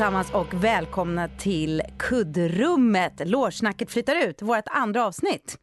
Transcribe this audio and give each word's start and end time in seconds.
allesammans 0.00 0.30
och 0.30 0.64
välkomna 0.64 1.28
till 1.28 1.82
kuddrummet. 1.98 3.12
Lårsnacket 3.24 3.90
flyttar 3.90 4.16
ut, 4.28 4.42
vårt 4.42 4.64
andra 4.66 5.06
avsnitt. 5.06 5.58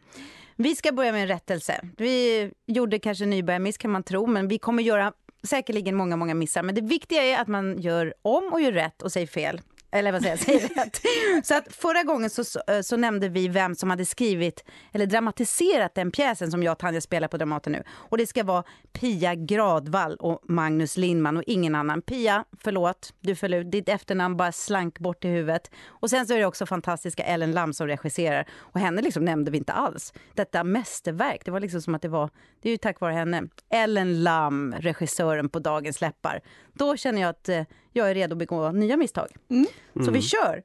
Vi 0.55 0.76
ska 0.76 0.91
börja 0.91 1.12
med 1.12 1.21
en 1.21 1.27
rättelse. 1.27 1.81
Vi 1.98 2.52
gjorde 2.67 2.99
kanske 2.99 3.23
en 3.23 3.29
nybörjarmiss 3.29 3.77
kan 3.77 3.91
man 3.91 4.03
tro, 4.03 4.27
men 4.27 4.48
vi 4.48 4.57
kommer 4.57 4.84
göra 4.84 5.13
säkerligen 5.43 5.95
många, 5.95 6.16
många 6.16 6.34
missar. 6.34 6.63
Men 6.63 6.76
det 6.76 6.81
viktiga 6.81 7.23
är 7.23 7.41
att 7.41 7.48
man 7.48 7.81
gör 7.81 8.13
om 8.21 8.53
och 8.53 8.62
gör 8.62 8.71
rätt 8.71 9.02
och 9.02 9.12
säger 9.12 9.27
fel. 9.27 9.62
Eller 9.95 10.12
vad 10.12 10.22
säger 10.22 10.35
jag, 10.35 10.45
säger 10.45 10.85
rätt. 10.85 11.02
Så 11.45 11.55
att 11.55 11.73
förra 11.73 12.04
gången 12.04 12.30
så, 12.30 12.44
så, 12.44 12.62
eh, 12.67 12.81
så, 12.81 12.98
nämnde 12.98 13.30
vi 13.30 13.48
vem 13.48 13.76
som 13.76 13.90
hade 13.90 14.05
skrivit 14.05 14.63
eller 14.94 15.05
dramatiserat 15.05 15.95
den 15.95 16.12
pjäsen 16.12 16.52
som 16.52 16.63
jag 16.63 16.71
och 16.71 16.80
Tanja 16.80 17.02
spelar 17.02 17.27
på 17.27 17.38
Dramaten 17.38 17.71
nu. 17.71 17.84
Och 17.90 18.18
det 18.18 18.27
ska 18.27 18.44
vara 18.44 18.63
Pia 18.94 19.35
Gradvall 19.35 20.16
och 20.16 20.40
Magnus 20.44 20.98
Lindman 20.98 21.38
och 21.38 21.44
ingen 21.48 21.76
annan. 21.76 22.02
Pia, 22.02 22.45
förlåt, 22.63 23.13
du 23.21 23.35
föll 23.35 23.54
ut. 23.54 23.71
Ditt 23.71 23.90
efternamn 23.90 24.38
bara 24.38 24.52
slank 24.52 24.99
bort 24.99 25.26
i 25.26 25.27
huvudet. 25.27 25.71
Och 25.88 26.09
sen 26.09 26.27
så 26.27 26.34
är 26.34 26.38
det 26.38 26.46
också 26.46 26.66
fantastiska 26.66 27.23
Ellen 27.23 27.52
Lam 27.52 27.73
som 27.73 27.88
regisserar. 27.88 28.46
Och 28.54 28.80
henne 28.80 29.02
liksom 29.02 29.26
nämnde 29.26 29.52
vi 29.52 29.57
inte 29.57 29.73
alls. 29.73 30.13
Detta 30.34 30.63
mästerverk, 30.63 31.41
det 31.46 31.52
var 31.52 31.59
liksom 31.59 31.82
som 31.82 31.96
att 31.96 32.02
det 32.02 32.07
var, 32.07 32.30
det 32.62 32.70
är 32.70 32.71
ju 32.71 32.77
tack 32.77 32.99
vare 32.99 33.13
henne. 33.13 33.43
Ellen 33.70 34.24
Lam, 34.24 34.76
regissören 34.80 35.49
på 35.49 35.59
Dagens 35.59 36.02
läppar. 36.02 36.41
Då 36.77 36.98
känner 36.98 37.21
jag 37.21 37.29
att 37.29 37.49
eh, 37.49 37.63
jag 37.93 38.09
är 38.09 38.15
redo 38.15 38.34
att 38.34 38.37
begå 38.37 38.71
nya 38.71 38.98
misstag. 38.98 39.27
Mm. 39.49 39.65
Så 39.93 40.01
vi 40.01 40.07
mm. 40.07 40.21
kör. 40.21 40.63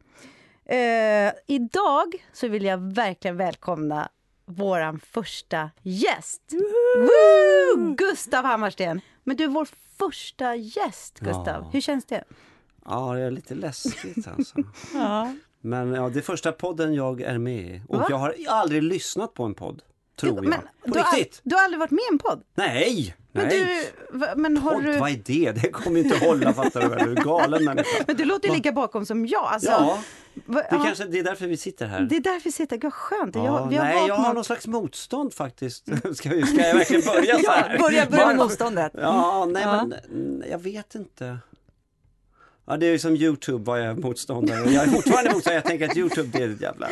Eh, 0.65 1.33
idag 1.47 2.27
så 2.33 2.49
vill 2.49 2.65
jag 2.65 2.95
verkligen 2.95 3.37
välkomna 3.37 4.09
vår 4.45 4.99
första 4.99 5.71
gäst. 5.83 6.43
Woo! 6.97 7.95
Gustav 7.95 8.45
Hammarsten. 8.45 9.01
Men 9.25 9.37
du 9.37 9.45
är 9.45 9.49
vår 9.49 9.69
första 9.99 10.55
gäst, 10.55 11.21
Gustav. 11.21 11.47
Ja. 11.47 11.71
Hur 11.73 11.81
känns 11.81 12.05
det? 12.05 12.25
Ja, 12.85 13.15
det 13.15 13.21
är 13.21 13.31
lite 13.31 13.55
läskigt 13.55 14.29
alltså. 14.29 14.57
ja. 14.95 15.35
Men 15.61 15.93
ja, 15.93 16.09
det 16.09 16.19
är 16.19 16.23
första 16.23 16.53
podden 16.53 16.95
jag 16.95 17.21
är 17.21 17.39
med 17.39 17.61
i. 17.61 17.83
Och 17.89 17.99
Va? 17.99 18.07
jag 18.11 18.17
har 18.17 18.35
aldrig 18.49 18.83
lyssnat 18.83 19.35
på 19.35 19.45
en 19.45 19.55
podd. 19.55 19.83
Tror 20.17 20.35
jag. 20.35 20.45
Men, 20.45 20.61
På 20.61 20.69
du, 20.85 20.99
riktigt. 20.99 21.41
Har, 21.45 21.51
du 21.51 21.57
har 21.57 21.65
aldrig 21.65 21.79
varit 21.79 21.91
med 21.91 22.03
i 22.11 22.13
en 22.13 22.19
podd? 22.19 22.43
Nej! 22.55 23.17
Men, 23.33 23.49
Nej. 23.49 23.93
Du, 24.13 24.19
men 24.37 24.57
har 24.57 24.75
Podd, 24.75 24.85
du... 24.85 24.99
vad 24.99 25.11
är 25.11 25.21
det? 25.25 25.53
Det 25.53 25.71
kommer 25.71 26.01
inte 26.01 26.17
hålla 26.27 26.55
fattar 26.55 26.81
du 26.81 26.89
väl? 26.89 27.05
Du 27.05 27.21
är 27.21 27.25
galen 27.25 27.65
människa. 27.65 27.89
Men 28.07 28.17
du 28.17 28.25
låter 28.25 28.49
ju 28.49 28.55
lika 28.55 28.73
bakom 28.73 29.07
som 29.07 29.27
jag. 29.27 29.45
Alltså, 29.45 29.71
ja, 29.71 29.99
det, 30.35 30.67
ja. 30.71 30.85
Kanske, 30.85 31.05
det 31.05 31.19
är 31.19 31.25
därför 31.25 31.47
vi 31.47 31.57
sitter 31.57 31.87
här. 31.87 32.01
Det 32.01 32.17
är 32.17 32.21
därför 32.21 32.45
vi 32.45 32.53
sitter 32.53 32.79
Vad 32.83 32.95
skönt. 32.95 33.35
Ja, 33.35 33.45
jag, 33.45 33.69
vi 33.69 33.77
har 33.77 33.85
nej, 33.85 34.09
jag 34.09 34.15
har 34.15 34.27
något... 34.27 34.35
någon 34.35 34.45
slags 34.45 34.67
motstånd 34.67 35.35
faktiskt. 35.35 35.85
Ska, 36.15 36.29
vi, 36.29 36.47
ska 36.47 36.67
jag 36.67 36.75
verkligen 36.75 37.03
börja 37.07 37.39
så 37.39 37.51
här? 37.51 37.73
ja, 37.73 37.83
börja, 37.83 38.07
börja 38.07 38.27
med 38.27 38.37
motståndet. 38.37 38.93
Ja, 38.95 39.45
nej 39.45 39.63
ja. 39.63 39.87
men 39.87 40.45
jag 40.51 40.59
vet 40.59 40.95
inte. 40.95 41.39
Ja, 42.67 42.77
det 42.77 42.87
är 42.87 42.99
som 42.99 43.17
Youtube 43.17 43.65
var 43.65 43.79
jag 43.79 43.99
motståndare. 43.99 44.71
Jag 44.71 44.85
är 44.85 44.89
fortfarande 44.89 45.31
motståndare. 45.31 45.55
Jag 45.55 45.65
tänker 45.65 45.89
att 45.89 45.97
Youtube 45.97 46.29
det 46.33 46.45
är 46.45 46.49
ett 46.49 46.61
jävla... 46.61 46.89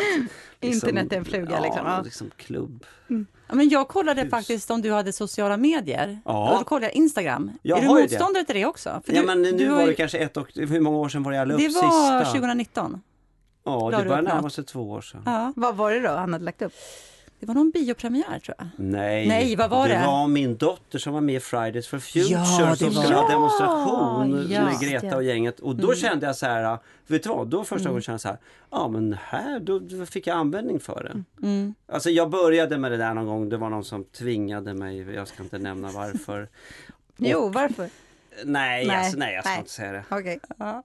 Liksom, 0.61 0.89
Internet 0.89 1.12
är 1.12 1.17
en 1.17 1.25
fluga 1.25 1.50
ja, 1.50 1.62
liksom. 1.62 2.05
Liksom 2.05 2.30
klubb. 2.36 2.84
Mm. 3.11 3.27
Ja, 3.48 3.54
men 3.54 3.68
jag 3.68 3.88
kollade 3.88 4.22
Hus. 4.22 4.30
faktiskt 4.30 4.70
om 4.70 4.82
du 4.82 4.92
hade 4.92 5.12
sociala 5.12 5.56
medier. 5.56 6.20
Ja. 6.24 6.52
Och 6.52 6.58
då 6.58 6.64
kollade 6.64 6.86
jag 6.86 6.94
Instagram. 6.94 7.50
Jag 7.62 7.78
är 7.78 7.83
du 7.83 7.89
motståndare 7.89 8.42
det. 8.42 8.45
till 8.45 8.56
det 8.56 8.67
också? 8.67 9.02
För 9.06 9.12
ja, 9.12 9.20
du, 9.20 9.27
men 9.27 9.42
nu 9.42 9.52
du 9.52 9.68
var 9.68 9.86
det 9.86 9.95
kanske 9.95 10.18
ett 10.18 10.36
och... 10.36 10.48
Hur 10.55 10.80
många 10.80 10.98
år 10.98 11.08
sedan 11.08 11.23
var 11.23 11.33
det 11.33 11.39
jag 11.39 11.48
la 11.48 11.55
upp 11.55 11.61
Det 11.61 11.68
var 11.68 12.24
2019. 12.24 13.00
Ja, 13.64 13.90
det 13.90 14.05
börjar 14.05 14.23
närma 14.23 14.50
sig 14.50 14.64
två 14.64 14.90
år 14.90 15.00
sedan. 15.00 15.23
Ja. 15.27 15.52
Vad 15.56 15.77
var 15.77 15.92
det 15.92 16.00
då 16.00 16.08
han 16.08 16.33
hade 16.33 16.45
lagt 16.45 16.62
upp? 16.62 16.73
Det 17.40 17.46
var 17.46 17.54
någon 17.54 17.70
biopremiär 17.70 18.38
tror 18.38 18.54
jag. 18.58 18.68
Nej, 18.76 19.28
Nej 19.28 19.56
vad 19.56 19.70
var 19.70 19.88
det? 19.88 19.94
Det 19.94 20.06
var 20.06 20.28
min 20.28 20.56
dotter 20.56 20.98
som 20.98 21.12
var 21.12 21.20
med 21.20 21.34
i 21.34 21.40
Fridays 21.40 21.88
for 21.88 21.98
Future 21.98 22.32
ja, 22.32 22.76
som 22.76 22.76
skulle 22.76 23.14
ha 23.14 23.28
demonstration 23.28 24.46
ja, 24.50 24.64
med 24.64 24.80
Greta 24.80 25.16
och 25.16 25.24
gänget. 25.24 25.60
Och 25.60 25.76
då 25.76 25.86
mm. 25.86 25.96
kände 25.96 26.26
jag 26.26 26.36
så 26.36 26.46
här, 26.46 26.78
vet 27.06 27.22
du 27.22 27.28
vad? 27.28 27.48
Då 27.48 27.64
första 27.64 27.76
mm. 27.76 27.90
gången 27.90 28.02
kände 28.02 28.14
jag 28.14 28.20
så 28.20 28.28
här, 28.28 28.38
ja 28.70 28.88
men 28.88 29.16
här, 29.22 29.60
då 29.60 30.06
fick 30.06 30.26
jag 30.26 30.36
användning 30.36 30.80
för 30.80 31.02
det. 31.02 31.46
Mm. 31.46 31.74
Alltså 31.86 32.10
jag 32.10 32.30
började 32.30 32.78
med 32.78 32.90
det 32.90 32.96
där 32.96 33.14
någon 33.14 33.26
gång, 33.26 33.48
det 33.48 33.56
var 33.56 33.70
någon 33.70 33.84
som 33.84 34.05
tvingade 34.05 34.74
mig, 34.74 35.14
jag 35.14 35.28
ska 35.28 35.42
inte 35.42 35.58
nämna 35.58 35.90
varför. 35.90 36.48
jo, 37.16 37.48
varför? 37.48 37.88
Nej, 38.44 38.86
nej, 38.86 38.96
alltså, 38.96 39.18
nej 39.18 39.34
jag 39.34 39.44
ska 39.44 39.50
nej. 39.50 39.58
inte 39.58 39.70
säga 39.70 39.92
det. 39.92 40.16
Okay. 40.16 40.38
Ja. 40.58 40.82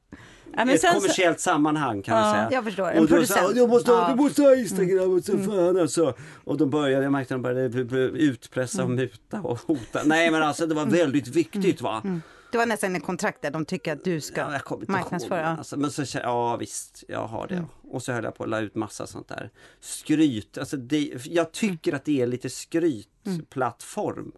Ja, 0.57 0.65
men 0.65 0.75
ett 0.75 0.93
kommersiellt 0.93 1.39
så... 1.39 1.43
sammanhang 1.43 2.01
kan 2.01 2.21
man 2.21 2.33
säga. 2.33 2.49
Jag 2.51 2.63
förstår, 2.63 2.91
en 2.91 3.03
och 3.03 3.09
producent. 3.09 3.39
Sa, 3.39 3.53
jag 3.55 3.69
måste, 3.69 3.91
ja. 3.91 4.09
Du 4.09 4.15
måste 4.23 4.41
ha 4.41 4.55
Instagram 4.55 5.13
och 5.17 5.23
så 5.23 5.33
mm. 5.33 5.45
fan 5.45 5.79
alltså. 5.79 6.13
Och 6.43 6.57
de 6.57 6.69
började, 6.69 7.03
jag 7.03 7.11
märkte 7.11 7.35
att 7.35 7.43
de 7.43 7.53
började 7.53 8.17
utpressa 8.17 8.83
och 8.83 8.89
mm. 8.89 8.95
muta 8.95 9.41
och 9.41 9.59
hota. 9.59 10.01
Nej 10.05 10.31
men 10.31 10.43
alltså 10.43 10.65
det 10.67 10.75
var 10.75 10.81
mm. 10.81 10.93
väldigt 10.93 11.27
viktigt 11.27 11.81
va. 11.81 12.01
Mm. 12.03 12.21
Det 12.51 12.57
var 12.57 12.65
nästan 12.65 12.95
en 12.95 13.01
kontrakt 13.01 13.41
där 13.41 13.51
de 13.51 13.65
tycker 13.65 13.93
att 13.93 14.03
du 14.03 14.21
ska 14.21 14.41
ja, 14.41 14.79
marknadsföra. 14.87 15.47
Alltså, 15.47 15.77
men 15.77 15.91
så, 15.91 16.17
ja 16.23 16.57
visst, 16.57 17.03
jag 17.07 17.27
har 17.27 17.47
det. 17.47 17.55
Mm. 17.55 17.67
Och 17.91 18.03
så 18.03 18.11
höll 18.11 18.23
jag 18.23 18.35
på 18.35 18.43
att 18.43 18.49
la 18.49 18.59
ut 18.59 18.75
massa 18.75 19.07
sånt 19.07 19.27
där. 19.27 19.49
Skryt, 19.79 20.57
alltså 20.57 20.77
det, 20.77 21.11
jag 21.25 21.51
tycker 21.51 21.93
att 21.93 22.05
det 22.05 22.21
är 22.21 22.27
lite 22.27 22.49
skrytplattform. 22.49 24.31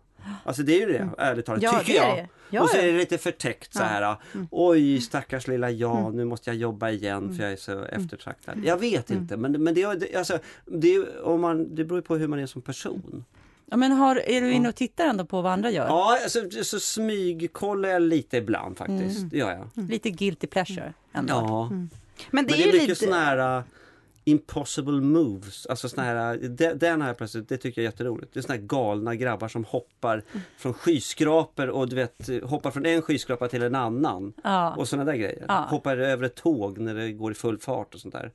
Alltså 0.43 0.63
det 0.63 0.75
är 0.75 0.79
ju 0.79 0.93
det, 0.93 0.97
mm. 0.97 1.15
ärligt 1.17 1.45
talat, 1.45 1.63
ja, 1.63 1.79
tycker 1.79 1.93
jag. 1.93 2.27
Ja, 2.49 2.61
och 2.61 2.69
så 2.69 2.77
är 2.77 2.87
det 2.87 2.97
lite 2.97 3.17
förtäckt 3.17 3.73
så 3.73 3.83
här. 3.83 4.15
Mm. 4.33 4.47
Oj, 4.51 5.01
stackars 5.01 5.47
lilla 5.47 5.71
jag, 5.71 5.99
mm. 5.99 6.15
nu 6.15 6.25
måste 6.25 6.49
jag 6.49 6.57
jobba 6.57 6.89
igen 6.89 7.21
för 7.21 7.33
mm. 7.33 7.43
jag 7.43 7.51
är 7.51 7.57
så 7.57 7.71
mm. 7.71 8.01
eftertraktad. 8.01 8.61
Jag 8.65 8.77
vet 8.77 9.11
inte, 9.11 9.37
men, 9.37 9.63
men 9.63 9.73
det, 9.73 10.15
alltså, 10.15 10.39
det, 10.65 10.99
om 11.23 11.41
man, 11.41 11.75
det 11.75 11.83
beror 11.83 12.01
på 12.01 12.15
hur 12.15 12.27
man 12.27 12.39
är 12.39 12.45
som 12.45 12.61
person. 12.61 13.25
Ja, 13.65 13.77
men 13.77 13.91
har, 13.91 14.15
är 14.15 14.41
du 14.41 14.51
inne 14.51 14.69
och 14.69 14.75
tittar 14.75 15.05
ändå 15.05 15.25
på 15.25 15.41
vad 15.41 15.51
andra 15.51 15.71
gör? 15.71 15.85
Ja, 15.85 16.19
alltså, 16.23 16.63
så 16.63 16.79
smygkollar 16.79 17.89
jag 17.89 18.01
lite 18.01 18.37
ibland 18.37 18.77
faktiskt. 18.77 19.17
Mm. 19.17 19.29
Det 19.29 19.37
gör 19.37 19.51
jag. 19.51 19.89
Lite 19.89 20.09
guilty 20.09 20.47
pleasure 20.47 20.93
ändå. 21.13 21.33
Ja. 21.33 21.69
Men 21.69 21.89
det, 22.17 22.31
men 22.31 22.45
det 22.45 22.53
är, 22.53 22.67
är 22.67 22.73
mycket 22.73 22.87
lite... 22.87 22.95
sådana 22.95 23.25
här 23.25 23.63
impossible 24.25 25.01
moves. 25.01 25.65
Alltså 25.65 25.89
såna 25.89 26.03
här, 26.03 26.37
den 26.75 27.01
här 27.01 27.13
plötsligt, 27.13 27.49
det 27.49 27.57
tycker 27.57 27.81
jag 27.81 27.87
är 27.87 27.91
jätteroligt. 27.91 28.33
Det 28.33 28.39
är 28.39 28.41
såna 28.41 28.53
här 28.53 28.61
galna 28.61 29.15
grabbar 29.15 29.47
som 29.47 29.63
hoppar 29.63 30.23
från 30.57 30.73
skyskrapor 30.73 31.67
och 31.67 31.89
du 31.89 31.95
vet, 31.95 32.29
hoppar 32.43 32.71
från 32.71 32.85
en 32.85 33.01
skyskrapa 33.01 33.47
till 33.47 33.63
en 33.63 33.75
annan. 33.75 34.33
Ja. 34.43 34.75
Och 34.75 34.87
såna 34.87 35.05
där 35.05 35.15
grejer. 35.15 35.45
Ja. 35.47 35.65
Hoppar 35.69 35.97
över 35.97 36.25
ett 36.25 36.35
tåg 36.35 36.77
när 36.77 36.95
det 36.95 37.11
går 37.11 37.31
i 37.31 37.35
full 37.35 37.57
fart 37.57 37.93
och 37.93 37.99
sånt 37.99 38.13
där. 38.13 38.31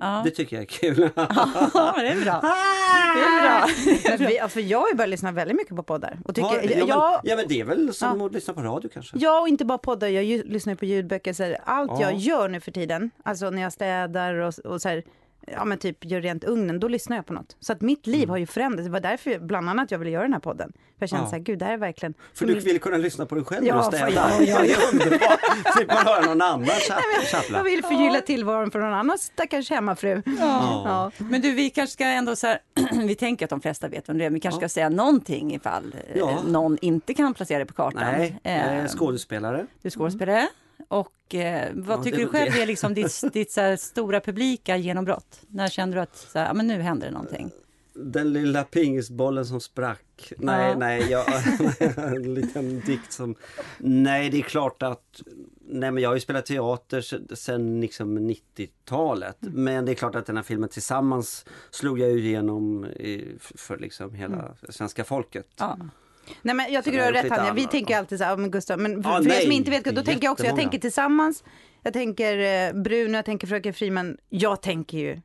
Ja. 0.00 0.22
Det 0.24 0.30
tycker 0.30 0.56
jag 0.56 0.62
är 0.62 0.66
kul. 0.66 1.10
ja, 1.16 1.94
det 1.98 2.08
är 2.08 2.24
bra. 2.24 2.42
Det 3.16 3.22
är 3.22 4.16
bra. 4.16 4.26
vi, 4.28 4.38
alltså, 4.38 4.60
jag 4.60 4.80
har 4.80 4.88
ju 4.88 4.94
börjat 4.94 5.10
lyssna 5.10 5.32
väldigt 5.32 5.56
mycket 5.56 5.76
på 5.76 5.82
poddar. 5.82 6.18
Och 6.24 6.34
tycker, 6.34 6.62
ja, 6.62 6.78
men, 6.78 6.88
jag, 6.88 7.20
ja, 7.22 7.36
men 7.36 7.48
det 7.48 7.60
är 7.60 7.64
väl 7.64 7.94
som 7.94 8.20
ja. 8.20 8.26
att 8.26 8.32
lyssna 8.32 8.54
på 8.54 8.62
radio 8.62 8.90
kanske? 8.94 9.18
Ja, 9.18 9.40
och 9.40 9.48
inte 9.48 9.64
bara 9.64 9.78
poddar. 9.78 10.08
Jag 10.08 10.46
lyssnar 10.46 10.74
på 10.74 10.84
ljudböcker. 10.84 11.32
Så 11.32 11.56
allt 11.64 11.90
ja. 11.90 12.00
jag 12.00 12.14
gör 12.14 12.48
nu 12.48 12.60
för 12.60 12.72
tiden, 12.72 13.10
alltså 13.22 13.50
när 13.50 13.62
jag 13.62 13.72
städar 13.72 14.34
och, 14.34 14.58
och 14.58 14.82
så 14.82 14.88
här, 14.88 15.02
ja 15.46 15.64
men 15.64 15.78
typ 15.78 16.04
gör 16.04 16.20
rent 16.20 16.44
ugnen, 16.44 16.80
då 16.80 16.88
lyssnar 16.88 17.16
jag 17.16 17.26
på 17.26 17.32
något. 17.32 17.56
Så 17.60 17.72
att 17.72 17.80
mitt 17.80 18.06
liv 18.06 18.22
mm. 18.22 18.30
har 18.30 18.36
ju 18.36 18.46
förändrats. 18.46 18.84
Det 18.84 18.92
var 18.92 19.00
därför 19.00 19.38
bland 19.38 19.68
annat 19.68 19.90
jag 19.90 19.98
ville 19.98 20.10
göra 20.10 20.22
den 20.22 20.32
här 20.32 20.40
podden. 20.40 20.72
För 20.72 21.02
jag 21.02 21.10
kände 21.10 21.24
ja. 21.24 21.30
så 21.30 21.36
här, 21.36 21.42
gud 21.42 21.58
det 21.58 21.64
här 21.64 21.72
är 21.72 21.78
verkligen... 21.78 22.14
För, 22.14 22.38
för 22.38 22.46
du 22.46 22.60
vill 22.60 22.80
kunna 22.80 22.96
lyssna 22.96 23.26
på 23.26 23.34
dig 23.34 23.44
själv 23.44 23.66
ja, 23.66 23.74
när 23.74 23.90
du 23.90 23.96
städar? 23.96 24.30
Ja, 24.30 24.42
ja, 24.42 24.46
ja. 24.46 24.60
det 24.62 24.72
är 24.72 24.92
underbart! 24.92 25.40
Slipper 25.76 25.94
man 25.94 26.06
höra 26.06 26.20
någon 26.20 26.42
annan 26.42 26.66
tjabbla. 27.30 27.58
Jag 27.58 27.64
vill 27.64 27.82
förgylla 27.82 28.20
tillvaron 28.20 28.70
för 28.70 28.78
någon 28.78 28.94
annan 28.94 29.18
stackars 29.18 29.70
hemmafru. 29.70 30.22
Ja. 30.24 30.82
ja. 31.18 31.24
Men 31.24 31.40
du, 31.40 31.52
vi 31.52 31.70
kanske 31.70 31.92
ska 31.92 32.04
ändå 32.04 32.36
så 32.36 32.46
här, 32.46 32.58
vi 33.06 33.14
tänker 33.14 33.46
att 33.46 33.50
de 33.50 33.60
flesta 33.60 33.88
vet 33.88 34.08
vem 34.08 34.18
det 34.18 34.24
är, 34.24 34.30
men 34.30 34.34
vi 34.34 34.40
kanske 34.40 34.58
ska 34.58 34.68
säga 34.68 34.88
någonting 34.88 35.54
ifall 35.54 35.94
ja. 36.14 36.42
någon 36.46 36.78
inte 36.80 37.14
kan 37.14 37.34
placera 37.34 37.58
det 37.58 37.66
på 37.66 37.74
kartan. 37.74 38.02
Nej, 38.02 38.40
eh, 38.42 38.86
skådespelare. 38.86 39.66
Du 39.82 39.86
är 39.86 39.90
skådespelare. 39.90 40.38
Mm. 40.38 40.48
Och 40.88 41.12
eh, 41.34 41.68
vad 41.74 41.98
ja, 41.98 42.02
tycker 42.02 42.18
du 42.18 42.28
själv 42.28 42.52
det. 42.52 42.62
är 42.62 42.66
liksom 42.66 42.94
ditt, 42.94 43.22
ditt 43.32 43.52
så 43.52 43.76
stora 43.78 44.20
publika 44.20 44.76
genombrott? 44.76 45.40
När 45.48 45.68
kände 45.68 45.96
du 45.96 46.00
att 46.00 46.16
så 46.16 46.38
här, 46.38 46.46
ja, 46.46 46.54
men 46.54 46.66
nu 46.66 46.80
händer 46.80 47.06
det 47.06 47.12
någonting? 47.12 47.50
Den 47.94 48.32
lilla 48.32 48.64
pingisbollen 48.64 49.46
som 49.46 49.60
sprack. 49.60 50.32
Nej, 50.38 50.68
ja. 50.68 50.78
nej, 50.78 51.10
jag, 51.10 51.26
en 52.16 52.34
liten 52.34 52.80
dikt 52.80 53.12
som... 53.12 53.34
Nej, 53.78 54.30
det 54.30 54.38
är 54.38 54.42
klart 54.42 54.82
att... 54.82 55.22
Nej, 55.68 55.90
men 55.90 56.02
jag 56.02 56.10
har 56.10 56.14
ju 56.14 56.20
spelat 56.20 56.46
teater 56.46 57.34
sedan 57.34 57.80
liksom 57.80 58.18
90-talet. 58.18 59.42
Mm. 59.42 59.64
Men 59.64 59.84
det 59.84 59.92
är 59.92 59.94
klart 59.94 60.14
att 60.14 60.26
den 60.26 60.36
här 60.36 60.44
filmen 60.44 60.68
tillsammans 60.68 61.44
slog 61.70 61.98
jag 61.98 62.10
igenom 62.10 62.84
i, 62.84 63.36
för 63.38 63.78
liksom 63.78 64.14
hela 64.14 64.34
mm. 64.36 64.54
svenska 64.68 65.04
folket. 65.04 65.48
Ja. 65.58 65.78
Nej 66.42 66.54
men 66.54 66.72
jag 66.72 66.84
tycker 66.84 66.98
du 66.98 67.04
har 67.04 67.12
rätt 67.12 67.28
Tanja. 67.28 67.52
Vi 67.52 67.66
tänker 67.66 67.98
alltid 67.98 68.18
så 68.18 68.24
här, 68.24 68.36
men 68.36 68.50
Gustav, 68.50 68.78
men 68.78 69.02
för, 69.02 69.10
ah, 69.10 69.22
för 69.22 69.30
er 69.32 69.40
som 69.40 69.52
inte 69.52 69.70
vet, 69.70 69.84
då 69.84 70.02
tänker 70.02 70.24
jag 70.24 70.32
också, 70.32 70.46
jag 70.46 70.56
tänker 70.56 70.78
tillsammans, 70.78 71.44
jag 71.82 71.92
tänker 71.92 72.38
eh, 72.38 72.82
Bruno, 72.82 73.16
jag 73.16 73.24
tänker 73.24 73.46
Fröken 73.46 73.74
Friman, 73.74 74.16
jag 74.28 74.62
tänker 74.62 74.98
ju 74.98 75.20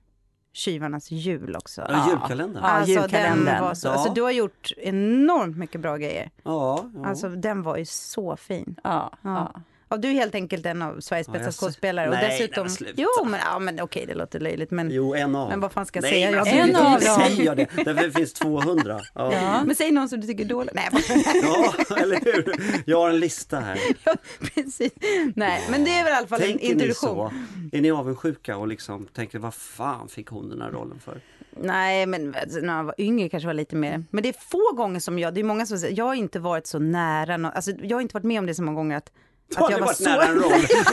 Tjuvarnas 0.53 1.11
jul 1.11 1.55
också. 1.55 1.85
Ja, 1.89 2.09
julkalendern. 2.09 2.63
Ja, 2.63 2.69
alltså, 2.69 2.91
julkalendern. 2.91 3.63
Var 3.63 3.73
så, 3.73 3.87
ja. 3.87 3.91
alltså, 3.91 4.13
du 4.13 4.21
har 4.21 4.31
gjort 4.31 4.71
enormt 4.77 5.57
mycket 5.57 5.81
bra 5.81 5.97
grejer. 5.97 6.31
Ja, 6.43 6.89
ja. 6.95 7.05
Alltså 7.05 7.29
den 7.29 7.63
var 7.63 7.77
ju 7.77 7.85
så 7.85 8.35
fin. 8.37 8.75
Ja, 8.83 9.11
ja. 9.21 9.53
Ja, 9.91 9.97
du 9.97 10.07
är 10.09 10.13
helt 10.13 10.35
enkelt 10.35 10.65
en 10.65 10.81
av 10.81 10.99
Sveriges 10.99 11.27
Ja, 11.27 11.33
bästa 11.33 11.51
ser- 11.51 11.59
skådespelare. 11.59 12.09
Och 12.09 12.15
dessutom... 12.15 12.67
nej, 12.67 12.75
men 12.79 12.93
jo, 12.97 13.25
men, 13.25 13.39
ja, 13.45 13.59
men 13.59 13.79
okej, 13.81 14.05
det 14.07 14.13
låter 14.13 14.39
löjligt. 14.39 14.71
Men, 14.71 14.91
Jo, 14.91 15.15
en 15.15 15.35
av. 15.35 15.49
men 15.49 15.59
vad 15.59 15.71
fan 15.71 15.85
ska 15.85 15.97
jag 15.97 16.01
Nej, 16.03 16.11
säga? 16.11 16.31
Jag 16.31 16.47
En 16.47 16.75
av 16.75 16.91
dem. 16.91 17.01
säger 17.01 17.43
jag 17.45 17.57
det. 17.57 17.67
Därför 17.75 18.03
det 18.05 18.11
finns 18.11 18.33
200. 18.33 18.99
Ja. 19.15 19.33
Ja. 19.33 19.63
Men 19.65 19.75
säg 19.75 19.91
någon 19.91 20.09
som 20.09 20.21
du 20.21 20.27
tycker 20.27 20.43
är 20.45 20.47
dålig. 20.49 20.71
Nej, 20.75 20.89
ja, 21.43 21.73
eller 21.97 22.19
hur? 22.25 22.53
Jag 22.85 22.97
har 22.99 23.09
en 23.09 23.19
lista 23.19 23.59
här. 23.59 23.79
Ja, 24.03 24.13
precis. 24.55 24.91
Nej, 25.35 25.61
men 25.71 25.83
det 25.83 25.91
är 25.91 26.03
väl 26.03 26.13
i 26.13 26.15
alla 26.15 26.27
fall 26.27 26.41
en 26.41 26.47
Tänker 26.47 26.65
ni 26.65 26.71
introduktion. 26.71 27.09
så? 27.09 27.31
Är 27.77 27.81
ni 27.81 27.91
avundsjuka 27.91 28.57
och 28.57 28.67
liksom 28.67 29.05
tänker 29.13 29.39
vad 29.39 29.53
fan 29.53 30.07
fick 30.07 30.27
hon 30.27 30.49
den 30.49 30.61
här 30.61 30.69
rollen 30.71 30.99
för? 30.99 31.21
Nej, 31.61 32.05
men 32.05 32.35
alltså, 32.41 32.59
när 32.59 32.77
jag 32.77 32.83
var 32.83 32.95
yngre 32.97 33.29
kanske 33.29 33.47
var 33.47 33.53
lite 33.53 33.75
mer. 33.75 34.03
Men 34.11 34.23
det 34.23 34.29
är 34.29 34.35
få 34.49 34.75
gånger 34.75 34.99
som 34.99 35.19
jag, 35.19 35.33
det 35.33 35.39
är 35.39 35.43
många 35.43 35.65
som 35.65 35.77
säger, 35.79 35.97
jag 35.97 36.05
har 36.05 36.13
inte 36.15 36.39
varit 36.39 36.67
så 36.67 36.79
nära, 36.79 37.37
nå- 37.37 37.49
alltså 37.55 37.71
jag 37.71 37.97
har 37.97 38.01
inte 38.01 38.13
varit 38.13 38.23
med 38.23 38.39
om 38.39 38.45
det 38.45 38.55
så 38.55 38.63
många 38.63 38.75
gånger 38.75 38.97
att, 38.97 39.11
Att 39.55 39.71
jag 39.71 39.79
var 39.79 39.85
varit 39.85 39.97
så... 39.97 40.03
nära 40.03 40.23
en 40.23 40.35
roll 40.35 40.51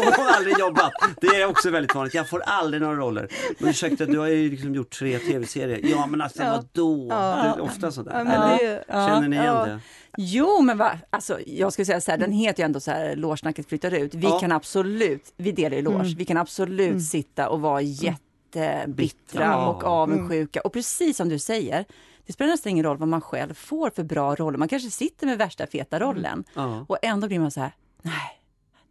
och 0.08 0.14
har 0.24 0.32
aldrig 0.36 0.58
jobbat. 0.58 0.92
Det 1.20 1.26
är 1.26 1.46
också 1.46 1.70
väldigt 1.70 1.94
vanligt. 1.94 2.14
Jag 2.14 2.28
får 2.28 2.40
aldrig 2.40 2.82
några 2.82 2.96
roller. 2.96 3.28
Men 3.58 3.70
ursäkta, 3.70 4.06
du 4.06 4.18
har 4.18 4.26
ju 4.26 4.50
liksom 4.50 4.74
gjort 4.74 4.90
tre 4.98 5.18
tv-serier. 5.18 5.80
Ja 5.82 6.06
men 6.06 6.20
alltså 6.20 6.42
Ja. 6.42 6.50
vadå? 6.74 7.06
Ja. 7.10 7.16
Det 7.42 7.48
är 7.48 7.60
ofta 7.60 7.92
sådär. 7.92 8.12
Ja, 8.18 8.24
men 8.24 8.32
Eller? 8.42 8.58
det 8.58 8.84
är, 8.88 9.08
Känner 9.08 9.28
ni 9.28 9.36
igen 9.36 9.46
Ja. 9.46 9.64
det? 9.66 9.80
Jo, 10.18 10.60
men 10.60 10.78
va, 10.78 10.92
alltså, 11.10 11.38
jag 11.46 11.72
skulle 11.72 11.86
säga 11.86 12.00
så 12.00 12.10
här, 12.10 12.18
den 12.18 12.32
heter 12.32 12.62
ju 12.62 12.64
ändå 12.64 12.80
så 12.80 12.90
här, 12.90 13.16
Lårsnacket 13.16 13.68
flyttar 13.68 13.94
ut. 13.94 14.14
Vi 14.14 14.26
Ja. 14.26 14.38
kan 14.38 14.52
absolut, 14.52 15.32
vi 15.36 15.52
delar 15.52 15.76
ju 15.76 15.82
loge, 15.82 16.14
vi 16.18 16.24
kan 16.24 16.36
absolut 16.36 17.04
sitta 17.04 17.48
och 17.48 17.60
vara 17.60 17.80
jättebittra 17.80 19.42
Ja. 19.44 19.66
och 19.66 19.84
avundsjuka. 19.84 20.60
Och 20.60 20.72
precis 20.72 21.16
som 21.16 21.28
du 21.28 21.38
säger, 21.38 21.84
det 22.26 22.32
spelar 22.32 22.50
nästan 22.50 22.70
ingen 22.70 22.84
roll 22.84 22.96
vad 22.96 23.08
man 23.08 23.20
själv 23.20 23.54
får 23.54 23.90
för 23.90 24.02
bra 24.02 24.34
roller. 24.34 24.58
Man 24.58 24.68
kanske 24.68 24.90
sitter 24.90 25.26
med 25.26 25.38
värsta 25.38 25.66
feta 25.66 26.00
rollen 26.00 26.44
Ja. 26.54 26.84
och 26.88 26.98
ändå 27.02 27.26
blir 27.28 27.38
man 27.38 27.50
så 27.50 27.60
här, 27.60 27.72
nej, 28.02 28.37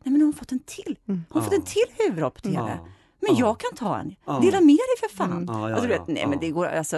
nej 0.07 0.11
men 0.11 0.21
hon 0.21 0.33
har 0.33 0.37
fått 0.37 0.51
en 0.51 0.59
till. 0.59 0.97
Hon 1.05 1.23
har 1.29 1.41
fått 1.41 1.53
en 1.53 1.61
till 1.61 1.85
huvudroll 1.99 2.31
på 2.31 2.39
tv. 2.41 2.79
Men 3.19 3.35
Ja. 3.35 3.39
jag 3.39 3.59
kan 3.59 3.75
ta 3.77 3.97
en. 3.97 4.15
Dela 4.41 4.61
med 4.61 4.75
dig 4.75 5.09
för 5.09 5.15
fan. 5.15 5.45
Ja, 5.47 5.65
alltså, 5.67 5.81
du 5.81 5.87
vet, 5.87 6.07
nej 6.07 6.27
men 6.27 6.39
det 6.39 6.49
går, 6.49 6.65
alltså, 6.65 6.97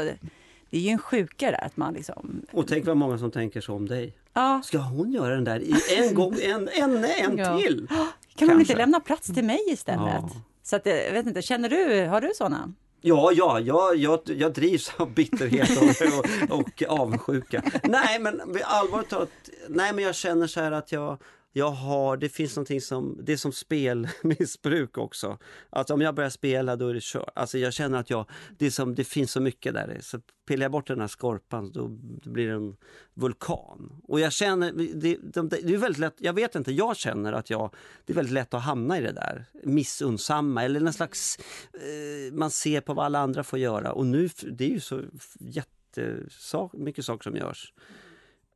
det 0.70 0.78
är 0.78 0.82
ju 0.82 0.90
en 0.90 0.98
sjuka 1.00 1.52
där 1.52 1.66
att 1.66 1.78
man 1.78 1.94
liksom, 1.94 2.42
Och 2.52 2.68
tänk 2.68 2.86
vad 2.88 2.98
många 2.98 3.18
som 3.18 3.32
tänker 3.32 3.62
så 3.62 3.74
om 3.76 3.88
dig. 3.88 4.14
ja, 4.34 4.62
Ska 4.64 4.78
hon 4.78 5.12
göra 5.12 5.36
den 5.36 5.44
där 5.44 5.60
i 5.60 5.74
en 5.98 6.14
gång, 6.16 6.36
en, 6.42 6.68
en, 6.74 7.06
en 7.06 7.38
Ja. 7.38 7.58
till? 7.58 7.88
Kan 7.88 8.08
Kanske. 8.48 8.60
inte 8.60 8.76
lämna 8.76 9.00
plats 9.00 9.34
till 9.34 9.44
mig 9.46 9.60
istället? 9.68 10.14
Ja. 10.22 10.30
Så 10.64 10.76
att, 10.76 10.88
eh, 10.88 10.94
jag 10.96 11.12
vet 11.14 11.26
inte, 11.26 11.42
känner 11.42 11.70
du, 11.70 12.06
har 12.08 12.22
du 12.22 12.32
sådana? 12.36 12.74
Ja, 13.02 13.32
ja, 13.36 13.60
ja 13.60 13.94
jag, 13.94 14.20
jag 14.26 14.54
drivs 14.54 14.92
av 14.98 15.14
bitterhet 15.14 15.70
och, 15.78 16.20
och, 16.50 16.60
och 16.60 16.84
avundsjuka. 17.00 17.64
Nej, 17.84 18.20
men 18.20 18.42
allvarligt 18.64 19.10
talat, 19.10 19.30
nej 19.70 19.94
men 19.94 20.04
jag 20.04 20.16
känner 20.16 20.48
så 20.48 20.60
här 20.62 20.72
att 20.72 20.92
jag, 20.92 21.18
jag 21.60 21.72
har, 21.72 22.18
det 22.18 22.30
finns 22.30 22.56
någonting 22.56 22.82
som, 22.82 23.20
det 23.24 23.34
är 23.34 23.38
som 23.38 23.52
spelmissbruk 23.52 24.98
också. 24.98 25.38
Att 25.70 25.90
om 25.90 26.02
jag 26.02 26.16
börjar 26.16 26.30
spela 26.30 26.76
då 26.76 26.88
är 26.88 26.94
det 26.94 27.04
kört. 27.04 27.32
Alltså 27.36 27.58
jag 27.58 27.74
känner 27.74 28.00
att 28.00 28.10
jag, 28.10 28.26
det, 28.58 28.66
är 28.66 28.70
som, 28.70 28.96
det 28.96 29.04
finns 29.04 29.32
så 29.32 29.42
mycket 29.42 29.74
där. 29.74 29.98
Så 30.02 30.20
pillar 30.48 30.64
jag 30.64 30.72
bort 30.72 30.88
den 30.88 31.02
här 31.02 31.08
skorpan 31.08 31.72
då, 31.72 31.88
blir 32.32 32.48
det 32.48 32.54
en 32.54 32.78
vulkan. 33.14 34.02
Och 34.04 34.20
jag 34.20 34.34
känner, 34.34 34.72
det, 34.72 35.18
det, 35.22 35.62
det 35.62 35.74
är 35.74 35.78
väldigt 35.78 36.00
lätt, 36.00 36.16
jag 36.18 36.34
vet 36.34 36.56
inte, 36.56 36.72
jag 36.72 36.98
känner 36.98 37.34
att 37.34 37.50
jag, 37.50 37.74
det 38.06 38.14
är 38.14 38.16
väldigt 38.16 38.34
lätt 38.34 38.54
att 38.54 38.64
hamna 38.64 38.98
i 38.98 39.02
det 39.02 39.12
där. 39.12 39.46
Missunnsamma 39.64 40.64
eller 40.64 40.80
någon 40.80 40.94
slags, 40.94 41.40
eh, 41.74 42.34
man 42.34 42.52
ser 42.52 42.82
på 42.82 42.94
vad 42.94 43.06
alla 43.06 43.20
andra 43.20 43.44
får 43.44 43.60
göra. 43.60 43.92
Och 43.92 44.06
nu, 44.06 44.30
det 44.52 44.66
är 44.66 44.70
ju 44.70 44.80
så 44.80 45.02
jättemycket 45.40 47.06
saker 47.06 47.24
som 47.24 47.36
görs. 47.36 47.74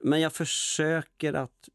Men 0.04 0.22
jag 0.22 0.34
försöker 0.34 1.34
att 1.34 1.70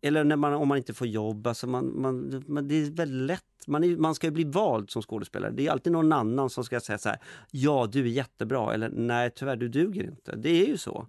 eller 0.00 0.24
när 0.24 0.36
man, 0.36 0.54
om 0.54 0.68
man 0.68 0.78
inte 0.78 0.94
får 0.94 1.06
jobb, 1.06 1.46
alltså 1.46 1.66
man, 1.66 2.00
man, 2.00 2.44
man, 2.46 2.68
det 2.68 2.74
är 2.74 2.90
väldigt 2.90 3.26
lätt. 3.26 3.44
Man, 3.66 3.84
är, 3.84 3.96
man 3.96 4.14
ska 4.14 4.26
ju 4.26 4.30
bli 4.30 4.44
vald 4.44 4.90
som 4.90 5.02
skådespelare. 5.02 5.50
Det 5.50 5.66
är 5.66 5.70
alltid 5.70 5.92
någon 5.92 6.12
annan 6.12 6.50
som 6.50 6.64
ska 6.64 6.80
säga 6.80 6.98
så 6.98 7.08
här, 7.08 7.18
ja 7.50 7.88
du 7.92 8.00
är 8.00 8.04
jättebra, 8.06 8.74
eller 8.74 8.88
nej 8.88 9.30
tyvärr 9.34 9.56
du 9.56 9.68
duger 9.68 10.04
inte. 10.04 10.36
Det 10.36 10.62
är 10.62 10.66
ju 10.66 10.76
så. 10.76 11.06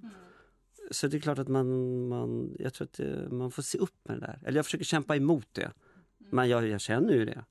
Så 0.91 1.07
det 1.07 1.17
är 1.17 1.21
klart 1.21 1.39
att 1.39 1.47
man, 1.47 2.07
man 2.07 2.55
jag 2.59 2.73
tror 2.73 2.85
att 2.85 2.93
det, 2.93 3.31
man 3.31 3.51
får 3.51 3.63
se 3.63 3.77
upp 3.77 3.95
med 4.03 4.17
det 4.17 4.21
där. 4.21 4.39
Eller 4.45 4.57
jag 4.57 4.65
försöker 4.65 4.85
kämpa 4.85 5.15
emot 5.15 5.47
det. 5.51 5.71
Men 6.17 6.49
jag, 6.49 6.67
jag 6.67 6.81
känner 6.81 7.13
ju 7.13 7.25
det. 7.25 7.43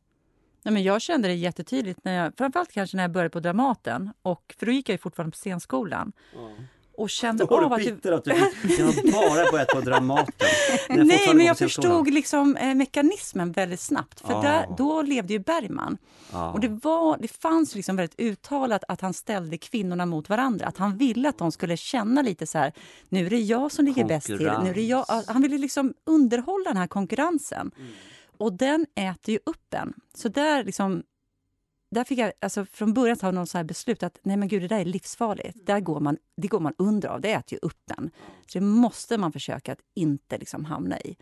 Nej, 0.62 0.72
men 0.72 0.82
jag 0.82 1.02
kände 1.02 1.28
det 1.28 1.34
jättetydligt, 1.34 2.04
när 2.04 2.12
jag, 2.12 2.32
framförallt 2.38 2.72
kanske 2.72 2.96
när 2.96 3.04
jag 3.04 3.10
började 3.10 3.30
på 3.30 3.40
Dramaten. 3.40 4.10
Och, 4.22 4.54
för 4.58 4.66
då 4.66 4.72
gick 4.72 4.88
jag 4.88 4.94
ju 4.94 4.98
fortfarande 4.98 5.30
på 5.30 5.36
scenskolan. 5.36 6.12
Och 6.98 7.10
kände 7.10 7.44
Då 7.44 7.64
av 7.64 7.72
att 7.72 7.78
bitter 7.78 8.12
att 8.12 8.24
du, 8.24 8.30
jag 8.78 8.94
bara 9.12 9.50
börjat 9.52 9.68
på 9.68 9.80
Dramaten. 9.80 10.46
Nej, 10.88 11.34
men 11.34 11.46
jag 11.46 11.58
förstod 11.58 12.10
liksom 12.10 12.56
eh, 12.56 12.74
mekanismen 12.74 13.52
väldigt 13.52 13.80
snabbt. 13.80 14.20
För 14.20 14.32
Ja. 14.32 14.42
där, 14.42 14.66
då 14.78 15.02
levde 15.02 15.32
ju 15.32 15.38
Bergman. 15.38 15.98
Ja. 16.32 16.52
Och 16.52 16.60
det, 16.60 16.68
var, 16.68 17.18
det 17.18 17.28
fanns 17.28 17.74
liksom 17.74 17.96
väldigt 17.96 18.20
uttalat 18.20 18.84
att 18.88 19.00
han 19.00 19.14
ställde 19.14 19.58
kvinnorna 19.58 20.06
mot 20.06 20.28
varandra. 20.28 20.66
Att 20.66 20.76
han 20.76 20.96
ville 20.96 21.28
att 21.28 21.38
de 21.38 21.52
skulle 21.52 21.76
känna 21.76 22.22
lite 22.22 22.46
så 22.46 22.58
här, 22.58 22.72
nu 23.08 23.26
är 23.26 23.30
det 23.30 23.40
jag 23.40 23.72
som 23.72 23.84
ligger 23.84 24.04
bäst 24.04 24.26
till. 24.26 24.52
Nu 24.62 24.70
är 24.70 24.74
jag. 24.74 25.04
Han 25.26 25.42
ville 25.42 25.58
liksom 25.58 25.94
underhålla 26.06 26.64
den 26.70 26.76
här 26.76 26.86
konkurrensen. 26.86 27.70
Och 28.38 28.52
den 28.52 28.86
äter 28.94 29.32
ju 29.32 29.38
upp 29.46 29.74
en. 29.74 29.92
Så 30.14 30.28
där 30.28 30.64
liksom... 30.64 31.02
Där 31.90 32.04
fick 32.04 32.18
jag 32.18 32.32
alltså 32.40 32.64
från 32.64 32.94
början 32.94 33.16
ta 33.16 33.30
någon 33.30 33.46
så 33.46 33.58
här 33.58 33.64
beslut 33.64 34.02
att 34.02 34.18
nej 34.22 34.36
men 34.36 34.48
gud, 34.48 34.62
det 34.62 34.68
där 34.68 34.80
är 34.80 34.84
livsfarligt. 34.84 35.66
Där 35.66 35.80
går 35.80 36.00
man, 36.00 36.18
det 36.36 36.48
går 36.48 36.60
man 36.60 36.74
under 36.78 37.08
av, 37.08 37.20
det 37.20 37.32
äter 37.32 37.52
ju 37.52 37.58
upp 37.62 37.80
den. 37.84 38.10
Så 38.46 38.58
det 38.58 38.64
måste 38.64 39.18
man 39.18 39.32
försöka 39.32 39.72
att 39.72 39.80
inte 39.94 40.38
liksom 40.38 40.64
hamna 40.64 41.00
i. 41.00 41.16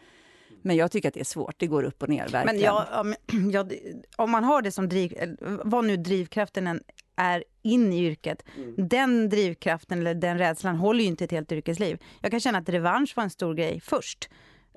Men 0.63 0.77
jag 0.77 0.91
tycker 0.91 1.09
att 1.09 1.15
det 1.15 1.21
är 1.21 1.25
svårt, 1.25 1.55
det 1.59 1.67
går 1.67 1.83
upp 1.83 2.03
och 2.03 2.09
ner 2.09 2.29
verkligen. 2.29 2.47
Men 2.47 2.59
jag, 2.61 2.87
om, 3.01 3.15
jag, 3.53 3.73
om 4.17 4.31
man 4.31 4.45
har 4.45 4.63
det 4.63 4.73
som 4.73 4.89
driv, 4.89 5.37
vad 5.65 5.85
nu 5.85 5.97
drivkraften 5.97 6.67
än 6.67 6.81
är 7.17 7.45
in 7.63 7.93
i 7.93 8.07
yrket, 8.07 8.45
den 8.77 9.29
drivkraften 9.29 10.01
eller 10.01 10.15
den 10.15 10.39
rädslan 10.39 10.77
håller 10.77 11.01
ju 11.01 11.07
inte 11.07 11.25
ett 11.25 11.31
helt 11.31 11.53
yrkesliv. 11.53 12.03
Jag 12.21 12.31
kan 12.31 12.41
känna 12.41 12.59
att 12.59 12.69
revansch 12.69 13.17
var 13.17 13.25
en 13.25 13.31
stor 13.31 13.55
grej 13.55 13.81
först. 13.81 14.29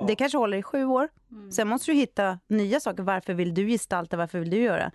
Det 0.07 0.15
kanske 0.15 0.37
håller 0.37 0.57
i 0.57 0.63
sju 0.63 0.85
år. 0.85 1.09
Sen 1.51 1.67
måste 1.67 1.91
du 1.91 1.95
hitta 1.95 2.39
nya 2.47 2.79
saker. 2.79 3.03
Varför 3.03 3.33
vill 3.33 3.53
du 3.53 3.67
gestalta? 3.67 4.17
Varför 4.17 4.39
vill 4.39 4.49
du 4.49 4.57
göra? 4.57 4.91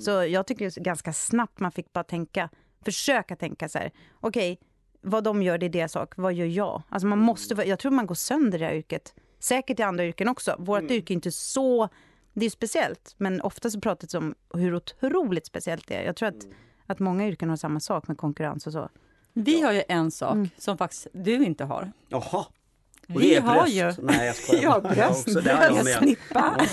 Så 0.00 0.10
jag 0.10 0.46
tycker 0.46 0.80
ganska 0.80 1.12
snabbt 1.12 1.60
man 1.60 1.72
fick 1.72 1.92
bara 1.92 2.04
tänka, 2.04 2.48
försöka 2.84 3.36
tänka 3.36 3.68
så 3.68 3.78
här. 3.78 3.90
Okej, 4.20 4.60
vad 5.00 5.24
de 5.24 5.42
gör 5.42 5.58
det 5.58 5.66
är 5.66 5.70
deras 5.70 5.92
sak. 5.92 6.12
Vad 6.16 6.32
gör 6.32 6.46
jag? 6.46 6.82
Alltså 6.88 7.06
man 7.06 7.18
måste, 7.18 7.54
jag 7.68 7.78
tror 7.78 7.92
man 7.92 8.06
går 8.06 8.14
sönder 8.14 8.58
i 8.58 8.60
det 8.60 8.66
här 8.66 8.74
yrket. 8.74 9.14
Säkert 9.38 9.80
i 9.80 9.82
andra 9.82 10.04
yrken 10.04 10.28
också. 10.28 10.56
Vårt 10.58 10.82
yrke 10.90 11.12
är 11.12 11.14
inte 11.14 11.32
så, 11.32 11.88
det 12.32 12.46
är 12.46 12.50
speciellt. 12.50 13.14
Men 13.18 13.40
ofta 13.40 13.70
så 13.70 13.80
pratas 13.80 14.10
det 14.10 14.18
om 14.18 14.34
hur 14.54 14.74
otroligt 14.74 15.46
speciellt 15.46 15.88
det 15.88 15.94
är. 15.94 16.02
Jag 16.06 16.16
tror 16.16 16.28
att, 16.28 16.46
att 16.86 16.98
många 16.98 17.28
yrken 17.28 17.48
har 17.50 17.56
samma 17.56 17.80
sak 17.80 18.08
med 18.08 18.18
konkurrens 18.18 18.66
och 18.66 18.72
så. 18.72 18.88
Vi 19.32 19.60
har 19.62 19.72
ju 19.72 19.82
en 19.88 20.10
sak 20.10 20.32
Mm. 20.34 20.48
som 20.58 20.78
faktiskt 20.78 21.06
du 21.12 21.44
inte 21.44 21.64
har. 21.64 21.92
Jaha. 22.08 22.44
Och 23.14 23.20
Vi 23.22 23.34
har 23.36 23.54
bröst. 23.54 23.98
ju- 23.98 24.04
Nej 24.04 24.26
jag 24.26 24.36
skojar. 24.36 24.62
Ja, 24.62 24.80
Jag 24.82 24.82
bröst, 24.82 25.26
har 25.34 25.42
jag 25.50 25.72
bröst, 25.72 25.84
med. 25.84 25.98
snippa. 25.98 26.66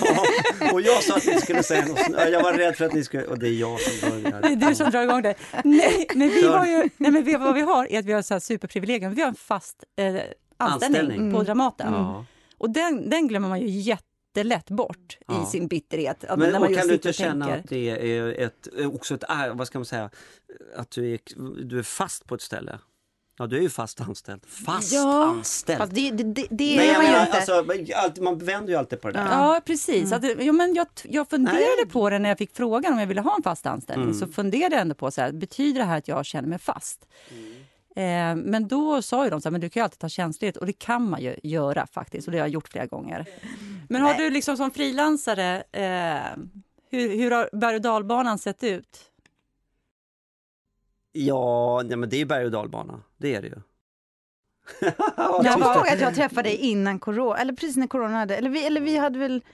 Ja, 0.60 0.72
och 0.72 0.80
jag 0.80 1.02
sa 1.02 1.16
att 1.16 1.26
ni 1.26 1.40
skulle 1.40 1.62
säga 1.62 1.86
något. 1.86 1.98
Jag 2.32 2.42
var 2.42 2.52
rädd 2.52 2.76
för 2.76 2.84
att 2.84 2.92
ni 2.92 3.04
skulle... 3.04 3.24
Och 3.24 3.38
det 3.38 3.48
är 3.48 3.52
jag 3.52 3.80
som 3.80 4.10
börjar. 4.10 4.42
Det 4.42 4.48
är 4.48 4.68
du 4.68 4.74
som 4.74 4.90
drar 4.90 5.02
igång 5.02 5.22
det. 5.22 5.34
Nej, 5.64 6.06
men 6.14 6.28
vi 6.28 6.46
har 6.46 6.66
ju, 6.66 6.88
nej, 6.96 7.10
men 7.10 7.24
vi, 7.24 7.34
vad 7.36 7.54
vi 7.54 7.60
har 7.60 7.86
är 7.92 7.98
att 7.98 8.04
vi 8.04 8.12
har 8.12 8.22
så 8.22 8.40
superprivilegium. 8.40 9.14
Vi 9.14 9.20
har 9.22 9.28
en 9.28 9.34
fast 9.34 9.84
eh, 9.98 10.06
anställning, 10.06 10.30
Anställning. 10.58 11.32
på 11.32 11.42
Dramaten. 11.42 11.92
Ja. 11.92 12.24
Och 12.58 12.70
den, 12.70 13.10
den 13.10 13.28
glömmer 13.28 13.48
man 13.48 13.60
ju 13.60 13.68
jättelätt 13.68 14.70
bort 14.70 15.18
Ja. 15.26 15.42
i 15.42 15.46
sin 15.46 15.66
bitterhet. 15.68 16.24
Men 16.28 16.38
när 16.52 16.60
man 16.60 16.74
kan 16.74 16.88
du 16.88 16.94
inte 16.94 17.12
känna 17.12 17.44
tänker. 17.46 17.60
att 17.60 17.68
det 17.68 18.16
är 18.18 18.26
ett, 18.46 18.68
också 18.86 19.14
ett, 19.14 19.24
vad 19.54 19.66
ska 19.66 19.78
man 19.78 19.86
säga, 19.86 20.10
att 20.76 20.90
du 20.90 21.12
är, 21.14 21.18
du 21.64 21.78
är 21.78 21.82
fast 21.82 22.26
på 22.26 22.34
ett 22.34 22.42
ställe? 22.42 22.78
Ja, 23.38 23.46
du 23.46 23.56
är 23.58 23.60
ju 23.62 23.70
fast 23.70 24.00
anställd. 24.00 24.46
Fast 24.46 24.92
Ja. 24.92 25.24
anställd! 25.24 25.78
Fast 25.78 25.94
det, 25.94 26.10
det, 26.10 26.24
det, 26.24 26.46
det 26.50 26.76
Nej, 26.76 26.88
är 26.88 26.94
man 26.94 27.04
ju 27.06 27.20
inte. 27.20 27.32
alltså, 27.32 28.22
man 28.22 28.38
vänder 28.38 28.72
ju 28.72 28.78
alltid 28.78 29.00
på 29.00 29.08
det 29.08 29.14
där. 29.14 29.24
Ja, 29.30 29.60
precis. 29.66 30.12
Att, 30.12 30.22
det- 30.22 30.36
jo, 30.40 30.52
men 30.52 30.74
jag, 30.74 30.86
jag 31.04 31.28
funderade 31.30 31.58
Nej. 31.76 31.86
på 31.86 32.10
det 32.10 32.18
när 32.18 32.28
jag 32.28 32.38
fick 32.38 32.56
frågan 32.56 32.92
om 32.92 32.98
jag 32.98 33.06
ville 33.06 33.20
ha 33.20 33.36
en 33.36 33.42
fast 33.42 33.66
anställning. 33.66 34.08
Mm. 34.08 34.18
Så 34.18 34.26
funderade 34.26 34.74
jag 34.74 34.82
ändå 34.82 34.94
på, 34.94 35.10
så 35.10 35.20
här, 35.20 35.32
betyder 35.32 35.80
det 35.80 35.86
här 35.86 35.98
att 35.98 36.08
jag 36.08 36.26
känner 36.26 36.48
mig 36.48 36.58
fast? 36.58 37.08
Eh, 37.96 38.34
men 38.36 38.68
då 38.68 39.02
sa 39.02 39.24
ju 39.24 39.30
de 39.30 39.40
så 39.40 39.48
här, 39.48 39.52
men 39.52 39.60
du 39.60 39.68
kan 39.70 39.80
ju 39.80 39.84
alltid 39.84 39.98
ta 39.98 40.08
tjänstledigt 40.08 40.56
och 40.56 40.66
det 40.66 40.72
kan 40.72 41.10
man 41.10 41.22
ju 41.22 41.36
göra 41.42 41.86
faktiskt 41.92 42.28
och 42.28 42.32
det 42.32 42.38
har 42.38 42.46
jag 42.46 42.52
gjort 42.52 42.68
flera 42.68 42.86
gånger. 42.86 43.26
Men 43.88 44.02
har 44.02 44.14
du 44.14 44.30
liksom 44.30 44.56
som 44.56 44.70
frilansare, 44.70 45.62
eh, 45.72 46.42
hur, 46.90 47.16
hur 47.16 47.30
har 47.30 47.50
berg 47.52 47.74
och 47.76 47.82
dalbanan 47.82 48.38
sett 48.38 48.64
ut? 48.64 48.98
Ja, 51.18 51.82
nej, 51.84 51.96
men 51.96 52.08
det 52.08 52.20
är 52.20 52.26
berg 52.26 52.44
och 52.44 52.50
dalbana. 52.50 53.02
Det 53.16 53.34
är 53.34 53.42
det 53.42 53.48
ju. 53.48 53.54
Jag 54.80 55.52
kommer 55.52 55.74
ihåg 55.76 55.88
att 55.88 56.00
jag 56.00 56.14
träffade 56.14 56.48
dig 56.48 56.56
innan 56.56 56.98
corona, 56.98 57.36
eller 57.36 57.52
precis 57.52 57.76
när 57.76 57.86
corona 57.86 58.16
hade, 58.18 58.36
eller 58.36 58.50
vi, 58.50 58.66
eller 58.66 58.80
vi 58.80 58.96
hade 58.96 59.18
väl, 59.18 59.44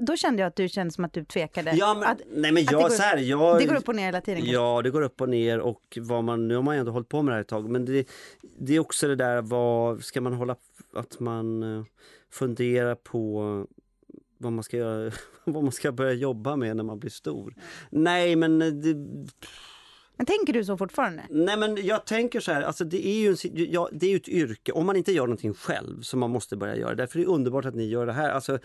då 0.00 0.16
kände 0.16 0.42
jag 0.42 0.48
att 0.48 0.56
du 0.56 0.68
kände 0.68 0.92
som 0.92 1.04
att 1.04 1.12
du 1.12 1.24
tvekade. 1.24 1.72
Ja, 1.76 1.94
men, 1.94 2.04
att, 2.04 2.20
nej 2.32 2.52
men 2.52 2.64
jag, 2.64 2.72
det 2.72 2.82
går- 2.82 2.88
så 2.88 3.02
här, 3.02 3.16
jag... 3.18 3.58
det 3.58 3.64
går 3.66 3.76
upp 3.76 3.88
och 3.88 3.94
ner 3.96 4.04
hela 4.04 4.20
tiden. 4.20 4.38
kanske. 4.40 4.54
Ja, 4.54 4.82
det 4.82 4.90
går 4.90 5.02
upp 5.02 5.20
och 5.20 5.28
ner 5.28 5.58
och 5.60 5.98
vad 6.00 6.24
man, 6.24 6.48
nu 6.48 6.54
har 6.54 6.62
man 6.62 6.74
ju 6.74 6.80
ändå 6.80 6.92
hållit 6.92 7.08
på 7.08 7.22
med 7.22 7.32
det 7.32 7.36
här 7.36 7.40
ett 7.40 7.48
tag. 7.48 7.70
Men 7.70 7.84
det, 7.84 8.08
det 8.58 8.74
är 8.76 8.80
också 8.80 9.08
det 9.08 9.16
där, 9.16 9.42
vad 9.42 10.02
ska 10.04 10.20
man 10.20 10.32
hålla, 10.32 10.56
att 10.94 11.20
man 11.20 11.62
eh, 11.62 11.84
funderar 12.30 12.94
på 12.94 13.42
vad 14.38 14.52
man 14.52 14.64
ska, 14.64 14.76
göra, 14.76 15.12
vad 15.44 15.62
man 15.62 15.72
ska 15.72 15.92
börja 15.92 16.12
jobba 16.12 16.56
med 16.56 16.76
när 16.76 16.84
man 16.84 16.98
blir 16.98 17.10
stor. 17.10 17.54
Nej, 17.90 18.36
men 18.36 18.58
det, 18.58 18.94
men 20.18 20.26
tänker 20.26 20.52
du 20.52 20.64
så 20.64 20.76
fortfarande? 20.76 21.22
Nej 21.30 21.56
men 21.56 21.86
jag 21.86 22.04
tänker 22.04 22.40
så 22.40 22.52
här, 22.52 22.62
alltså 22.62 22.84
det 22.84 23.06
är 23.06 23.18
ju 23.20 23.28
en, 23.28 23.36
ja, 23.72 23.88
det 23.92 24.12
är 24.12 24.16
ett 24.16 24.28
yrke, 24.28 24.72
om 24.72 24.86
man 24.86 24.96
inte 24.96 25.12
gör 25.12 25.22
någonting 25.22 25.54
själv 25.54 26.00
som 26.02 26.20
man 26.20 26.30
måste 26.30 26.56
börja 26.56 26.76
göra. 26.76 26.94
Därför 26.94 27.18
är 27.18 27.24
det 27.24 27.28
underbart 27.30 27.64
att 27.64 27.74
ni 27.74 27.84
gör 27.84 28.06
det 28.06 28.12
här. 28.12 28.30
Alltså, 28.30 28.58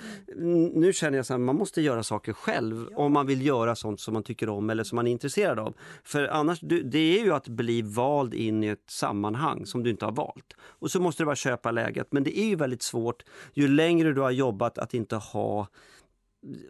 nu 0.73 0.93
känner 0.93 1.17
jag 1.17 1.33
att 1.33 1.41
man 1.41 1.55
måste 1.55 1.81
göra 1.81 2.03
saker 2.03 2.33
själv 2.33 2.87
om 2.95 3.13
man 3.13 3.27
vill 3.27 3.45
göra 3.45 3.75
sånt 3.75 3.99
som 3.99 4.13
man 4.13 4.23
tycker 4.23 4.49
om 4.49 4.69
eller 4.69 4.83
som 4.83 4.95
man 4.95 5.07
är 5.07 5.11
intresserad 5.11 5.59
av. 5.59 5.75
För 6.03 6.27
annars, 6.27 6.59
det 6.61 7.19
är 7.19 7.23
ju 7.23 7.33
att 7.33 7.47
bli 7.47 7.81
vald 7.81 8.33
in 8.33 8.63
i 8.63 8.67
ett 8.67 8.89
sammanhang 8.89 9.65
som 9.65 9.83
du 9.83 9.89
inte 9.89 10.05
har 10.05 10.11
valt. 10.11 10.53
Och 10.61 10.91
så 10.91 10.99
måste 10.99 11.23
du 11.23 11.25
bara 11.25 11.35
köpa 11.35 11.71
läget. 11.71 12.07
Men 12.11 12.23
det 12.23 12.39
är 12.39 12.45
ju 12.45 12.55
väldigt 12.55 12.83
svårt 12.83 13.23
ju 13.53 13.67
längre 13.67 14.13
du 14.13 14.21
har 14.21 14.31
jobbat 14.31 14.77
att 14.77 14.93
inte 14.93 15.15
ha 15.15 15.67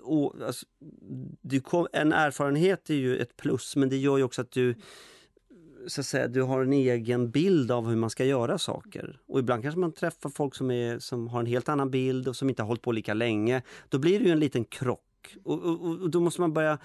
och, 0.01 0.36
alltså, 0.42 0.65
kom, 1.63 1.88
en 1.94 2.13
erfarenhet 2.13 2.89
är 2.89 2.94
ju 2.94 3.18
ett 3.18 3.38
plus 3.38 3.75
men 3.75 3.89
det 3.89 3.98
gör 3.98 4.18
ju 4.18 4.24
också 4.24 4.42
att 4.42 4.51
du 4.51 4.75
så 5.88 6.01
att 6.01 6.08
säga, 6.08 6.27
du 6.27 6.42
har 6.42 6.63
en 6.63 6.74
egen 6.74 7.32
bild 7.32 7.72
av 7.72 7.88
hur 7.88 7.96
man 7.96 8.10
ska 8.10 8.25
göra 8.25 8.58
saker. 8.58 9.20
Och 9.27 9.39
ibland 9.39 9.63
kanske 9.63 9.80
man 9.80 9.92
träffar 9.92 10.30
folk 10.30 10.56
som, 10.56 10.72
är, 10.72 11.00
som 11.00 11.27
har 11.27 11.39
en 11.39 11.46
helt 11.46 11.70
annan 11.70 11.92
bild 11.92 12.27
och 12.27 12.36
som 12.36 12.50
inte 12.50 12.62
har 12.62 12.68
hållit 12.68 12.82
på 12.82 12.92
lika 12.92 13.13
länge. 13.13 13.62
Då 13.89 14.00
blir 14.00 14.20
det 14.20 14.25
ju 14.25 14.32
en 14.32 14.39
liten 14.39 14.65
krock. 14.65 15.36
Och, 15.44 15.63
och, 15.63 16.01
och 16.01 16.10
då 16.10 16.20
måste 16.20 16.42
man 16.42 16.53
börja 16.53 16.80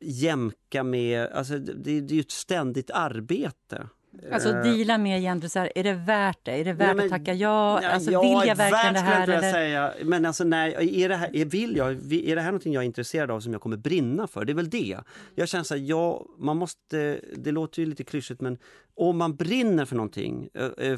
jämka 0.00 0.82
med, 0.82 1.26
alltså 1.26 1.58
det, 1.58 2.00
det 2.00 2.12
är 2.12 2.14
ju 2.14 2.20
ett 2.20 2.30
ständigt 2.30 2.90
arbete. 2.90 3.88
Alltså 4.32 4.48
uh, 4.48 4.62
deala 4.62 4.98
med 4.98 5.18
egentligen 5.18 5.50
så 5.50 5.58
här, 5.58 5.72
är 5.74 5.84
det 5.84 5.92
värt 5.92 6.38
det? 6.42 6.52
Är 6.52 6.64
det 6.64 6.72
värt 6.72 6.86
nej, 6.86 6.94
men, 6.94 7.04
att 7.04 7.10
tacka 7.10 7.34
ja? 7.34 7.80
Alltså, 7.84 8.10
ja, 8.10 8.20
vill 8.20 8.48
jag 8.48 8.56
verkligen 8.56 8.94
det 8.94 9.00
här? 9.00 9.28
Eller? 9.28 9.52
Säga. 9.52 9.92
Men 10.04 10.26
alltså 10.26 10.44
nej, 10.44 11.02
är 11.02 11.08
det, 11.08 11.16
här, 11.16 11.36
är, 11.36 11.44
vill 11.44 11.76
jag, 11.76 12.12
är 12.12 12.36
det 12.36 12.42
här 12.42 12.48
någonting 12.48 12.72
jag 12.72 12.82
är 12.82 12.86
intresserad 12.86 13.30
av 13.30 13.40
som 13.40 13.52
jag 13.52 13.62
kommer 13.62 13.76
brinna 13.76 14.26
för? 14.26 14.44
Det 14.44 14.52
är 14.52 14.54
väl 14.54 14.70
det. 14.70 14.98
Jag 15.34 15.48
känner 15.48 15.64
så 15.64 15.74
här, 15.74 15.82
ja, 15.82 16.26
man 16.38 16.56
måste, 16.56 17.20
det 17.36 17.50
låter 17.50 17.82
ju 17.82 17.86
lite 17.86 18.04
klyschigt 18.04 18.40
men 18.40 18.58
om 18.96 19.18
man 19.18 19.36
brinner 19.36 19.84
för 19.84 19.96
någonting, 19.96 20.48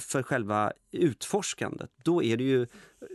för 0.00 0.22
själva 0.22 0.72
utforskandet, 0.92 1.90
då 2.02 2.22
är 2.22 2.36
det 2.36 2.44
ju 2.44 2.66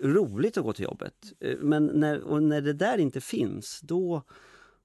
roligt 0.03 0.58
att 0.58 0.63
gå 0.63 0.74
till 0.74 0.84
jobbet. 0.84 1.13
Men 1.60 1.86
när, 1.86 2.39
när 2.39 2.62
det 2.62 2.74
där 2.74 2.98
inte 2.98 3.22
finns, 3.22 3.81
då 3.81 4.24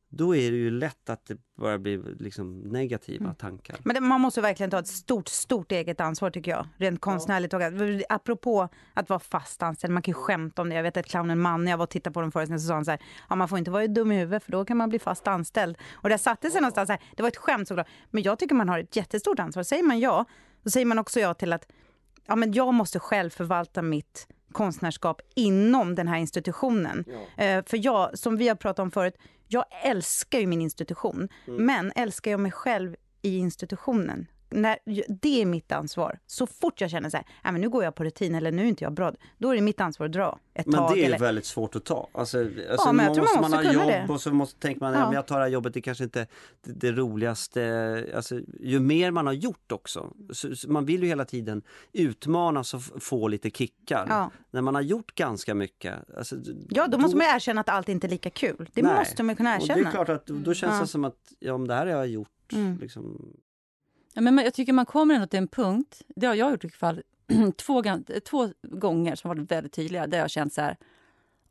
då 0.08 0.36
är 0.36 0.50
det 0.50 0.56
ju 0.56 0.70
lätt 0.70 1.10
att 1.10 1.26
det 1.26 1.36
börjar 1.58 1.78
bli 1.78 1.96
liksom 2.18 2.60
negativa 2.60 3.24
mm. 3.24 3.34
tankar. 3.34 3.76
Men 3.84 3.94
det, 3.94 4.00
man 4.00 4.20
måste 4.20 4.40
verkligen 4.40 4.70
ta 4.70 4.78
ett 4.78 4.86
stort, 4.86 5.28
stort 5.28 5.72
eget 5.72 6.00
ansvar 6.00 6.30
tycker 6.30 6.50
jag. 6.50 6.68
Rent 6.76 7.00
konstnärligt. 7.00 7.52
Ja. 7.52 7.66
Och, 7.68 8.02
apropå 8.08 8.68
att 8.94 9.08
vara 9.08 9.20
fast 9.20 9.62
anställd, 9.62 9.92
man 9.92 10.02
kan 10.02 10.12
ju 10.12 10.14
skämta 10.14 10.62
om 10.62 10.68
det. 10.68 10.74
Jag 10.74 10.82
vet 10.82 10.96
att 10.96 11.06
clownen 11.06 11.40
Manne, 11.40 11.70
jag 11.70 11.78
var 11.78 11.84
och 11.84 11.90
tittade 11.90 12.14
på 12.14 12.20
den 12.20 12.32
föreställningen, 12.32 12.60
så 12.60 12.66
sa 12.66 12.74
han 12.74 12.84
så 12.84 12.90
här, 12.90 13.00
ja 13.28 13.36
man 13.36 13.48
får 13.48 13.58
inte 13.58 13.70
vara 13.70 13.86
dum 13.86 14.12
i 14.12 14.18
huvudet 14.18 14.44
för 14.44 14.52
då 14.52 14.64
kan 14.64 14.76
man 14.76 14.88
bli 14.88 14.98
fast 14.98 15.28
anställd. 15.28 15.78
Och 15.92 16.08
det 16.08 16.18
satte 16.18 16.50
sig 16.50 16.56
ja. 16.56 16.60
någonstans 16.60 16.88
här, 16.88 17.00
det 17.16 17.22
var 17.22 17.28
ett 17.28 17.36
skämt 17.36 17.68
såklart. 17.68 17.88
Men 18.10 18.22
jag 18.22 18.38
tycker 18.38 18.54
man 18.54 18.68
har 18.68 18.78
ett 18.78 18.96
jättestort 18.96 19.38
ansvar. 19.38 19.62
Säger 19.62 19.82
man 19.82 20.00
ja, 20.00 20.24
då 20.62 20.70
säger 20.70 20.86
man 20.86 20.98
också 20.98 21.20
ja 21.20 21.34
till 21.34 21.52
att 21.52 21.66
ja, 22.26 22.36
men 22.36 22.52
jag 22.52 22.74
måste 22.74 22.98
själv 22.98 23.30
förvalta 23.30 23.82
mitt 23.82 24.28
konstnärskap 24.52 25.20
inom 25.34 25.94
den 25.94 26.08
här 26.08 26.18
institutionen. 26.18 27.04
Ja. 27.06 27.44
Eh, 27.44 27.64
för 27.66 27.84
jag, 27.84 28.18
som 28.18 28.36
vi 28.36 28.48
har 28.48 28.54
pratat 28.54 28.78
om 28.78 28.90
förut, 28.90 29.14
jag 29.48 29.64
älskar 29.84 30.38
ju 30.38 30.46
min 30.46 30.60
institution, 30.60 31.28
mm. 31.46 31.66
men 31.66 31.92
älskar 31.96 32.30
jag 32.30 32.40
mig 32.40 32.52
själv 32.52 32.96
i 33.22 33.38
institutionen? 33.38 34.26
När, 34.50 34.78
det 35.08 35.42
är 35.42 35.46
mitt 35.46 35.72
ansvar. 35.72 36.18
Så 36.26 36.46
fort 36.46 36.80
jag 36.80 36.90
känner 36.90 37.10
så 37.10 37.16
här, 37.16 37.26
äh, 37.44 37.52
men 37.52 37.60
nu 37.60 37.68
går 37.68 37.84
jag 37.84 37.94
på 37.94 38.04
rutin 38.04 38.34
eller 38.34 38.52
nu 38.52 38.62
är 38.62 38.66
inte 38.66 38.84
jag 38.84 38.92
bra, 38.92 39.12
då 39.38 39.50
är 39.50 39.54
det 39.54 39.60
mitt 39.60 39.80
ansvar 39.80 40.06
att 40.06 40.12
dra 40.12 40.38
ett 40.54 40.66
men 40.66 40.74
tag. 40.74 40.90
Men 40.90 40.98
det 40.98 41.04
är 41.04 41.06
eller... 41.06 41.18
väldigt 41.18 41.46
svårt 41.46 41.76
att 41.76 41.84
ta. 41.84 42.08
Alltså, 42.12 42.38
alltså 42.38 42.54
ja, 42.88 42.92
men 42.92 43.06
jag 43.06 43.16
man 43.16 43.24
måste, 43.24 43.40
man 43.40 43.52
ha 43.52 43.72
jobb 43.72 43.86
det. 43.86 44.06
och 44.08 44.20
så 44.20 44.30
måste, 44.30 44.60
tänker 44.60 44.80
man, 44.80 44.92
ja. 44.92 44.98
ja. 44.98 45.06
men 45.06 45.14
jag 45.14 45.26
tar 45.26 45.36
det 45.36 45.42
här 45.42 45.50
jobbet, 45.50 45.74
det 45.74 45.80
kanske 45.80 46.04
inte 46.04 46.26
det, 46.60 46.72
det 46.72 46.92
roligaste. 46.92 48.12
Alltså, 48.16 48.40
ju 48.60 48.80
mer 48.80 49.10
man 49.10 49.26
har 49.26 49.32
gjort 49.32 49.72
också, 49.72 50.12
så, 50.32 50.56
så 50.56 50.70
man 50.70 50.84
vill 50.84 51.02
ju 51.02 51.08
hela 51.08 51.24
tiden 51.24 51.62
utmanas 51.92 52.74
och 52.74 52.82
få 53.02 53.28
lite 53.28 53.50
kickar. 53.50 54.06
Ja. 54.08 54.30
När 54.50 54.62
man 54.62 54.74
har 54.74 54.82
gjort 54.82 55.14
ganska 55.14 55.54
mycket. 55.54 55.94
Alltså, 56.16 56.36
ja, 56.68 56.86
då, 56.86 56.96
då 56.96 56.98
måste 56.98 57.16
man 57.16 57.26
erkänna 57.26 57.60
att 57.60 57.68
allt 57.68 57.88
inte 57.88 58.06
är 58.06 58.08
lika 58.08 58.30
kul. 58.30 58.70
Det 58.74 58.82
Nej. 58.82 58.94
måste 58.94 59.22
man 59.22 59.36
kunna 59.36 59.56
erkänna. 59.56 59.74
Och 59.74 59.80
det 59.80 59.88
är 59.88 59.90
klart 59.90 60.08
att 60.08 60.26
då 60.26 60.54
känns 60.54 60.80
det 60.80 60.86
som 60.86 61.04
att, 61.04 61.32
ja, 61.38 61.52
om 61.52 61.68
det 61.68 61.74
här 61.74 61.86
har 61.86 61.92
jag 61.92 62.08
gjort, 62.08 62.52
mm. 62.52 62.78
liksom, 62.78 63.32
Ja, 64.16 64.22
men 64.22 64.38
jag 64.38 64.54
tycker 64.54 64.72
man 64.72 64.86
kommer 64.86 65.14
ändå 65.14 65.26
till 65.26 65.38
en 65.38 65.48
punkt, 65.48 66.02
det 66.16 66.26
har 66.26 66.34
jag 66.34 66.50
gjort 66.50 66.64
i 66.64 66.68
fall, 66.68 67.02
två, 67.56 67.82
två 68.24 68.50
gånger 68.62 69.14
som 69.14 69.28
varit 69.28 69.50
väldigt 69.50 69.72
tydliga, 69.72 70.06
där 70.06 70.18
jag 70.18 70.30
känt 70.30 70.52
så 70.52 70.60
här, 70.60 70.76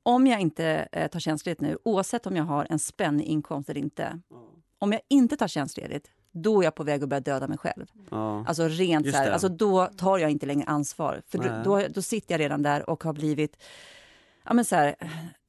om 0.04 0.28
jag 0.28 0.42
inte 0.42 0.88
eh, 0.92 1.08
tar 1.08 1.20
tjänstledigt 1.20 1.62
nu, 1.62 1.78
oavsett 1.84 2.28
om 2.28 2.36
jag 2.36 2.44
har 2.44 2.68
en 2.70 2.80
spännig 2.80 3.26
inkomst 3.26 3.70
eller 3.70 3.82
inte, 3.82 4.04
mm. 4.04 4.22
om 4.80 4.92
jag 4.92 5.02
inte 5.08 5.38
tar 5.38 5.48
tjänstledigt, 5.48 6.12
då 6.32 6.60
är 6.60 6.64
jag 6.64 6.76
på 6.76 6.84
väg 6.84 7.04
att 7.04 7.10
börja 7.10 7.20
döda 7.22 7.48
mig 7.48 7.58
själv. 7.58 7.86
Ja. 8.10 8.46
Alltså 8.48 8.68
rent 8.68 9.12
så 9.12 9.18
här, 9.18 9.32
alltså 9.32 9.50
då 9.50 9.86
tar 9.86 10.18
jag 10.18 10.32
inte 10.32 10.46
längre 10.46 10.66
ansvar. 10.66 11.22
För 11.28 11.38
då, 11.38 11.62
då, 11.64 11.88
då, 11.88 12.02
sitter 12.02 12.34
jag 12.34 12.40
redan 12.40 12.62
där 12.62 12.90
och 12.90 13.04
har 13.04 13.14
blivit 13.14 13.64
ja, 14.44 14.54
men 14.54 14.66
så 14.66 14.76
här, 14.76 14.96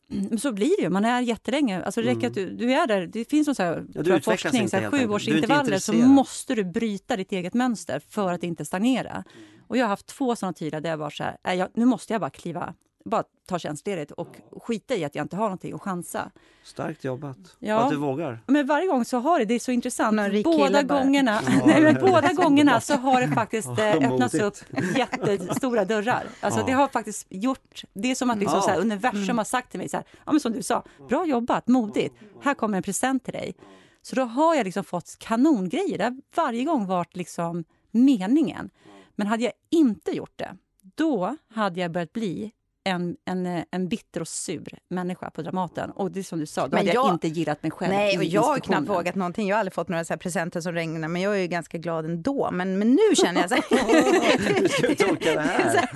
men 0.30 0.38
så 0.38 0.52
blir 0.52 0.76
det 0.76 0.82
ju, 0.82 0.90
man 0.90 1.04
är 1.04 1.20
jättelänge. 1.20 1.82
Alltså 1.82 2.02
det 2.02 2.06
räcker 2.06 2.26
att 2.26 2.34
du, 2.34 2.50
du 2.50 2.72
är 2.72 2.86
där, 2.86 3.06
det 3.06 3.30
finns 3.30 3.46
någon 3.46 3.54
så 3.54 3.62
här, 3.62 3.84
ja, 3.94 4.20
forskning, 4.20 4.68
så 4.68 4.76
här, 4.76 4.90
sjuårsintervaller 4.90 5.78
så 5.78 5.92
måste 5.92 6.54
du 6.54 6.64
bryta 6.64 7.16
ditt 7.16 7.32
eget 7.32 7.54
mönster 7.54 8.02
för 8.08 8.32
att 8.32 8.42
inte 8.42 8.64
stagnera. 8.64 9.24
Och 9.68 9.76
jag 9.76 9.84
har 9.84 9.88
haft 9.88 10.06
två 10.06 10.36
sådana 10.36 10.52
tider 10.52 10.80
där 10.80 10.90
jag 10.90 10.96
var 10.96 11.10
så 11.10 11.24
här, 11.24 11.36
äh, 11.48 11.54
jag, 11.54 11.68
nu 11.74 11.84
måste 11.84 12.14
jag 12.14 12.20
bara 12.20 12.30
kliva 12.30 12.74
bara 13.10 13.24
ta 13.46 13.58
tjänstledigt 13.58 14.12
och 14.12 14.36
skita 14.62 14.96
i 14.96 15.04
att 15.04 15.14
jag 15.14 15.24
inte 15.24 15.36
har 15.36 15.44
någonting 15.44 15.74
och 15.74 15.82
chansa. 15.82 16.30
Starkt 16.62 17.04
jobbat. 17.04 17.38
Ja. 17.58 17.78
Att 17.78 17.90
du 17.90 17.96
vågar. 17.96 18.38
Men 18.46 18.66
varje 18.66 18.86
gång 18.86 19.04
så 19.04 19.18
har 19.18 19.38
det, 19.38 19.44
det 19.44 19.54
är 19.54 19.58
så 19.58 19.72
intressant. 19.72 20.44
Båda 20.44 20.82
gångerna, 20.82 21.40
nej, 21.66 21.82
men 21.82 21.94
båda 21.94 22.32
gångerna 22.32 22.80
så 22.80 22.94
har 22.94 23.20
det 23.20 23.28
faktiskt 23.28 23.68
eh, 23.68 23.94
öppnats 23.94 24.34
upp 24.34 24.54
jättestora 24.96 25.84
dörrar. 25.84 26.26
Alltså 26.40 26.60
ja. 26.60 26.66
det 26.66 26.72
har 26.72 26.88
faktiskt 26.88 27.26
gjort, 27.30 27.84
det 27.92 28.10
är 28.10 28.14
som 28.14 28.30
att 28.30 28.38
liksom, 28.38 28.56
ja. 28.56 28.62
så 28.62 28.70
här, 28.70 28.80
universum 28.80 29.22
mm. 29.22 29.38
har 29.38 29.44
sagt 29.44 29.70
till 29.70 29.80
mig 29.80 29.88
så 29.88 29.96
här, 29.96 30.06
ja 30.24 30.32
men 30.32 30.40
som 30.40 30.52
du 30.52 30.62
sa, 30.62 30.84
bra 31.08 31.26
jobbat, 31.26 31.68
modigt, 31.68 32.14
här 32.42 32.54
kommer 32.54 32.76
en 32.76 32.82
present 32.82 33.24
till 33.24 33.32
dig. 33.32 33.54
Så 34.02 34.16
då 34.16 34.22
har 34.22 34.54
jag 34.54 34.64
liksom 34.64 34.84
fått 34.84 35.16
kanongrejer, 35.18 35.98
det 35.98 36.04
har 36.04 36.16
varje 36.36 36.64
gång 36.64 36.86
varit 36.86 37.16
liksom 37.16 37.64
meningen. 37.90 38.70
Men 39.14 39.26
hade 39.26 39.42
jag 39.42 39.52
inte 39.70 40.10
gjort 40.10 40.32
det, 40.36 40.56
då 40.96 41.36
hade 41.54 41.80
jag 41.80 41.92
börjat 41.92 42.12
bli 42.12 42.52
en, 42.86 43.16
en, 43.24 43.64
en 43.70 43.88
bitter 43.88 44.20
och 44.20 44.28
sur 44.28 44.78
människa 44.88 45.30
på 45.30 45.42
Dramaten. 45.42 45.90
Och 45.90 46.10
det 46.10 46.20
är 46.20 46.24
som 46.24 46.38
du 46.38 46.46
sa, 46.46 46.62
då 46.62 46.68
men 46.68 46.78
hade 46.78 46.92
jag, 46.92 47.06
jag 47.06 47.14
inte 47.14 47.28
gillat 47.28 47.62
mig 47.62 47.72
själv 47.72 47.92
Nej, 47.92 48.18
och 48.18 48.24
jag 48.24 48.42
har 48.42 48.58
knappt 48.58 48.88
vågat 48.88 49.14
någonting. 49.14 49.48
Jag 49.48 49.56
har 49.56 49.60
aldrig 49.60 49.72
fått 49.72 49.88
några 49.88 50.04
så 50.04 50.12
här 50.12 50.18
presenter 50.18 50.60
som 50.60 50.72
regnar, 50.72 51.08
men 51.08 51.22
jag 51.22 51.34
är 51.34 51.38
ju 51.38 51.46
ganska 51.46 51.78
glad 51.78 52.04
ändå. 52.04 52.48
Men, 52.52 52.78
men 52.78 52.90
nu 52.90 53.16
känner 53.16 53.40
jag 53.40 53.50
så 53.50 53.54
här... 53.54 53.64
Hur 54.60 54.68
ska 54.68 54.88
vi 54.88 54.96
tolka 54.96 55.34
det 55.34 55.40
här? 55.40 55.88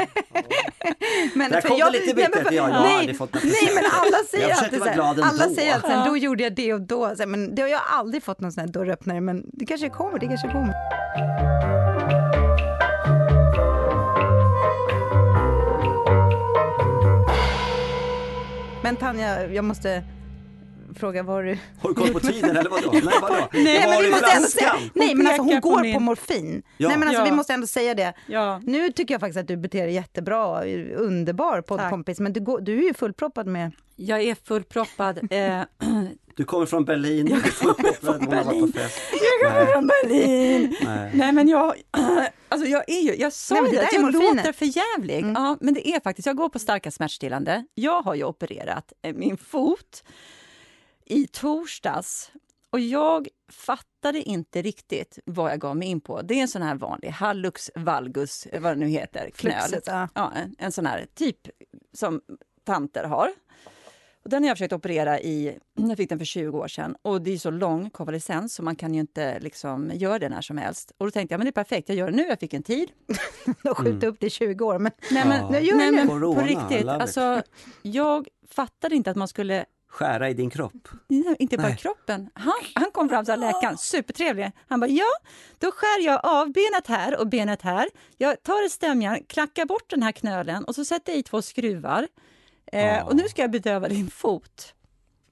men, 1.35 1.51
Där 1.51 1.61
kom 1.61 1.79
jag, 1.79 1.93
det 1.93 2.01
lite 2.01 2.15
bittert. 2.15 2.35
Nej, 2.35 2.45
men, 2.45 2.55
jag, 2.55 2.71
jag 2.71 2.83
nej, 2.83 3.15
fått 3.15 3.35
nej, 3.35 3.71
men 3.75 3.85
alla 3.93 4.25
säger 4.31 4.55
alltid 4.55 4.79
så 4.79 4.85
här, 4.85 4.99
alla 5.01 5.55
säger 5.55 5.77
att 5.77 5.85
ja. 5.89 6.05
då 6.07 6.17
gjorde 6.17 6.43
jag 6.43 6.55
det 6.55 6.75
och 6.75 6.81
då. 6.81 7.09
Så 7.17 7.23
här, 7.23 7.27
men 7.27 7.55
det 7.55 7.63
har 7.63 7.69
jag 7.69 7.83
aldrig 7.87 8.23
fått 8.23 8.41
någon 8.41 8.53
sån 8.53 8.61
här 8.61 8.69
dörröppnare, 8.69 9.21
men 9.21 9.45
det 9.53 9.67
kanske 9.67 9.89
kommer, 9.89 10.19
det 10.19 10.27
kanske 10.27 10.49
kommer. 10.49 11.80
Men 18.83 18.97
Tanja, 18.97 19.47
jag 19.47 19.65
måste 19.65 20.03
fråga 20.97 21.23
vad 21.23 21.45
du... 21.45 21.59
Har 21.81 21.89
du 21.89 21.95
koll 21.95 22.13
på 22.13 22.21
tiden 22.21 22.57
eller 22.57 22.71
vadå? 22.71 22.91
Nej, 22.93 23.03
vadå? 23.23 23.49
nej, 23.53 23.89
men 23.89 24.03
vi 24.03 24.11
måste 24.11 24.33
ändå 24.37 24.49
säga, 24.49 24.73
nej 24.95 25.15
men 25.15 25.27
alltså 25.27 25.43
hon 25.43 25.61
går 25.61 25.93
på 25.95 26.01
morfin. 26.01 26.63
Ja. 26.77 26.89
Nej 26.89 26.99
men 26.99 27.09
alltså 27.09 27.23
ja. 27.23 27.25
vi 27.25 27.33
måste 27.33 27.53
ändå 27.53 27.67
säga 27.67 27.95
det. 27.95 28.13
Ja. 28.27 28.61
Nu 28.65 28.93
tycker 28.93 29.15
jag 29.15 29.21
faktiskt 29.21 29.39
att 29.39 29.49
du 29.49 29.57
beter 29.57 29.83
dig 29.83 29.95
jättebra, 29.95 30.65
underbar 30.95 31.61
poddkompis, 31.61 32.21
men 32.21 32.33
du, 32.33 32.41
går, 32.41 32.61
du 32.61 32.79
är 32.79 32.83
ju 32.83 32.95
fullproppad 32.95 33.47
med... 33.47 33.73
Jag 34.02 34.23
är 34.23 34.35
fullproppad. 34.35 35.19
Eh, 35.30 35.62
du 36.35 36.45
kommer 36.45 36.66
från 36.66 36.85
Berlin. 36.85 37.26
Jag 37.26 37.42
kommer 37.42 37.92
från 37.92 38.19
Berlin. 38.19 38.73
Jag 38.75 39.52
kommer 39.52 39.73
från 39.73 39.87
Berlin. 39.87 40.76
Nej. 40.83 41.11
Nej. 41.14 41.33
men 41.33 41.49
jag, 41.49 41.75
alltså 42.49 42.69
jag 42.69 42.85
är 42.87 43.00
ju, 43.00 43.14
jag 43.14 43.33
sa 43.33 43.54
Nej, 43.61 43.71
det, 43.71 43.83
att 43.83 43.92
jag 43.92 44.12
låter 44.12 44.52
för 44.52 44.66
jävlig. 44.66 45.19
Mm. 45.19 45.33
Ja, 45.42 45.57
men 45.61 45.75
det 45.75 45.88
är 45.88 46.00
faktiskt, 46.00 46.26
jag 46.26 46.37
går 46.37 46.49
på 46.49 46.59
starka 46.59 46.90
smärtstillande. 46.90 47.64
Jag 47.75 48.02
har 48.02 48.14
ju 48.14 48.25
opererat 48.25 48.92
eh, 49.02 49.14
min 49.14 49.37
fot 49.37 50.04
i 51.04 51.26
torsdags 51.26 52.30
och 52.71 52.80
jag 52.80 53.28
fattade 53.52 54.23
inte 54.23 54.62
riktigt 54.62 55.19
vad 55.25 55.52
jag 55.52 55.61
gav 55.61 55.76
mig 55.76 55.88
in 55.88 56.00
på. 56.00 56.23
Det 56.23 56.35
är 56.35 56.42
en 56.42 56.49
sån 56.49 56.62
här 56.62 56.75
vanlig 56.75 57.09
hallux 57.09 57.71
valgus, 57.75 58.47
vad 58.52 58.73
det 58.73 58.80
nu 58.80 58.87
heter, 58.87 59.30
knöl. 59.30 59.80
Ja, 60.14 60.33
en, 60.37 60.54
en 60.59 60.73
sån 60.73 60.87
här 60.87 61.07
typ 61.14 61.38
som 61.92 62.21
tanter 62.64 63.04
har. 63.04 63.30
Och 64.23 64.31
den 64.31 64.43
har 64.43 64.49
jag 64.49 64.57
försökt 64.57 64.73
operera 64.73 65.21
i, 65.21 65.59
jag 65.75 65.97
fick 65.97 66.09
den 66.09 66.19
för 66.19 66.25
20 66.25 66.59
år 66.59 66.69
sedan. 66.69 66.97
Och 67.03 67.23
det 67.23 67.33
är 67.33 67.39
så 67.39 67.50
lång 67.50 67.91
konvalescens 67.91 68.55
så 68.55 68.62
man 68.62 68.77
kan 68.77 68.95
ju 68.95 69.00
inte 69.00 69.41
liksom 69.41 69.91
göra 69.95 70.19
det 70.19 70.29
när 70.29 70.41
som 70.41 70.59
helst. 70.59 70.93
Och 70.99 71.07
då 71.07 71.11
tänkte 71.11 71.33
jag, 71.33 71.39
men 71.39 71.45
det 71.45 71.50
är 71.50 71.65
perfekt, 71.65 71.89
jag 71.89 71.99
gör 71.99 72.11
det 72.11 72.17
nu, 72.17 72.23
jag 72.23 72.41
fick 72.41 72.55
en 72.55 72.62
tid. 72.62 72.91
och 73.65 73.79
skjuta 73.79 73.91
mm. 73.91 74.09
upp 74.09 74.21
det 74.21 74.27
i 74.27 74.31
20 74.31 74.65
år. 74.65 74.79
Men, 74.79 74.93
nej 75.11 75.25
men, 75.27 75.41
ja. 75.41 75.49
nej, 75.50 75.73
nej, 75.75 75.93
men 75.93 76.09
Corona, 76.09 76.41
på 76.41 76.47
riktigt, 76.47 76.89
alltså, 76.89 77.43
jag 77.83 78.29
fattade 78.50 78.97
inte 78.97 79.11
att 79.11 79.17
man 79.17 79.29
skulle 79.29 79.65
Skära 79.91 80.31
i 80.31 80.35
din 80.35 80.50
kropp? 80.50 80.89
Nej, 81.09 81.37
inte 81.39 81.57
bara 81.57 81.69
Nej. 81.69 81.77
kroppen. 81.77 82.31
Han, 82.35 82.53
han 82.75 82.91
kom 82.93 83.09
fram, 83.09 83.25
så 83.25 83.37
läkaren, 83.37 83.79
supertrevlig. 83.79 84.53
Han 84.69 84.81
bara, 84.81 84.91
ja, 84.91 85.11
då 85.59 85.71
skär 85.73 86.05
jag 86.05 86.21
av 86.23 86.53
benet 86.53 86.87
här 86.87 87.21
och 87.21 87.29
benet 87.29 87.62
här. 87.62 87.89
Jag 88.17 88.43
tar 88.43 88.67
ett 88.67 88.73
stämjärn, 88.73 89.25
klackar 89.29 89.65
bort 89.65 89.91
den 89.91 90.03
här 90.03 90.12
knölen 90.12 90.65
och 90.65 90.75
så 90.75 90.85
sätter 90.85 91.12
jag 91.12 91.19
i 91.19 91.23
två 91.23 91.43
skruvar. 91.43 92.09
Eh, 92.73 93.07
och 93.07 93.17
nu 93.17 93.29
ska 93.29 93.43
jag 93.43 93.50
bedöva 93.50 93.89
din 93.89 94.11
fot. 94.11 94.75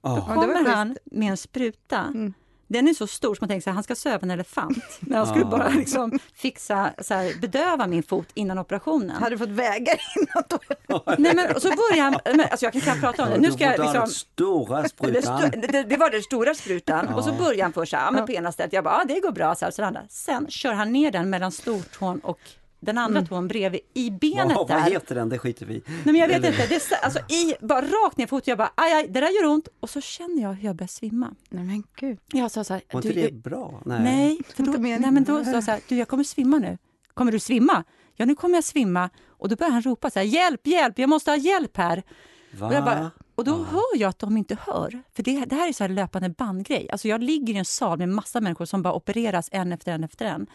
Då 0.01 0.21
kommer 0.21 0.69
han 0.69 0.97
med 1.03 1.29
en 1.29 1.37
spruta. 1.37 1.97
Mm. 1.99 2.33
Den 2.67 2.87
är 2.87 2.93
så 2.93 3.07
stor 3.07 3.35
som 3.35 3.45
man 3.45 3.49
tänker 3.49 3.69
att 3.69 3.75
han 3.75 3.83
ska 3.83 3.95
söva 3.95 4.19
en 4.21 4.31
elefant. 4.31 4.83
Men 4.99 5.17
han 5.17 5.27
skulle 5.27 5.45
bara 5.45 5.69
liksom 5.69 6.19
fixa, 6.35 6.93
så 7.01 7.13
här, 7.13 7.41
bedöva 7.41 7.87
min 7.87 8.03
fot 8.03 8.27
innan 8.33 8.59
operationen. 8.59 9.15
Hade 9.15 9.35
du 9.35 9.37
fått 9.37 9.49
väga 9.49 9.91
innan 9.91 10.43
då? 10.49 10.59
Nej 11.17 11.35
men 11.35 11.55
och 11.55 11.61
så 11.61 11.67
börjar 11.67 12.03
han, 12.03 12.19
men, 12.25 12.39
alltså 12.39 12.65
jag 12.65 12.73
kan 12.73 12.81
knappt 12.81 13.01
prata 13.01 13.23
om 13.23 13.29
det. 13.29 13.37
Nu 13.37 13.51
ska 13.51 13.63
jag 13.63 13.79
liksom, 13.79 14.07
stora 14.07 14.87
sprutan. 14.89 15.51
Det, 15.51 15.67
det, 15.67 15.83
det, 15.83 15.97
var 15.97 16.09
den 16.09 16.21
stora 16.21 16.53
sprutan. 16.53 17.07
Och 17.07 17.23
så 17.23 17.33
börjar 17.33 17.63
han 17.63 17.73
först 17.73 17.91
så 17.91 17.97
här, 17.97 18.17
ja, 18.17 18.25
på 18.25 18.31
ena 18.31 18.51
stället. 18.51 18.73
Jag 18.73 18.83
bara, 18.83 18.97
ja 18.97 19.05
det 19.13 19.19
går 19.19 19.31
bra. 19.31 19.55
Så 19.55 19.65
här, 19.65 19.71
så. 19.71 19.91
Sen 20.09 20.47
kör 20.49 20.73
han 20.73 20.91
ner 20.91 21.11
den 21.11 21.29
mellan 21.29 21.51
stortån 21.51 22.19
och 22.19 22.39
den 22.79 22.97
andra 22.97 23.17
mm. 23.19 23.27
tån 23.27 23.47
bredvid 23.47 23.81
i 23.93 24.11
benet 24.11 24.55
vad, 24.55 24.67
där. 24.67 24.75
Vad 24.75 24.91
heter 24.91 25.15
den? 25.15 25.29
Det 25.29 25.37
skiter 25.39 25.65
vi 25.65 25.73
Nej, 25.85 25.99
men 26.03 26.15
jag 26.15 26.27
vet 26.27 26.37
Eller... 26.37 26.49
inte. 26.49 26.67
Det, 26.67 26.95
alltså, 27.03 27.19
i, 27.19 27.55
bara 27.61 27.81
rakt 27.81 28.17
ner 28.17 28.27
foten. 28.27 28.51
Jag 28.51 28.57
bara, 28.57 28.71
aj, 28.75 28.93
aj, 28.93 29.07
det 29.07 29.19
där 29.19 29.41
gör 29.41 29.45
ont. 29.45 29.67
Och 29.79 29.89
så 29.89 30.01
känner 30.01 30.41
jag 30.41 30.53
hur 30.53 30.65
jag 30.65 30.75
börjar 30.75 30.87
svimma. 30.87 31.35
Nej 31.49 31.63
men 31.63 31.83
gud. 31.95 32.19
Jag 32.27 32.51
sa 32.51 32.63
så 32.63 32.73
här, 32.73 32.83
Var 32.91 33.05
inte 33.05 33.21
det 33.21 33.33
bra? 33.33 33.81
Nej. 33.85 34.03
Nej, 34.03 34.39
för 34.55 34.63
då, 34.63 34.71
nej 34.71 35.11
men 35.11 35.23
då 35.23 35.43
sa 35.43 35.51
jag 35.51 35.63
så 35.63 35.71
här, 35.71 35.79
du 35.87 35.95
jag 35.95 36.07
kommer 36.07 36.23
svimma 36.23 36.57
nu. 36.57 36.77
Kommer 37.13 37.31
du 37.31 37.39
svimma? 37.39 37.83
Ja, 38.15 38.25
nu 38.25 38.35
kommer 38.35 38.55
jag 38.55 38.63
svimma. 38.63 39.09
Och 39.27 39.49
då 39.49 39.55
börjar 39.55 39.71
han 39.71 39.81
ropa 39.81 40.09
så 40.09 40.19
här, 40.19 40.25
hjälp, 40.25 40.67
hjälp, 40.67 40.99
jag 40.99 41.09
måste 41.09 41.31
ha 41.31 41.37
hjälp 41.37 41.77
här. 41.77 42.03
Va? 42.51 42.67
Och, 42.67 42.73
jag 42.73 42.83
bara, 42.83 43.11
och 43.35 43.43
då 43.43 43.63
hör 43.63 43.97
jag 43.97 44.09
att 44.09 44.19
de 44.19 44.37
inte 44.37 44.57
hör. 44.61 45.01
För 45.15 45.23
det, 45.23 45.45
det 45.45 45.55
här 45.55 45.67
är 45.67 45.73
så 45.73 45.83
här 45.83 45.89
löpande 45.89 46.29
bandgrej. 46.29 46.89
Alltså 46.91 47.07
jag 47.07 47.23
ligger 47.23 47.53
i 47.53 47.57
en 47.57 47.65
sal 47.65 47.97
med 47.97 48.09
massa 48.09 48.41
människor 48.41 48.65
som 48.65 48.81
bara 48.81 48.93
opereras 48.93 49.49
en 49.51 49.71
efter 49.71 49.91
en 49.91 50.03
efter 50.03 50.25
en. 50.25 50.47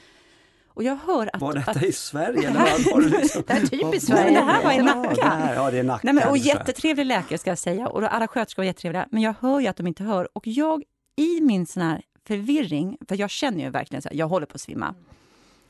Och 0.75 0.83
jag 0.83 0.97
hör 0.97 1.31
att... 1.33 1.41
Var 1.41 1.55
detta 1.55 1.71
att, 1.71 1.83
i 1.83 1.93
Sverige? 1.93 2.49
Eller 2.49 2.61
var 2.93 3.01
det, 3.01 3.09
liksom, 3.09 3.43
det 3.47 3.53
är 3.53 3.67
typiskt 3.67 4.09
Sverige. 4.09 4.39
Det 4.39 4.45
här 4.45 4.65
var 4.65 4.73
i 4.73 4.83
Nacka. 4.83 5.53
Ja, 5.55 5.71
det 5.71 5.79
är 5.79 5.83
Nacka. 5.83 6.01
Nej, 6.05 6.15
men, 6.15 6.29
och 6.29 6.39
jättetrevlig 6.39 7.07
läkare 7.07 7.39
ska 7.39 7.51
jag 7.51 7.59
säga. 7.59 7.89
Och 7.89 8.15
alla 8.15 8.29
sköterskor 8.29 8.63
var 8.63 8.67
jättetrevliga. 8.67 9.07
Men 9.11 9.23
jag 9.23 9.35
hör 9.41 9.61
ju 9.61 9.67
att 9.67 9.77
de 9.77 9.87
inte 9.87 10.03
hör. 10.05 10.29
Och 10.33 10.47
jag, 10.47 10.83
i 11.17 11.41
min 11.41 11.67
sån 11.67 11.83
här 11.83 12.03
förvirring, 12.27 12.97
för 13.09 13.21
jag 13.21 13.31
känner 13.31 13.65
ju 13.65 13.71
verkligen 13.71 14.03
så 14.03 14.09
här, 14.09 14.17
jag 14.17 14.29
håller 14.29 14.47
på 14.47 14.55
att 14.55 14.61
svimma. 14.61 14.95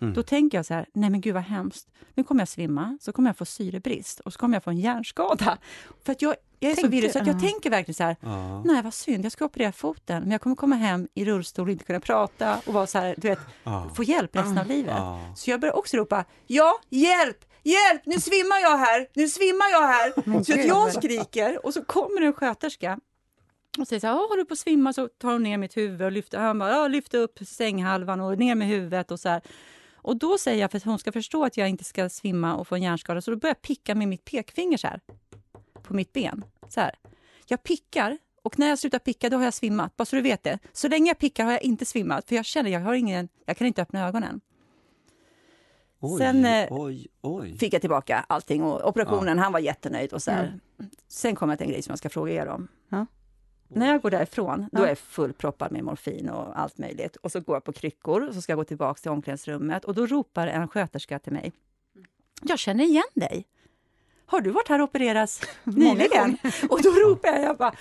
Mm. 0.05 0.15
Då 0.15 0.23
tänker 0.23 0.59
jag 0.59 0.67
så 0.67 0.75
här, 0.75 0.87
nej 0.93 1.11
men 1.11 1.21
gud 1.21 1.35
vad 1.35 1.43
hemskt. 1.43 1.89
Nu 2.15 2.25
kommer 2.25 2.41
jag 2.41 2.49
svimma, 2.49 2.99
så 3.01 3.13
kommer 3.13 3.29
jag 3.29 3.37
få 3.37 3.45
syrebrist 3.45 4.21
och 4.21 4.33
så 4.33 4.39
kommer 4.39 4.57
jag 4.57 4.65
få 4.65 4.71
en 4.71 4.79
hjärnskada. 4.79 5.59
För 6.05 6.13
att 6.13 6.23
jag, 6.23 6.35
jag 6.61 6.71
är 6.71 6.75
tänker, 6.75 6.89
så 6.89 6.91
virrig 6.91 7.13
så 7.13 7.19
att 7.19 7.27
jag 7.27 7.37
uh. 7.37 7.43
tänker 7.43 7.71
verkligen 7.71 7.95
så 7.95 8.05
här, 8.05 8.17
uh. 8.25 8.63
nej 8.65 8.83
vad 8.83 8.95
synd, 8.95 9.25
jag 9.25 9.33
ska 9.33 9.45
operera 9.45 9.73
foten, 9.73 10.23
men 10.23 10.31
jag 10.31 10.41
kommer 10.41 10.57
komma 10.57 10.77
hem 10.77 11.09
i 11.15 11.25
rullstol 11.25 11.67
och 11.67 11.73
inte 11.73 11.85
kunna 11.85 12.01
prata 12.01 12.61
och 12.67 12.75
vara 12.75 12.87
så 12.87 12.99
här, 12.99 13.15
du 13.19 13.29
vet, 13.29 13.39
uh. 13.67 13.95
få 13.95 14.03
hjälp 14.03 14.37
resten 14.37 14.59
av 14.59 14.67
livet. 14.67 15.03
Så 15.37 15.51
jag 15.51 15.61
börjar 15.61 15.77
också 15.77 15.97
ropa, 15.97 16.25
ja, 16.47 16.81
hjälp! 16.89 17.45
Hjälp! 17.63 18.03
Nu 18.07 18.21
svimmar 18.21 18.61
jag 18.63 18.79
här! 18.79 19.09
Nu 19.15 19.29
svimmar 19.29 19.71
jag 19.71 19.87
här! 19.87 20.43
Så 20.45 20.53
att 20.53 20.65
jag 20.65 20.93
skriker 20.93 21.67
och 21.67 21.75
så 21.75 21.85
kommer 21.85 22.23
en 22.23 22.33
sköterska 22.33 22.99
och 23.79 23.89
säger 23.89 24.01
så 24.01 24.07
här, 24.07 24.15
håller 24.15 24.37
du 24.37 24.45
på 24.45 24.53
att 24.53 24.59
svimma? 24.59 24.93
Så 24.93 25.09
tar 25.09 25.33
hon 25.33 25.43
ner 25.43 25.59
mitt 25.59 25.77
huvud 25.77 26.03
och 26.03 26.13
lyfter, 26.13 26.39
han 26.39 26.59
bara, 26.59 26.89
lyfter 26.89 27.19
upp 27.19 27.39
sänghalvan 27.47 28.21
och 28.21 28.39
ner 28.39 28.55
med 28.55 28.69
huvudet 28.69 29.11
och 29.11 29.21
så 29.21 29.29
här. 29.29 29.43
Och 30.05 30.17
då 30.17 30.39
säger 30.39 30.61
jag, 30.61 30.71
för 30.71 30.79
att 30.79 30.85
hon 30.85 30.99
ska 30.99 31.13
förstå 31.13 31.45
att 31.45 31.57
jag 31.57 31.69
inte 31.69 31.85
ska 31.85 32.09
svimma 32.09 32.57
och 32.57 32.69
få 32.69 32.75
en 32.75 32.83
hjärnskada, 32.83 33.21
så 33.21 33.31
då 33.31 33.37
börjar 33.37 33.55
jag 33.55 33.63
picka 33.63 33.95
med 33.95 34.09
mitt 34.09 34.25
pekfinger 34.25 34.77
så 34.77 34.87
här, 34.87 35.01
på 35.83 35.95
mitt 35.95 36.13
ben. 36.13 36.45
Så 36.69 36.81
här. 36.81 36.95
Jag 37.47 37.63
pickar 37.63 38.19
och 38.43 38.59
när 38.59 38.69
jag 38.69 38.79
slutar 38.79 38.99
picka 38.99 39.31
då 39.31 39.37
har 39.37 39.45
jag 39.45 39.55
svimmat, 39.55 39.97
bara 39.97 40.05
så 40.05 40.17
du 40.17 40.23
vet 40.23 40.43
det. 40.43 40.59
Så 40.73 40.89
länge 40.89 41.11
jag 41.11 41.19
pickar 41.19 41.45
har 41.45 41.53
jag 41.53 41.63
inte 41.63 41.85
svimmat, 41.85 42.29
för 42.29 42.37
jag 42.37 42.45
känner 42.45 42.71
jag 42.71 42.81
har 42.81 42.95
ingen, 42.95 43.29
jag 43.45 43.57
kan 43.57 43.67
inte 43.67 43.83
öppna 43.83 44.09
ögonen. 44.09 44.41
Oj, 46.01 46.19
Sen 46.19 46.45
eh, 46.45 46.67
oj, 46.71 47.07
oj. 47.21 47.59
fick 47.59 47.75
jag 47.75 47.81
tillbaka 47.81 48.25
allting 48.29 48.63
och 48.63 48.89
operationen, 48.89 49.37
ja. 49.37 49.43
han 49.43 49.53
var 49.53 49.61
jättenöjd. 49.61 50.13
Och 50.13 50.23
så 50.23 50.31
mm. 50.31 50.61
Sen 51.09 51.35
kom 51.35 51.51
jag 51.51 51.59
till 51.59 51.67
en 51.67 51.73
grej 51.73 51.83
som 51.83 51.93
jag 51.93 51.99
ska 51.99 52.09
fråga 52.09 52.33
er 52.33 52.47
om. 52.47 52.69
Ja. 52.89 53.07
När 53.75 53.87
jag 53.87 54.03
går 54.03 54.11
därifrån, 54.11 54.69
då 54.73 54.83
är 54.83 54.89
jag 54.89 54.99
fullproppad 54.99 55.73
med 55.73 55.85
morfin 55.85 56.31
och 56.31 56.61
allt 56.61 56.79
möjligt. 56.79 57.17
Och 57.17 57.33
så 57.33 57.41
går 57.41 57.57
jag 57.57 57.65
på 57.65 57.73
kryckor 57.73 58.29
och 58.29 58.35
så 58.35 58.43
ska 58.43 58.53
jag 58.53 58.59
gå 58.59 58.65
tillbaka 58.65 59.01
till 59.01 59.11
omklädningsrummet 59.11 59.85
och 59.85 59.95
då 59.95 60.07
ropar 60.07 60.47
en 60.47 60.69
sköterska 60.69 61.19
till 61.19 61.33
mig. 61.33 61.53
Jag 62.43 62.59
känner 62.59 62.85
igen 62.85 63.05
dig. 63.15 63.47
Har 64.27 64.41
du 64.41 64.51
varit 64.51 64.69
här 64.69 64.79
och 64.79 64.85
opererats 64.89 65.41
nyligen? 65.65 66.39
och 66.71 66.83
då 66.83 66.91
ropar 66.91 67.29
jag, 67.29 67.43
jag 67.43 67.57
bara, 67.57 67.75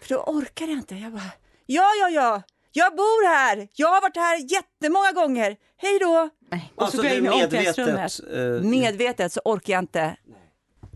för 0.00 0.14
då 0.14 0.20
orkar 0.20 0.66
jag 0.66 0.76
inte. 0.76 0.94
Jag 0.94 1.12
bara, 1.12 1.30
ja, 1.66 1.88
ja, 2.00 2.08
ja, 2.08 2.42
jag 2.72 2.96
bor 2.96 3.28
här! 3.28 3.68
Jag 3.74 3.88
har 3.88 4.00
varit 4.00 4.16
här 4.16 4.52
jättemånga 4.52 5.12
gånger. 5.12 5.56
Hej 5.76 5.98
då! 5.98 6.30
Och 6.74 6.88
så 6.88 6.96
går 6.96 7.06
jag 7.06 7.16
in 7.16 7.26
i 7.26 7.28
omklädningsrummet. 7.28 8.20
Uh, 8.34 8.62
medvetet 8.62 9.32
så 9.32 9.40
orkar 9.44 9.72
jag 9.72 9.82
inte. 9.82 10.16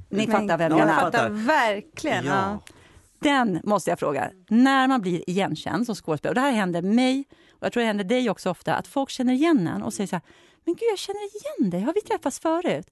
Ni 0.08 0.26
men, 0.26 0.40
fattar 0.40 0.58
vem 0.58 0.78
jag 0.78 0.88
fattar 0.88 1.30
verkligen. 1.30 2.24
Ja. 2.24 2.32
Ja. 2.32 2.74
Den 3.18 3.60
måste 3.64 3.90
jag 3.90 3.98
fråga. 3.98 4.30
När 4.48 4.88
man 4.88 5.00
blir 5.00 5.30
igenkänd 5.30 5.86
som 5.86 5.94
skådespelare, 5.94 6.30
och 6.30 6.34
det 6.34 6.40
här 6.40 6.52
händer 6.52 6.82
mig, 6.82 7.24
och 7.50 7.66
jag 7.66 7.72
tror 7.72 7.80
det 7.80 7.86
händer 7.86 8.04
dig 8.04 8.30
också 8.30 8.50
ofta, 8.50 8.74
att 8.74 8.86
folk 8.86 9.10
känner 9.10 9.32
igen 9.32 9.66
en 9.66 9.82
och 9.82 9.94
säger 9.94 10.08
så 10.08 10.16
här, 10.16 10.22
men 10.64 10.74
gud 10.74 10.88
jag 10.90 10.98
känner 10.98 11.20
igen 11.20 11.70
dig, 11.70 11.80
har 11.80 11.94
vi 11.94 12.00
träffats 12.00 12.38
förut? 12.40 12.90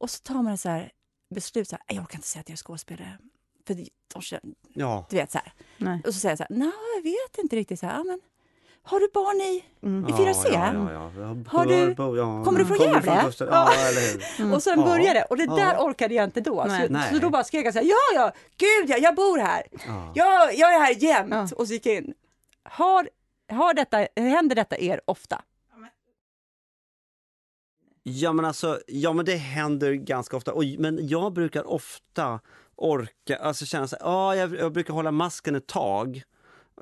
Och 0.00 0.10
så 0.10 0.18
tar 0.22 0.42
man 0.42 0.58
så 0.58 0.68
här 0.68 0.92
beslut, 1.34 1.68
så 1.68 1.76
här, 1.76 1.96
jag 1.96 2.02
orkar 2.02 2.16
inte 2.18 2.28
säga 2.28 2.40
att 2.40 2.48
jag 2.48 2.54
är 2.54 2.62
skådespelare. 2.62 3.18
För 3.66 3.86
de 4.14 4.22
känner, 4.22 4.54
ja. 4.74 5.06
du 5.10 5.16
vet 5.16 5.32
så 5.32 5.38
här. 5.38 5.52
Nej. 5.76 6.02
Och 6.06 6.14
så 6.14 6.20
säger 6.20 6.30
jag 6.30 6.38
så 6.38 6.44
här, 6.48 6.58
nej 6.58 6.72
jag 6.96 7.02
vet 7.02 7.38
inte 7.42 7.56
riktigt, 7.56 7.80
så 7.80 7.86
här, 7.86 8.04
men 8.04 8.20
har 8.82 9.00
du 9.00 9.08
barn 9.14 9.40
i, 9.40 9.64
mm. 9.82 10.08
i 10.08 10.12
4C? 10.12 10.46
Ja, 10.52 10.72
ja, 10.92 11.10
ja, 11.16 11.36
Har 11.46 11.66
du, 11.66 11.94
kommer 12.44 12.58
du 12.58 12.66
från 12.66 12.78
Gävle? 12.78 13.32
Ja, 13.38 13.72
mm. 14.38 14.52
Och 14.52 14.62
sen 14.62 14.80
började 14.80 15.18
det. 15.18 15.24
Och 15.24 15.36
det 15.36 15.46
där 15.46 15.76
orkade 15.76 16.14
jag 16.14 16.24
inte 16.24 16.40
då. 16.40 16.66
Så, 16.68 16.98
så, 17.12 17.18
då 17.18 17.30
bara 17.30 17.44
skrek 17.44 17.66
jag 17.66 17.72
så 17.72 17.78
här, 17.78 17.86
ja, 17.86 18.14
ja, 18.14 18.32
gud 18.56 18.90
ja, 18.90 18.96
jag 18.96 19.14
bor 19.14 19.38
här. 19.38 19.62
Jag, 20.14 20.54
jag 20.54 20.74
är 20.74 20.80
här 20.80 20.94
jämt. 21.02 21.52
Och 21.52 21.66
så 21.66 21.72
gick 21.72 21.86
jag 21.86 21.96
in. 21.96 22.14
Har, 22.62 23.08
har 23.52 23.74
detta, 23.74 24.06
händer 24.16 24.56
detta 24.56 24.78
er 24.78 25.00
ofta? 25.04 25.42
Ja 28.02 28.32
men 28.32 28.44
alltså, 28.44 28.80
ja 28.86 29.12
men 29.12 29.24
det 29.24 29.36
händer 29.36 29.92
ganska 29.92 30.36
ofta. 30.36 30.52
Och, 30.52 30.64
men 30.78 31.08
jag 31.08 31.32
brukar 31.32 31.66
ofta 31.66 32.40
orka, 32.76 33.36
alltså 33.36 33.66
känna 33.66 33.88
så 33.88 33.96
här, 34.00 34.06
ah, 34.06 34.34
jag, 34.34 34.54
jag 34.54 34.72
brukar 34.72 34.94
hålla 34.94 35.10
masken 35.10 35.54
ett 35.54 35.66
tag. 35.66 36.22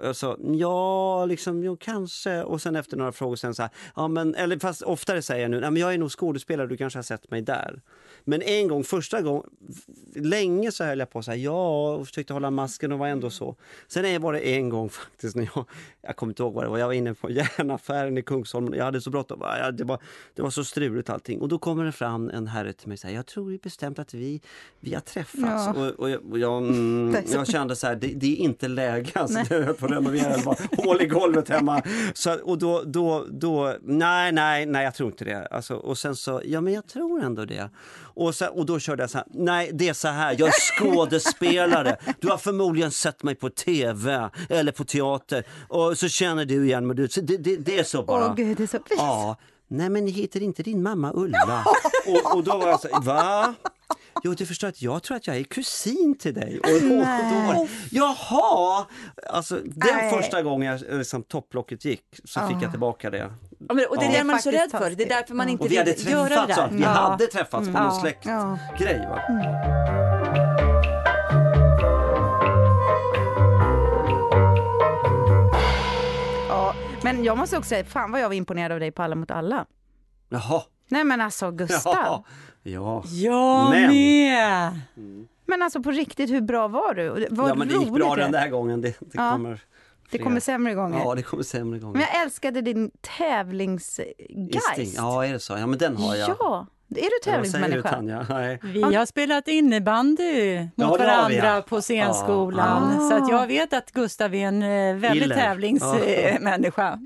Jag 0.02 0.16
sa 0.16 0.36
ja, 0.52 1.26
liksom, 1.26 1.64
jo, 1.64 1.76
kanske. 1.80 2.42
Och 2.42 2.62
sen 2.62 2.76
efter 2.76 2.96
några 2.96 3.12
frågor 3.12 3.36
sen 3.36 3.54
så 3.54 3.62
här, 3.62 3.70
ja 3.96 4.08
men, 4.08 4.34
eller 4.34 4.58
fast 4.58 4.82
oftare 4.82 5.22
säger 5.22 5.42
jag 5.42 5.50
nu, 5.50 5.60
ja, 5.60 5.70
men 5.70 5.82
jag 5.82 5.94
är 5.94 5.98
nog 5.98 6.10
skådespelare, 6.10 6.66
du 6.66 6.76
kanske 6.76 6.98
har 6.98 7.02
sett 7.02 7.30
mig 7.30 7.42
där. 7.42 7.80
Men 8.24 8.42
en 8.42 8.68
gång, 8.68 8.84
första 8.84 9.22
gången, 9.22 9.42
länge 10.14 10.72
så 10.72 10.84
höll 10.84 10.98
jag 10.98 11.10
på 11.10 11.22
så 11.22 11.30
här, 11.30 11.38
ja, 11.38 11.94
och 11.94 12.06
försökte 12.06 12.32
hålla 12.32 12.50
masken 12.50 12.92
och 12.92 12.98
var 12.98 13.06
ändå 13.06 13.30
så. 13.30 13.56
Sen 13.86 14.22
var 14.22 14.32
det 14.32 14.40
en 14.40 14.68
gång 14.68 14.88
faktiskt 14.90 15.36
när 15.36 15.48
jag, 15.54 15.64
jag 16.02 16.16
kommer 16.16 16.30
inte 16.30 16.42
ihåg 16.42 16.54
vad 16.54 16.64
det 16.64 16.68
var, 16.68 16.78
jag 16.78 16.86
var 16.86 16.94
inne 16.94 17.14
på 17.14 17.30
järnaffären 17.58 18.18
i 18.18 18.22
Kungsholmen, 18.22 18.72
jag 18.72 18.84
hade 18.84 19.00
så 19.00 19.10
bråttom, 19.10 19.38
det 19.72 19.84
var, 19.84 19.98
det 20.34 20.42
var 20.42 20.50
så 20.50 20.64
struligt 20.64 21.10
allting. 21.10 21.40
Och 21.40 21.48
då 21.48 21.58
kommer 21.58 21.84
det 21.84 21.92
fram 21.92 22.30
en 22.30 22.46
herre 22.46 22.72
till 22.72 22.88
mig 22.88 22.94
och 22.94 22.98
säger, 22.98 23.16
jag 23.16 23.26
tror 23.26 23.58
bestämt 23.62 23.98
att 23.98 24.14
vi, 24.14 24.40
vi 24.80 24.94
har 24.94 25.00
träffats. 25.00 25.42
Ja. 25.42 25.74
Och, 25.76 25.86
och, 25.86 26.10
jag, 26.10 26.20
och 26.30 26.38
jag, 26.38 26.58
mm, 26.58 27.16
jag, 27.32 27.46
kände 27.46 27.76
så 27.76 27.86
här, 27.86 27.96
det, 27.96 28.06
det, 28.06 28.26
är 28.26 28.36
inte 28.36 28.68
läge, 28.68 29.10
alltså, 29.14 29.74
att 29.88 29.98
renovera, 29.98 30.36
det 30.36 30.42
var 30.42 30.84
hål 30.84 31.02
i 31.02 31.06
golvet 31.06 31.48
hemma. 31.48 31.82
Så, 32.14 32.34
och 32.34 32.58
då, 32.58 32.82
då, 32.86 33.26
då, 33.30 33.76
nej, 33.82 34.32
nej, 34.32 34.66
nej, 34.66 34.84
jag 34.84 34.94
tror 34.94 35.08
inte 35.08 35.24
det. 35.24 35.46
Alltså, 35.46 35.74
och 35.74 35.98
sen 35.98 36.16
så, 36.16 36.42
ja 36.44 36.60
men 36.60 36.72
jag 36.72 36.86
tror 36.86 37.22
ändå 37.22 37.44
det. 37.44 37.70
Och, 38.00 38.34
så, 38.34 38.46
och 38.46 38.66
då 38.66 38.78
körde 38.78 39.02
jag 39.02 39.10
så 39.10 39.18
här, 39.18 39.26
nej 39.30 39.70
det 39.72 39.88
är 39.88 39.92
så 39.92 40.08
här, 40.08 40.36
jag 40.38 40.48
är 40.48 40.52
skådespelare. 40.78 41.96
Du 42.20 42.28
har 42.28 42.38
förmodligen 42.38 42.90
sett 42.90 43.22
mig 43.22 43.34
på 43.34 43.50
tv 43.50 44.30
eller 44.48 44.72
på 44.72 44.84
teater 44.84 45.44
och 45.68 45.98
så 45.98 46.08
känner 46.08 46.44
du 46.44 46.64
igen 46.64 46.86
mig. 46.86 46.96
Det, 46.96 47.36
det, 47.38 47.56
det 47.56 47.78
är 47.78 47.84
så 47.84 48.02
bara. 48.02 48.26
Åh 48.26 48.34
gud, 48.34 48.56
det 48.56 48.62
är 48.62 48.66
så. 48.66 48.78
Ja. 48.96 49.36
Nej 49.68 49.88
men 49.88 50.06
heter 50.06 50.42
inte 50.42 50.62
din 50.62 50.82
mamma 50.82 51.12
Ulla? 51.14 51.64
och, 52.06 52.36
och 52.36 52.44
då 52.44 52.58
var 52.58 52.68
jag 52.68 52.80
så 52.80 52.88
va? 53.00 53.54
Jo, 54.24 54.34
du 54.34 54.46
förstår 54.46 54.68
att 54.68 54.82
jag 54.82 55.02
tror 55.02 55.16
att 55.16 55.26
jag 55.26 55.36
är 55.36 55.44
kusin 55.44 56.16
till 56.18 56.34
dig. 56.34 56.60
Och, 56.60 56.68
och, 56.68 57.62
och, 57.62 57.68
Jaha! 57.90 58.86
Alltså, 59.30 59.54
den 59.54 59.96
Nej. 59.96 60.10
första 60.10 60.42
gången 60.42 60.72
jag, 60.72 60.92
eh, 60.92 60.98
liksom, 60.98 61.22
topplocket 61.22 61.84
gick 61.84 62.20
så 62.24 62.48
fick 62.48 62.62
jag 62.62 62.70
tillbaka 62.70 63.10
det. 63.10 63.30
Ja, 63.68 63.74
men, 63.74 63.86
och 63.90 63.98
det 63.98 64.04
är 64.04 64.12
det 64.12 64.24
man 64.24 64.36
är 64.36 64.40
så 64.40 64.50
rädd 64.50 64.70
för. 64.70 64.90
Det 64.90 65.04
är 65.04 65.08
därför 65.08 65.34
man 65.34 65.48
inte 65.48 65.68
vi 65.68 65.76
hade 65.76 65.92
vill 65.92 66.10
göra 66.10 66.46
det 66.46 66.54
där. 66.54 66.68
Vi 66.72 66.84
hade 66.84 67.26
träffats 67.26 67.66
på 67.66 67.72
någon 67.72 68.00
släktgrej. 68.00 69.06
Mm. 69.28 69.40
mm. 69.40 70.08
Men 77.02 77.24
jag 77.24 77.38
måste 77.38 77.58
också 77.58 77.68
säga, 77.68 77.84
fan 77.84 78.12
vad 78.12 78.20
jag 78.20 78.28
var 78.28 78.34
imponerad 78.34 78.72
av 78.72 78.80
dig 78.80 78.92
på 78.92 79.02
Alla 79.02 79.14
mot 79.14 79.30
alla. 79.30 79.66
Jaha. 80.28 80.62
Nej 80.88 81.04
men 81.04 81.20
alltså 81.20 81.50
Gustav. 81.50 81.94
Ja. 81.94 82.24
ja. 82.62 83.02
Jag 83.06 83.70
Men- 83.70 83.90
med! 83.90 84.80
Men 85.46 85.62
alltså 85.62 85.82
på 85.82 85.90
riktigt, 85.90 86.30
hur 86.30 86.40
bra 86.40 86.68
var 86.68 86.94
du? 86.94 87.26
Vad 87.30 87.50
ja 87.50 87.54
men 87.54 87.68
det 87.68 87.74
gick 87.74 87.90
bra 87.92 88.14
det. 88.14 88.22
den 88.22 88.32
där 88.32 88.48
gången. 88.48 88.80
Det, 88.80 88.88
det 89.00 89.06
Ja. 89.12 89.32
kommer 89.32 89.60
Det 90.10 90.18
kommer 90.18 90.40
sämre 90.40 90.74
gånger. 90.74 90.98
Ja, 90.98 91.14
det 91.14 91.22
kommer 91.22 91.42
sämre 91.42 91.78
gånger. 91.78 91.92
Men 91.92 92.02
jag 92.12 92.22
älskade 92.22 92.60
din 92.60 92.90
tävlingsgeist. 93.18 94.94
Ja, 94.96 95.24
är 95.26 95.32
det 95.32 95.38
så? 95.40 95.52
Ja, 95.58 95.66
men 95.66 95.78
den 95.78 95.96
har 95.96 96.14
jag. 96.16 96.36
Ja, 96.38 96.66
är 96.90 96.94
du 96.94 97.30
Ja, 97.30 97.36
vad 97.38 97.46
säger 97.46 97.64
du 97.68 97.82
tävlingsmänniska? 97.82 97.88
Tanja? 97.88 98.26
Nej. 98.30 98.58
Vi 98.62 98.82
har 98.82 99.06
spelat 99.06 99.48
innebandy 99.48 100.58
mot 100.60 100.70
Ja, 100.74 100.90
varandra 100.96 101.54
ja. 101.56 101.62
på 101.68 101.80
scenskolan. 101.80 102.92
Ja. 103.00 103.08
Så 103.10 103.14
att 103.24 103.30
jag 103.30 103.46
vet 103.46 103.72
att 103.72 103.92
Gustav 103.92 104.34
är 104.34 104.46
en 104.48 104.62
eh, 104.62 104.68
väldigt 104.96 105.22
Giller. 105.22 105.36
tävlingsmänniska. 105.36 106.98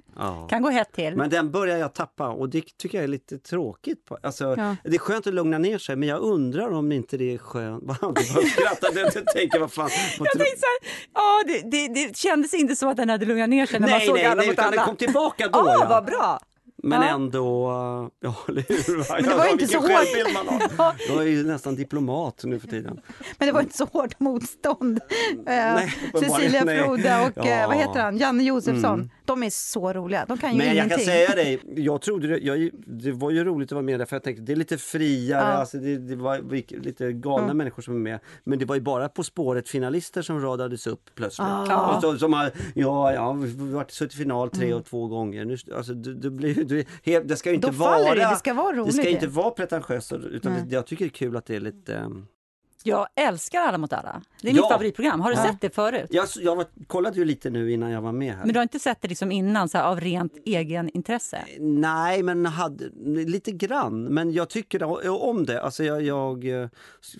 Kan 0.49 0.62
gå 0.62 0.71
hett 0.71 0.92
till. 0.92 1.16
Men 1.16 1.31
den 1.31 1.51
börjar 1.51 1.77
jag 1.77 1.95
tappa 1.95 2.29
och 2.29 2.49
det 2.49 2.62
tycker 2.79 2.99
jag 2.99 3.05
är 3.05 3.09
lite 3.09 3.38
tråkigt. 3.38 4.05
På. 4.05 4.18
Alltså, 4.23 4.55
Ja. 4.59 4.77
Det 4.85 4.95
är 4.95 4.99
skönt 4.99 5.27
att 5.27 5.35
lugna 5.35 5.59
ner 5.59 5.79
sig 5.79 5.97
men 5.97 6.09
jag 6.09 6.21
undrar 6.21 6.73
om 6.73 6.92
inte 6.92 7.16
det 7.16 7.35
är 7.35 7.38
skönt. 7.38 7.83
Vad 7.87 8.14
Du 9.14 9.25
tänker 9.35 9.59
vad 9.61 9.73
fan. 9.73 9.90
vad 10.18 10.29
Jag 10.29 10.38
tänkte 10.38 10.61
så 10.61 10.66
här, 10.66 10.92
ja, 11.14 11.42
det, 11.47 11.71
det, 11.71 11.88
det 11.95 12.16
kändes 12.16 12.55
inte 12.55 12.77
så 12.77 12.88
att 12.90 12.97
den 12.97 13.09
hade 13.09 13.27
lugnat 13.27 13.49
ner 13.49 13.66
sig 13.66 13.81
när 13.81 13.88
man 13.88 13.99
Nej, 13.99 14.07
såg 14.07 14.14
nej, 14.16 14.25
alla 14.27 14.35
nej, 14.35 14.47
mot 14.47 14.53
utan 14.53 14.64
alla. 14.66 14.77
den 14.77 14.85
kom 14.85 14.97
tillbaka 14.97 15.49
då. 15.49 15.59
Ja, 15.59 15.77
ja. 15.81 15.87
vad 15.88 16.05
bra! 16.05 16.38
Men 16.85 17.03
Ja. 17.03 17.09
ändå, 17.09 17.71
ja 18.21 18.35
eller 18.49 18.64
hur? 18.68 19.12
Men 19.23 19.31
det 19.31 19.37
var 19.37 19.53
inte 19.53 19.66
så 19.66 19.79
hårt. 19.79 20.95
Jag 21.09 21.18
är 21.23 21.29
ju 21.31 21.45
nästan 21.47 21.75
diplomat 21.77 22.40
nu 22.45 22.59
för 22.59 22.68
tiden. 22.68 23.01
Men 23.38 23.47
det 23.49 23.53
var 23.53 23.61
inte 23.61 23.77
så 23.77 23.85
hårt 23.85 24.21
motstånd. 24.21 25.01
Eh, 25.33 25.42
Nej, 25.47 25.95
Cecilia 26.21 26.64
nej. 26.64 26.79
Froda 26.83 27.23
och 27.27 27.47
eh, 27.47 27.61
Ja. 27.61 27.66
vad 27.66 27.77
heter 27.77 28.01
han? 28.01 28.18
Janne 28.18 28.42
Josefsson. 28.45 29.11
De 29.25 29.42
är 29.42 29.51
så 29.51 29.92
roliga. 29.92 30.25
De 30.29 30.38
kan 30.38 30.53
ju 30.53 30.59
Men 30.59 30.66
jag 30.66 30.75
ingenting. 30.77 30.97
kan 30.99 31.07
säga 31.07 31.35
dig, 31.35 31.61
jag 31.77 32.01
trodde 32.03 32.27
det, 32.29 32.38
jag, 32.38 32.71
det 32.87 33.12
var 33.12 33.31
ju 33.31 33.45
roligt 33.45 33.68
att 33.68 33.73
vara 33.73 33.83
med 33.83 34.01
där 34.01 34.07
för 34.07 34.16
jag 34.16 34.23
tänkte 34.23 34.42
det 34.42 34.53
är 34.53 34.57
lite 34.57 34.79
friare, 34.79 35.40
Ja. 35.40 35.53
alltså 35.53 35.77
det, 35.79 35.97
det 35.99 36.16
var 36.16 36.83
lite 36.83 37.12
galna 37.12 37.55
människor 37.55 37.83
som 37.83 37.95
är 37.95 37.99
med. 37.99 38.21
Men 38.45 38.59
det 38.59 38.64
var 38.64 38.75
ju 38.75 38.81
bara 38.81 39.09
På 39.09 39.25
spåret 39.25 39.68
finalister 39.68 40.23
som 40.23 40.40
radades 40.40 40.87
upp 40.87 41.11
plötsligt. 41.14 41.49
Ah. 41.51 41.97
Och 41.97 42.03
så, 42.03 42.18
som 42.18 42.33
har, 42.33 42.51
ja, 42.75 43.12
ja, 43.14 43.33
vi 43.33 43.59
har 43.61 43.75
varit 43.75 43.90
suttit 43.90 44.14
i 44.14 44.16
final 44.16 44.51
tre 44.51 44.66
Mm. 44.66 44.79
och 44.79 44.85
två 44.87 45.07
gånger. 45.09 45.45
Nu, 45.45 45.57
alltså, 45.77 45.95
det, 45.95 46.14
det, 46.14 46.31
blir, 46.31 46.64
det, 46.75 46.87
helt- 47.03 47.29
det 47.29 47.37
ska 47.37 47.49
ju 47.49 47.55
inte 47.55 47.67
Då 47.67 47.73
vara... 47.73 48.15
det, 48.15 48.21
det 48.31 48.37
ska 48.37 48.55
vara 48.55 48.73
det 48.73 48.79
roligt 48.81 48.95
ska 48.95 49.05
det. 49.05 49.11
inte 49.11 49.27
vara 49.27 49.51
pretentiöst 49.51 50.13
utan 50.13 50.53
det, 50.53 50.75
jag 50.75 50.87
tycker 50.87 51.05
det 51.05 51.09
är 51.09 51.11
kul 51.11 51.37
att 51.37 51.47
det 51.47 51.57
är 51.57 51.61
lite... 51.61 51.95
ehm, 51.97 52.27
Jag 52.85 53.07
älskar 53.17 53.61
Alla 53.61 53.79
mot 53.79 53.93
alla. 53.93 54.23
Det 54.43 54.49
är 54.49 54.53
Ja. 54.55 54.63
mitt 54.63 54.69
favoritprogram. 54.71 55.21
Har 55.21 55.31
du 55.31 55.37
Ja. 55.37 55.43
sett 55.45 55.61
det 55.61 55.75
förut? 55.75 56.07
Jag, 56.11 56.27
jag 56.41 56.57
var, 56.57 56.67
kollade 56.87 57.17
ju 57.19 57.25
lite 57.25 57.51
nu 57.51 57.73
innan 57.73 57.91
jag 57.91 58.01
var 58.03 58.13
med 58.13 58.35
här. 58.35 58.45
Men 58.45 58.53
du 58.53 58.59
har 58.59 58.63
inte 58.63 58.79
sett 58.79 59.01
det 59.01 59.09
liksom 59.09 59.33
innan 59.33 59.69
så 59.69 59.79
här, 59.79 59.85
av 59.85 60.01
rent 60.01 60.33
egen 60.45 60.89
intresse? 60.89 61.39
Nej, 61.59 62.23
men 62.23 62.47
hade, 62.47 62.85
lite 63.27 63.53
grann. 63.53 64.05
Men 64.05 64.33
jag 64.33 64.49
tycker 64.49 64.83
om 65.23 65.47
det. 65.47 65.63
Alltså 65.63 65.85
jag, 65.85 66.03
jag 66.03 66.63
eh, 66.63 66.69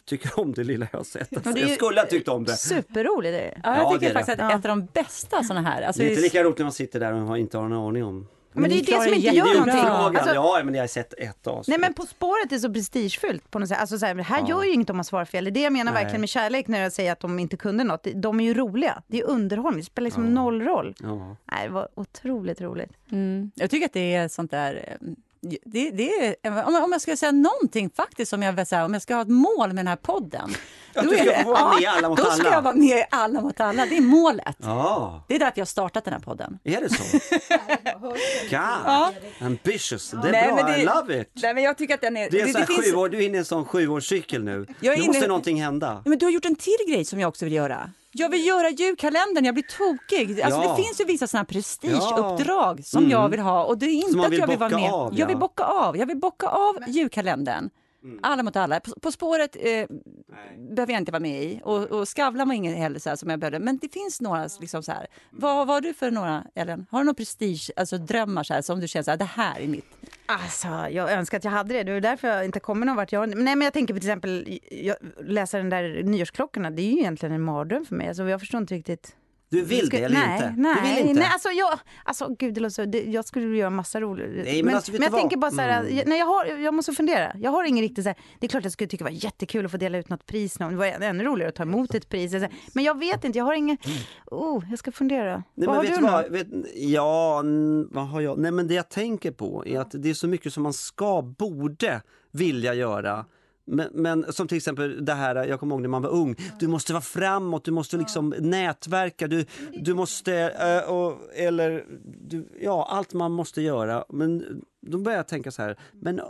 tycker 0.05 0.41
om 0.41 0.53
det 0.53 0.65
lilla 0.65 0.89
jag 0.93 0.99
har 0.99 1.05
sett. 1.05 1.37
Alltså, 1.37 1.53
det 1.53 1.61
är 1.61 1.67
jag 1.67 1.75
skulle 1.77 2.01
ha 2.01 2.07
tyckt 2.07 2.29
om 2.29 2.45
det. 2.45 2.53
Superroligt 2.57 3.29
är 3.29 3.33
det. 3.33 3.61
Ja, 3.65 3.77
jag 3.77 3.85
Ja, 3.85 3.91
tycker 3.93 4.01
det 4.01 4.11
är 4.11 4.15
faktiskt 4.15 4.39
det. 4.39 4.45
att 4.45 4.53
Ja. 4.53 4.59
ett 4.59 4.65
av 4.65 4.69
de 4.77 4.87
bästa 4.93 5.43
såna 5.43 5.61
här... 5.63 5.83
Alltså, 5.83 6.03
Det 6.03 6.09
är 6.09 6.11
inte 6.11 6.23
lika 6.23 6.43
roligt 6.45 6.59
när 6.59 6.65
man 6.65 6.73
sitter 6.73 7.01
där 7.01 7.13
och 7.13 7.21
har- 7.21 7.37
inte 7.37 7.59
har 7.59 7.65
en 7.67 7.73
aning 7.73 8.05
om. 8.05 8.29
Men 8.53 8.71
det 8.71 8.77
är 8.77 8.81
det 8.99 9.05
som 9.05 9.15
inte 9.15 9.29
gör 9.37 9.45
någonting. 9.45 9.73
Frågan, 9.81 10.17
Alltså, 10.17 10.35
ja, 10.35 10.61
men 10.65 10.75
jag 10.75 10.83
har 10.83 10.87
sett 10.89 11.15
ett 11.19 11.47
avsnitt. 11.47 11.69
Nej 11.69 11.79
men 11.79 11.95
På 11.95 12.07
spåret 12.07 12.53
är 12.53 12.59
så 12.59 12.73
prestigefyllt 12.73 13.51
på 13.51 13.59
något 13.59 13.69
sätt. 13.69 13.79
Alltså, 13.81 13.99
så 13.99 14.07
här, 14.07 14.15
det 14.15 14.23
här 14.23 14.41
Ja. 14.41 14.49
gör 14.49 14.63
ju 14.65 14.73
inget 14.73 14.91
om 14.91 14.97
man 14.97 15.05
svarar 15.05 15.25
fel. 15.25 15.45
Det 15.45 15.51
är 15.51 15.53
det 15.53 15.61
jag 15.61 15.73
menar 15.73 15.93
Nej. 15.93 16.03
verkligen 16.03 16.21
med 16.21 16.29
kärlek 16.29 16.69
när 16.69 16.81
jag 16.83 16.93
säger 16.93 17.13
att 17.13 17.21
de 17.21 17.39
inte 17.39 17.57
kunde 17.57 17.85
något. 17.85 18.07
De 18.15 18.41
är 18.41 18.45
ju 18.45 18.55
roliga. 18.55 19.03
Det 19.07 19.19
är 19.21 19.25
underhållning. 19.25 19.81
Det 19.81 19.87
spelar 19.87 20.05
liksom 20.05 20.25
Ja. 20.25 20.31
noll 20.31 20.63
roll. 20.63 20.95
Ja. 21.03 21.37
Nej, 21.53 21.67
det 21.67 21.73
var 21.73 21.89
otroligt 21.95 22.61
roligt. 22.61 22.91
Mm. 23.13 23.51
Jag 23.55 23.71
tycker 23.71 23.87
att 23.87 23.93
det 23.93 24.15
är 24.15 24.29
sånt 24.29 24.51
där... 24.51 24.97
Det, 25.65 25.91
det 25.91 26.09
är, 26.15 26.37
om, 26.51 26.57
jag, 26.75 26.85
om 26.85 26.93
jag 26.93 27.01
ska 27.01 27.17
säga 27.17 27.33
någonting 27.33 27.91
faktiskt, 27.97 28.31
som 28.31 28.43
jag, 28.43 28.53
vill 28.53 28.67
säga, 28.67 28.85
om 28.85 28.93
jag 28.93 29.03
ska 29.03 29.15
ha 29.15 29.23
ett 29.23 29.29
mål 29.29 29.67
med 29.69 29.77
den 29.77 29.87
här 29.87 29.97
podden. 29.97 30.55
Då 30.95 31.01
du 31.01 31.15
är 31.17 31.25
ska 31.25 31.25
det- 31.33 31.43
få 31.43 31.51
vara 31.53 31.73
med 31.75 31.83
i 31.83 31.87
Alla 31.87 32.09
mot 32.09 32.19
Då 32.19 32.25
ska 32.25 32.33
alla. 32.33 32.51
jag 32.53 32.63
vara 32.63 32.75
med 32.75 32.99
i 32.99 33.05
Alla 33.11 33.41
mot 33.41 33.61
alla. 33.61 33.87
Det 33.87 33.97
är 33.97 34.01
målet. 34.01 34.57
ja, 34.63 35.25
Det 35.29 35.35
är 35.35 35.39
därför 35.39 35.53
jag 35.59 35.61
har 35.63 35.67
startat 35.67 36.05
den 36.05 36.15
här 36.15 36.21
podden. 36.21 36.59
är 36.65 36.81
det 36.81 36.89
så? 36.95 37.03
God, 38.51 39.47
ambitious. 39.47 40.11
Det 40.11 40.29
är 40.29 40.33
Nej, 40.33 40.47
bra, 40.47 40.55
men 40.57 40.67
det- 40.67 40.79
I 40.79 40.85
love 40.85 41.21
it. 41.21 41.31
Nej, 41.43 41.55
men 41.55 41.63
jag 41.65 41.79
tycker 41.79 41.95
att 41.95 42.01
den 42.01 42.17
är... 42.17 42.31
Det 42.31 42.41
är 42.41 42.47
det, 42.47 42.53
det 42.53 42.67
finns, 42.67 42.91
sju 42.93 42.97
år, 42.97 43.09
du 43.09 43.19
är 43.19 43.23
inne 43.23 43.35
i 43.35 43.39
en 43.39 43.45
sån 43.45 43.65
sjuårscykel 43.65 44.45
nu. 44.45 44.67
Jag 44.81 44.93
är 44.95 44.99
Nu 44.99 45.05
inne- 45.05 45.07
måste 45.13 45.27
någonting 45.29 45.63
hända. 45.63 46.03
men 46.05 46.19
du 46.19 46.27
har 46.27 46.31
gjort 46.33 46.45
en 46.45 46.57
till 46.57 46.77
grej 46.89 47.05
som 47.05 47.21
jag 47.21 47.29
också 47.29 47.45
vill 47.45 47.55
göra. 47.55 47.91
Jag 48.15 48.29
vill 48.29 48.47
göra 48.47 48.71
julkalendern, 48.71 49.45
jag 49.45 49.55
blir 49.55 49.65
tokig. 49.79 50.41
Alltså, 50.43 50.61
Ja. 50.63 50.69
Det 50.77 50.83
finns 50.83 51.01
ju 51.01 51.05
vissa 51.05 51.39
här 51.39 51.45
prestigeuppdrag 51.45 52.85
som 52.85 52.99
Mm. 52.99 53.11
jag 53.11 53.29
vill 53.29 53.41
ha 53.41 53.65
och 53.65 53.79
det 53.79 53.87
är 53.87 53.91
inte 54.09 54.27
att 54.27 54.39
jag 54.39 54.47
vill 54.47 54.59
vara 54.59 54.71
med. 54.71 54.93
av, 54.93 55.19
Jag 55.19 55.27
vill 55.27 55.37
bocka 55.37 55.65
av, 55.65 55.97
jag 55.97 56.07
vill 56.07 56.17
bocka 56.19 56.47
av 56.47 56.77
julkalendern. 56.89 57.71
Mm. 58.05 58.21
Alla 58.23 58.43
mot 58.43 58.57
alla. 58.57 58.81
På, 58.81 58.93
på 59.01 59.13
spåret 59.13 59.57
eh, 59.57 59.87
behöver 60.57 60.93
jag 60.93 61.01
inte 61.01 61.13
vara 61.13 61.21
med 61.21 61.43
i 61.43 61.61
och, 61.65 61.83
och 61.83 62.09
Skavlan 62.09 62.49
var 62.49 62.55
ingen 62.55 62.75
heller 62.75 62.99
så 62.99 63.09
här, 63.09 63.17
som 63.17 63.31
jag 63.31 63.39
behövde. 63.39 63.59
Men 63.59 63.79
det 63.79 63.93
finns 63.93 64.21
några 64.21 64.49
liksom 64.61 64.83
så 64.83 64.93
här. 64.93 65.07
Vad 65.31 65.67
vad 65.67 65.69
har 65.69 65.81
du 65.81 65.95
för 65.95 66.11
några 66.11 66.45
Ellen? 66.55 66.87
Har 66.91 66.99
du 66.99 67.05
några 67.05 67.15
prestige, 67.15 67.71
alltså 67.77 67.99
drömmar 67.99 68.43
så 68.43 68.55
här, 68.55 68.63
som 68.63 68.81
du 68.81 68.89
känner 68.89 69.03
så 69.03 69.11
här, 69.11 69.19
det 69.19 69.25
här 69.25 69.61
är 69.61 69.69
mitt? 69.69 69.87
Alltså, 70.27 70.69
jag 70.69 71.13
önskar 71.13 71.39
att 71.39 71.45
jag 71.45 71.51
hade 71.51 71.75
det. 71.75 71.83
Det 71.83 71.93
är 71.93 72.01
därför 72.01 72.29
jag 72.29 72.45
inte 72.45 72.61
kommer 72.61 72.87
någon 72.87 72.97
vart. 72.97 73.13
Jag, 73.13 73.29
nej, 73.29 73.57
men 73.57 73.61
jag 73.63 73.73
tänker 73.73 73.95
på 73.95 74.01
till 74.01 74.09
exempel, 74.09 74.59
jag, 74.71 74.97
läsa 75.21 75.59
den 75.59 75.71
där 75.71 76.03
nyårsklockorna. 76.03 76.71
Det 76.71 76.83
är 76.83 76.91
ju 76.93 76.99
egentligen 76.99 77.35
en 77.35 77.43
mardröm 77.43 77.85
för 77.87 77.95
mig. 77.95 78.09
Alltså, 78.09 78.29
jag 78.29 78.41
förstår 78.41 78.61
inte 78.61 78.75
riktigt. 78.75 79.17
Du 79.53 79.63
vill 79.65 79.87
Ska- 79.87 79.97
det 79.99 80.03
eller 80.05 80.17
nej, 80.19 80.35
inte? 80.37 80.55
Nej, 80.61 80.77
du 80.97 81.01
vill 81.03 81.09
inte? 81.11 81.21
nej 81.21 81.31
alltså, 81.33 81.49
jag, 81.49 81.79
alltså 82.05 82.37
gud, 82.39 82.55
det 82.55 82.61
låter 82.61 82.87
det, 82.87 83.03
jag 83.03 83.25
skulle 83.25 83.57
göra 83.57 83.71
massa 83.71 84.01
roligt. 84.01 84.45
Nej, 84.45 84.63
men 84.63 84.75
alltså, 84.75 84.93
men 84.93 85.03
jag 85.03 85.13
tänker 85.13 85.37
vad? 85.37 85.41
bara 85.41 85.51
så 85.51 85.61
här, 85.61 85.81
Mm. 85.81 86.03
nej, 86.07 86.19
jag, 86.19 86.27
har, 86.27 86.45
jag 86.45 86.75
måste 86.75 86.93
fundera. 86.93 87.33
Jag 87.37 87.51
har 87.51 87.65
ingen 87.65 87.83
riktigt 87.83 88.05
så 88.05 88.09
här, 88.09 88.19
det 88.39 88.47
är 88.47 88.49
klart 88.49 88.63
jag 88.65 88.73
skulle 88.73 88.89
tycka 88.89 89.05
det 89.05 89.11
var 89.11 89.25
jättekul 89.25 89.65
att 89.65 89.71
få 89.71 89.77
dela 89.77 89.99
ut 89.99 90.09
något 90.09 90.27
pris. 90.27 90.59
någon- 90.59 90.73
Det 90.73 90.77
var 90.79 90.87
ännu 90.87 91.25
roligare 91.25 91.49
att 91.49 91.55
ta 91.55 91.63
emot 91.63 91.95
ett 91.95 92.09
pris. 92.09 92.33
Men 92.75 92.85
jag 92.85 92.99
vet 92.99 93.25
inte, 93.25 93.39
jag 93.39 93.45
har 93.45 93.55
ingen, 93.55 93.77
oh, 94.27 94.65
jag 94.71 94.79
ska 94.79 94.93
fundera. 94.93 95.43
Nej, 95.55 95.67
vad 95.67 95.77
men 95.85 95.93
har 95.93 95.97
du 96.01 96.03
vad? 96.07 96.31
Vet, 96.33 96.47
ja, 96.75 97.43
vad 97.91 98.09
har 98.09 98.21
jag? 98.21 98.39
Nej 98.39 98.51
men 98.53 98.69
det 98.69 98.75
jag 98.75 98.89
tänker 98.89 99.31
på 99.31 99.67
är 99.67 99.81
att 99.81 99.91
det 99.93 100.11
är 100.11 100.15
så 100.15 100.29
mycket 100.29 100.53
som 100.53 100.63
man 100.63 100.73
ska, 100.73 101.23
borde 101.23 102.03
vilja 102.31 102.75
göra. 102.75 103.25
Men, 103.65 103.89
men 103.93 104.33
som 104.33 104.49
till 104.49 104.57
exempel 104.57 105.05
det 105.05 105.15
här, 105.15 105.35
jag 105.47 105.61
kommer 105.61 105.75
ihåg 105.75 105.83
när 105.83 105.89
man 105.89 106.03
var 106.03 106.11
ung, 106.11 106.37
du 106.61 106.69
måste 106.69 106.93
vara 106.93 107.03
framåt, 107.03 107.65
du 107.65 107.71
måste 107.71 107.97
liksom 107.97 108.35
nätverka, 108.39 109.29
du, 109.29 109.45
du 109.83 109.95
måste, 109.95 110.35
eh, 110.35 110.91
och, 110.91 111.19
eller, 111.35 111.85
du, 112.21 112.49
ja 112.61 112.89
allt 112.91 113.13
man 113.13 113.33
måste 113.33 113.63
göra. 113.63 114.05
Men 114.09 114.63
då 114.81 114.99
börjar 114.99 115.19
jag 115.19 115.29
tänka 115.29 115.51
så 115.51 115.63
här, 115.63 115.79
men 115.93 116.21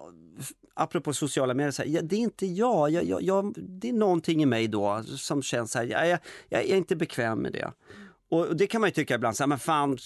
apropå 0.75 1.12
sociala 1.12 1.55
medier, 1.55 1.71
så 1.71 1.83
här, 1.83 1.88
ja, 1.88 2.01
det 2.03 2.16
är 2.16 2.21
inte 2.21 2.47
jag, 2.47 2.90
jag, 2.90 3.05
jag, 3.05 3.23
jag, 3.23 3.55
det 3.57 3.88
är 3.88 3.92
någonting 3.92 4.42
i 4.42 4.47
mig 4.47 4.68
då 4.68 5.03
som 5.03 5.42
känns 5.42 5.73
så 5.73 5.79
här, 5.79 5.87
jag, 5.87 6.09
jag, 6.09 6.18
jag 6.49 6.62
är 6.62 6.77
inte 6.77 6.97
bekväm 6.97 7.38
med 7.38 7.53
det. 7.53 7.73
Och 8.33 8.57
det 8.57 8.66
kan 8.66 8.81
man 8.81 8.88
ju 8.88 8.95
tycka 8.95 9.14
ibland, 9.14 9.37
så 9.37 9.42
här, 9.42 9.49
men 9.49 9.59
fan, 9.59 9.99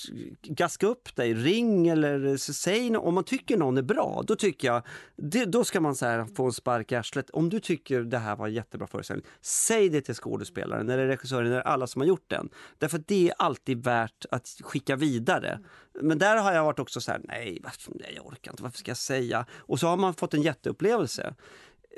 gaska 0.43 0.87
upp 0.87 1.17
dig, 1.17 1.35
ring 1.35 1.89
eller 1.89 2.37
säg 2.37 2.91
no- 2.91 2.97
Om 2.97 3.15
man 3.15 3.25
tycker 3.25 3.57
någon 3.57 3.79
är 3.79 3.83
bra, 3.83 4.23
då 4.27 4.37
tycker 4.37 4.69
jag, 4.69 4.83
det, 5.17 5.45
då 5.45 5.65
ska 5.65 5.81
man 5.81 5.95
så 5.95 6.07
här, 6.07 6.25
få 6.37 6.45
en 6.45 6.53
spark 6.53 6.93
i 6.93 6.95
arslet. 6.95 7.31
Om 7.31 7.49
du 7.49 7.61
tycker 7.61 8.01
det 8.01 8.19
här 8.19 8.37
var 8.37 8.47
en 8.47 8.55
jättebra 8.55 8.87
föreställning, 8.87 9.27
säg 9.41 9.89
det 9.89 10.01
till 10.01 10.15
skådespelaren 10.15 10.91
eller 10.91 11.07
regissören 11.07 11.47
eller 11.47 11.61
alla 11.61 11.87
som 11.87 12.01
har 12.01 12.07
gjort 12.07 12.31
den. 12.31 12.49
Därför 12.79 12.99
att 12.99 13.09
det 13.09 13.29
är 13.29 13.35
alltid 13.39 13.85
värt 13.85 14.27
att 14.31 14.49
skicka 14.61 14.97
vidare. 14.97 15.61
Men 16.01 16.19
där 16.19 16.37
har 16.37 16.53
jag 16.53 16.65
varit 16.65 16.79
också 16.79 17.01
så 17.01 17.11
här, 17.11 17.21
nej, 17.25 17.63
nej 17.89 18.13
jag 18.17 18.27
orkar 18.27 18.51
inte, 18.51 18.63
varför 18.63 18.79
ska 18.79 18.91
jag 18.91 18.99
säga? 18.99 19.47
Och 19.53 19.81
så 19.81 19.87
har 19.87 19.97
man 19.97 20.15
fått 20.15 20.35
en 20.35 20.43
jätteupplevelse. 20.43 21.35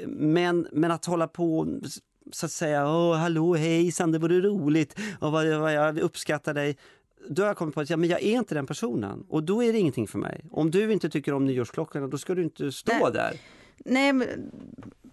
Men, 0.07 0.69
men 0.73 0.91
att 0.91 1.05
hålla 1.05 1.29
på 1.29 1.67
så 2.33 2.47
att 2.47 2.53
säga, 2.53 2.87
åh 2.91 3.17
hallå 3.17 3.55
hejsan 3.55 4.13
det 4.13 4.19
vore 4.19 4.41
roligt 4.41 4.99
och 5.21 5.33
vad, 5.33 5.47
vad 5.47 5.73
jag 5.73 5.99
uppskattar 5.99 6.55
dig. 6.55 6.77
Då 7.31 7.43
har 7.43 7.47
jag 7.47 7.57
kommit 7.57 7.75
på 7.75 7.81
att 7.81 7.91
ja, 7.91 7.97
men 7.97 8.09
jag 8.09 8.23
är 8.23 8.33
inte 8.33 8.55
den 8.55 8.67
personen 8.67 9.25
och 9.29 9.43
då 9.43 9.63
är 9.65 9.73
det 9.73 9.79
ingenting 9.79 10.07
för 10.09 10.19
mig. 10.19 10.45
Om 10.51 10.71
du 10.71 10.93
inte 10.93 11.11
tycker 11.11 11.35
om 11.35 11.45
nyårsklockorna 11.45 12.07
då 12.07 12.19
ska 12.19 12.35
du 12.35 12.43
inte 12.43 12.73
stå 12.73 12.93
Nej. 12.93 13.13
där. 13.13 13.33
Nej, 13.85 14.13
men, 14.13 14.29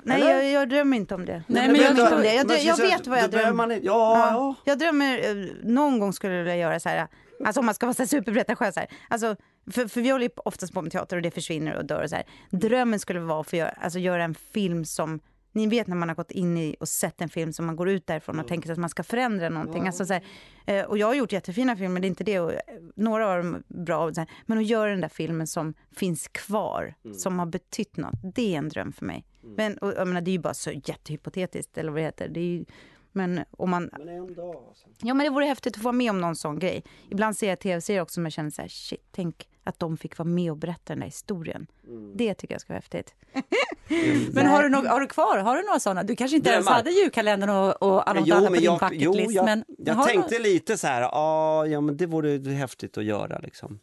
nej 0.04 0.20
jag, 0.22 0.52
jag 0.52 0.70
drömmer 0.70 0.98
inte 0.98 1.16
om 1.16 1.26
det. 1.26 1.44
Nej, 1.48 1.64
jag 1.66 1.72
men 1.72 1.82
jag 1.82 1.96
drömmer 1.96 2.16
om 2.16 2.22
det. 2.22 2.34
Jag, 2.36 2.48
Men 2.48 2.58
drö- 2.58 2.62
jag 2.62 2.78
vet 2.78 3.08
vad 3.08 3.20
jag 3.20 3.32
drömmer 3.32 3.54
man- 3.54 3.72
Ja, 3.72 3.80
ja. 3.84 4.56
Jag 4.66 4.80
drömmer, 4.80 5.18
eh, 5.30 5.46
någon 5.64 6.00
gång 6.00 6.14
skulle 6.14 6.34
jag 6.34 6.44
vilja 6.44 6.58
göra 6.58 6.80
så 6.80 6.90
här, 6.90 7.08
alltså 7.46 7.60
om 7.60 7.66
man 7.66 7.76
ska 7.76 7.86
vara 7.86 8.08
superpretentiös 8.08 8.74
så 8.74 8.80
här. 8.80 8.90
Alltså, 9.10 9.36
för, 9.72 9.88
för 9.88 10.02
vi 10.02 10.10
håller 10.10 10.26
ju 10.26 10.32
oftast 10.36 10.74
på 10.74 10.82
med 10.82 10.92
teater 10.92 11.16
och 11.16 11.22
det 11.22 11.32
försvinner 11.32 11.76
och 11.76 11.86
dör 11.86 12.04
och 12.04 12.10
så 12.10 12.16
här. 12.16 12.26
Drömmen 12.52 13.00
skulle 13.00 13.20
vara 13.20 13.42
att 13.42 13.50
få 13.50 13.56
göra, 13.56 13.70
alltså 13.70 14.00
göra 14.00 14.24
en 14.24 14.36
film 14.36 14.86
som 14.86 15.20
ni 15.56 15.68
vet 15.68 15.88
när 15.88 15.96
man 15.96 16.10
har 16.10 16.16
gått 16.16 16.32
in 16.32 16.58
i 16.58 16.76
och 16.80 16.88
sett 16.88 17.22
en 17.22 17.30
film 17.30 17.54
som 17.54 17.66
man 17.66 17.76
går 17.76 17.90
ut 17.90 18.08
därifrån 18.08 18.40
och 18.40 18.48
tänker 18.48 18.68
sig 18.68 18.74
att 18.74 18.80
man 18.80 18.90
ska 18.90 19.04
förändra 19.04 19.50
någonting. 19.50 19.88
Alltså 19.88 20.06
så 20.06 20.14
här, 20.14 20.24
eh, 20.66 20.86
och 20.86 20.98
jag 20.98 21.08
har 21.08 21.14
gjort 21.14 21.32
jättefina 21.32 21.76
filmer, 21.76 22.02
det 22.02 22.08
är 22.08 22.10
inte 22.10 22.24
det. 22.24 22.40
Och, 22.40 22.54
eh, 22.54 22.60
några 22.96 23.28
av 23.28 23.38
dem 23.38 23.64
bra. 23.68 24.12
här, 24.18 24.28
men 24.46 24.58
att 24.58 24.66
göra 24.66 24.90
den 24.90 25.02
där 25.02 25.10
filmen 25.10 25.48
som 25.48 25.74
finns 25.96 26.28
kvar, 26.28 26.94
som 27.18 27.40
har 27.40 27.46
betytt 27.46 27.98
något, 27.98 28.36
det 28.36 28.54
är 28.54 28.58
en 28.58 28.70
dröm 28.70 28.94
för 28.94 29.06
mig. 29.06 29.26
Men 29.42 29.78
och, 29.78 29.94
jag 29.94 30.08
menar, 30.08 30.22
det 30.22 30.32
är 30.32 30.34
ju 30.34 30.40
bara 30.40 30.54
så 30.54 30.72
jättehypotetiskt, 30.72 31.78
eller 31.78 31.92
vad 31.92 32.02
det 32.02 32.06
heter. 32.06 32.30
Det 32.30 32.40
är 32.40 32.44
ju, 32.44 32.66
Men 33.12 33.40
om 33.52 33.70
man... 33.70 33.90
Men 33.98 34.10
en 34.10 34.34
dag 34.34 34.56
alltså. 34.56 34.88
Ja, 35.02 35.14
men 35.14 35.24
det 35.24 35.30
vore 35.30 35.46
häftigt 35.46 35.76
att 35.76 35.82
få 35.82 35.84
vara 35.84 35.94
med 35.94 36.10
om 36.10 36.22
någon 36.22 36.36
sån 36.36 36.60
grej. 36.60 36.84
Ibland 37.10 37.38
ser 37.38 37.50
jag 37.50 37.60
tv-serier 37.60 38.02
också 38.02 38.14
som 38.14 38.26
jag 38.26 38.34
känner 38.34 38.50
så 38.50 38.62
här, 38.62 38.70
shit, 38.70 39.08
tänk 39.12 39.48
att 39.64 39.80
de 39.80 39.98
fick 39.98 40.18
vara 40.18 40.30
med 40.30 40.52
och 40.52 40.58
berätta 40.58 40.94
den 40.94 41.00
där 41.00 41.06
historien. 41.06 41.68
Mm. 41.88 42.18
Det 42.18 42.34
tycker 42.34 42.54
jag 42.54 42.62
ska 42.62 42.74
vara 42.74 42.80
häftigt. 42.80 43.16
Mm. 43.90 44.30
men 44.34 44.46
har 44.46 44.64
du, 44.64 44.70
no 44.70 44.88
har 44.88 45.00
du 45.00 45.08
kvar, 45.08 45.38
har 45.38 45.56
du 45.56 45.64
några 45.64 45.80
sådana? 45.80 46.04
Du 46.04 46.16
kanske 46.16 46.38
inte 46.38 46.50
ens 46.50 46.68
hade 46.68 46.92
julkalendern 46.92 47.50
och, 47.50 47.84
och 47.84 48.04
jo, 48.26 48.36
andra 48.36 48.48
på 48.48 48.54
din 48.56 48.64
jag. 48.64 48.94
Jo, 48.94 49.16
jag, 49.32 49.46
men 49.46 49.64
jag 49.78 50.08
tänkte 50.08 50.38
du... 50.38 50.44
lite 50.44 50.78
så 50.78 50.88
här, 50.88 51.10
ah, 51.12 51.66
ja 51.66 51.82
men 51.82 51.98
det 51.98 52.06
vore 52.06 52.52
häftigt 52.52 52.98
att 52.98 53.04
göra 53.04 53.40
liksom. 53.40 53.80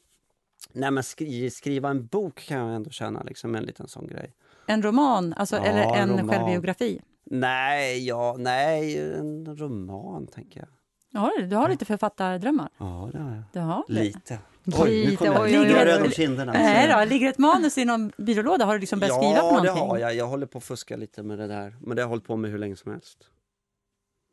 Nej 0.73 0.91
men 0.91 1.03
skri 1.03 1.51
skriva 1.51 1.91
en 1.91 2.07
bok 2.07 2.41
kan 2.49 2.59
jag 2.59 2.75
ändå 2.77 2.91
känna 2.91 3.23
liksom 3.23 3.55
en 3.55 3.65
liten 3.65 3.89
sån 3.89 4.07
grej. 4.07 4.33
En 4.67 4.83
roman, 4.83 5.35
alltså, 5.37 5.57
ja, 5.57 5.63
eller 5.63 5.83
en 5.83 6.11
roman. 6.11 6.29
självbiografi? 6.29 7.01
Nej, 7.25 8.07
ja, 8.07 8.37
nej, 8.39 8.99
en 8.99 9.57
roman 9.57 10.27
tänker 10.27 10.61
jag. 10.61 10.69
Ja, 11.11 11.33
du 11.47 11.57
har 11.57 11.69
lite 11.69 11.85
författardrömmar? 11.85 12.69
Ja, 12.79 13.11
det 13.13 13.19
har 13.19 13.31
jag. 13.31 13.43
Du 13.53 13.61
har 13.61 13.85
lite. 13.89 14.39
Oj, 14.67 15.07
nu 15.07 15.17
kommer 15.17 15.49
jag 15.49 15.67
ligger 15.67 15.85
röd 15.87 16.03
om 16.03 16.11
kinderna. 16.11 16.53
Nej 16.53 16.89
då, 16.89 17.05
ligger 17.05 17.29
ett 17.29 17.39
manus 17.39 17.79
i 17.79 17.85
någon 17.85 18.13
byrålåda? 18.17 18.65
Har 18.65 18.75
du 18.75 18.81
liksom 18.81 19.01
börjat 19.01 19.17
skriva 19.17 19.41
på 19.41 19.47
någonting? 19.51 19.67
Ja, 19.69 19.75
det 19.75 19.81
har 19.81 19.99
jag. 19.99 20.15
Jag 20.15 20.27
håller 20.27 20.47
på 20.47 20.59
att 20.59 20.65
fuska 20.65 20.97
lite 20.97 21.23
med 21.23 21.39
det 21.39 21.47
där. 21.47 21.77
Men 21.81 21.97
det 21.97 22.03
har 22.03 22.05
jag 22.05 22.09
hållit 22.09 22.25
på 22.25 22.37
med 22.37 22.51
hur 22.51 22.59
länge 22.59 22.77
som 22.77 22.93
helst. 22.93 23.19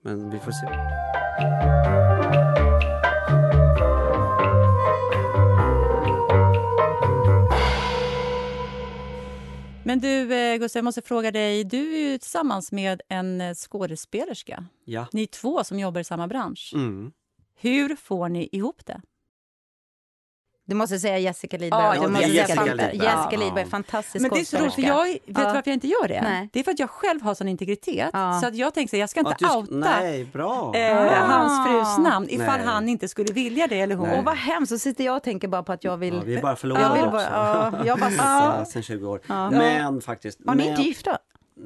Men 0.04 0.30
vi 0.30 0.40
får 0.40 0.52
se. 0.52 0.68
Men 9.84 10.00
du, 10.00 10.34
eh, 10.34 10.58
Gustav, 10.58 10.80
jag 10.80 10.84
måste 10.84 11.02
fråga 11.02 11.32
dig. 11.32 11.64
Du 11.64 11.96
är 11.96 12.12
ju 12.12 12.18
tillsammans 12.18 12.72
med 12.72 13.02
en 13.08 13.42
eh, 13.42 13.54
skådespelerska. 13.54 14.66
Ja. 14.86 15.08
Ni 15.14 15.22
är 15.24 15.28
två 15.28 15.64
som 15.64 15.80
jobbar 15.80 16.02
i 16.02 16.04
samma 16.04 16.28
bransch. 16.28 16.72
Mm. 16.76 17.12
Hur 17.56 17.96
får 17.96 18.30
ni 18.30 18.50
ihop 18.52 18.86
det? 18.86 19.02
Du 20.70 20.76
måste 20.76 21.00
säga 21.00 21.18
Jessica 21.18 21.58
Lidberg. 21.58 21.98
Ja, 21.98 22.02
du 22.02 22.08
måste 22.08 22.28
Jessica, 22.28 22.62
säga 22.62 22.74
Lidberg. 22.74 22.98
Jessica 22.98 23.38
Lidberg, 23.38 23.66
fantastisk 23.66 24.22
Men 24.22 24.32
det 24.32 24.40
är 24.40 24.46
så 24.46 24.58
roligt, 24.58 24.74
för 24.74 24.82
jag, 24.82 25.06
vet 25.06 25.22
ja. 25.26 25.44
varför 25.44 25.64
jag 25.66 25.74
inte 25.74 25.88
gör 25.88 26.08
det? 26.08 26.22
Nej. 26.22 26.50
Det 26.54 26.60
är 26.60 26.64
för 26.64 26.72
att 26.72 26.80
jag 26.80 26.90
själv 26.90 27.22
har 27.22 27.34
sån 27.34 27.48
integritet. 27.48 28.10
Ja. 28.14 28.40
Så 28.42 28.48
att 28.48 28.56
jag 28.56 28.74
tänker 28.74 28.90
så 28.90 28.98
jag 28.98 29.10
ska 29.10 29.20
inte 29.20 29.36
ja, 29.40 29.58
outa 29.58 29.76
nej, 29.76 30.26
bra. 30.26 30.76
Eh, 30.76 30.98
ah. 30.98 31.26
hans 31.26 31.68
frus 31.68 32.06
namn 32.06 32.28
ifall 32.30 32.58
nej. 32.58 32.66
han 32.66 32.90
inte 32.90 33.08
skulle 33.08 33.34
vilja 33.34 33.68
det 33.68 33.80
eller 33.80 33.96
hon. 33.96 34.10
Och 34.10 34.24
vad 34.24 34.36
hemskt, 34.36 34.70
så 34.70 34.80
sitter 34.80 35.04
jag 35.04 35.16
och 35.16 35.24
tänker 35.24 35.48
bara 35.48 35.64
på 35.64 35.72
att 35.72 35.84
jag 35.84 35.98
vill... 35.98 36.14
Ja, 36.14 36.22
vi 36.26 36.36
är 36.36 36.42
bara 36.42 36.56
förlorade 36.56 37.02
bara, 37.02 37.08
också. 37.08 37.28
Ja, 37.32 37.86
jag 37.86 38.00
bara, 38.00 38.66
Sen 38.66 38.84
20 38.84 39.08
år. 39.08 39.22
Men 39.52 40.02
faktiskt. 40.02 40.40
Har 40.46 40.56
ni 40.56 40.68
inte 40.68 40.82
gifta? 40.82 41.18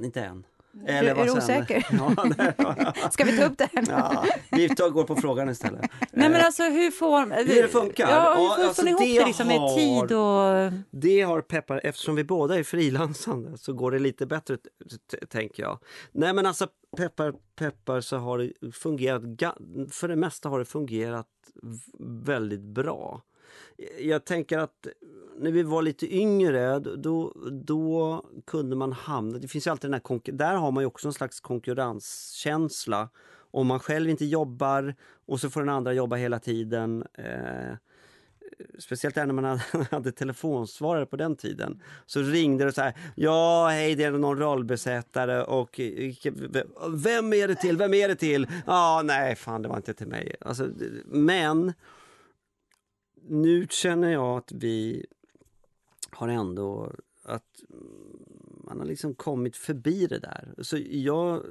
Inte 0.03 0.21
än. 0.21 0.43
Eller 0.85 1.15
är 1.15 1.25
du 1.25 1.31
osäker? 1.31 1.87
Ja, 2.97 3.09
Ska 3.11 3.23
vi 3.23 3.37
ta 3.37 3.45
upp 3.45 3.57
det 3.57 3.69
här? 3.73 3.85
Ja, 3.89 4.25
vi 4.51 4.69
tar, 4.69 4.89
går 4.89 5.03
på 5.03 5.15
frågan 5.15 5.49
istället. 5.49 5.81
Nej 6.11 6.29
men 6.29 6.45
alltså 6.45 6.63
hur 6.63 6.91
får... 6.91 7.35
Hur 7.35 7.61
det 7.61 7.67
funkar? 7.67 8.09
Ja, 8.09 8.35
hur 8.37 8.55
får 8.55 8.67
alltså, 8.67 8.83
ni 8.83 8.89
ihop 8.89 9.01
det, 9.01 9.25
liksom, 9.25 9.47
med 9.47 9.59
har, 9.59 9.75
tid 9.75 10.17
och... 10.17 10.83
Det 10.91 11.21
har 11.21 11.41
Peppar, 11.41 11.81
eftersom 11.83 12.15
vi 12.15 12.23
båda 12.23 12.59
är 12.59 12.63
frilansande 12.63 13.57
så 13.57 13.73
går 13.73 13.91
det 13.91 13.99
lite 13.99 14.25
bättre 14.25 14.57
tänker 15.29 15.63
jag. 15.63 15.79
Nej 16.11 16.33
men 16.33 16.45
alltså 16.45 16.67
peppar 16.97 17.33
peppar 17.55 18.01
så 18.01 18.17
har 18.17 18.37
det 18.37 18.71
fungerat, 18.71 19.21
för 19.91 20.07
det 20.07 20.15
mesta 20.15 20.49
har 20.49 20.59
det 20.59 20.65
fungerat 20.65 21.27
väldigt 21.99 22.61
bra. 22.61 23.21
Jag 23.99 24.25
tänker 24.25 24.57
att 24.57 24.87
när 25.37 25.51
vi 25.51 25.63
var 25.63 25.81
lite 25.81 26.15
yngre 26.15 26.79
då, 26.79 27.33
då 27.51 28.25
kunde 28.45 28.75
man 28.75 28.91
hamna... 28.91 29.37
Det 29.37 29.47
finns 29.47 29.67
ju 29.67 29.71
alltid 29.71 29.91
den 29.91 30.01
här 30.05 30.31
där 30.31 30.55
har 30.55 30.71
man 30.71 30.83
ju 30.83 30.87
också 30.87 31.07
en 31.07 31.13
slags 31.13 31.39
konkurrenskänsla. 31.39 33.09
Om 33.51 33.67
man 33.67 33.79
själv 33.79 34.09
inte 34.09 34.25
jobbar 34.25 34.95
och 35.25 35.39
så 35.39 35.49
får 35.49 35.61
den 35.61 35.69
andra 35.69 35.93
jobba 35.93 36.15
hela 36.15 36.39
tiden. 36.39 37.03
Eh, 37.13 37.77
speciellt 38.79 39.15
när 39.15 39.25
man 39.25 39.59
hade 39.91 40.11
telefonsvarare 40.11 41.05
på 41.05 41.15
den 41.15 41.35
tiden. 41.35 41.81
Så 42.05 42.21
ringde 42.21 42.65
det 42.65 42.71
så 42.71 42.81
här. 42.81 42.93
Ja, 43.15 43.67
hej, 43.67 43.95
det 43.95 44.03
är 44.03 44.11
någon 44.11 44.37
rollbesättare 44.37 45.43
och 45.43 45.79
eh, 45.79 46.13
vem 46.89 47.33
är 47.33 47.47
det 47.47 47.55
till? 47.55 47.77
Vem 47.77 47.93
är 47.93 48.07
det 48.07 48.15
till? 48.15 48.47
Ja, 48.51 48.61
ah, 48.65 49.01
nej, 49.01 49.35
fan, 49.35 49.61
det 49.61 49.67
var 49.67 49.77
inte 49.77 49.93
till 49.93 50.07
mig. 50.07 50.35
Alltså, 50.41 50.69
men 51.05 51.73
nu 53.27 53.67
känner 53.69 54.11
jag 54.11 54.37
att 54.37 54.51
vi 54.51 55.05
har 56.09 56.27
ändå 56.27 56.91
att 57.23 57.63
man 58.63 58.79
har 58.79 58.85
liksom 58.85 59.15
kommit 59.15 59.55
förbi 59.55 60.07
det 60.07 60.19
där. 60.19 60.53
Så 60.61 60.77
jag, 60.89 61.43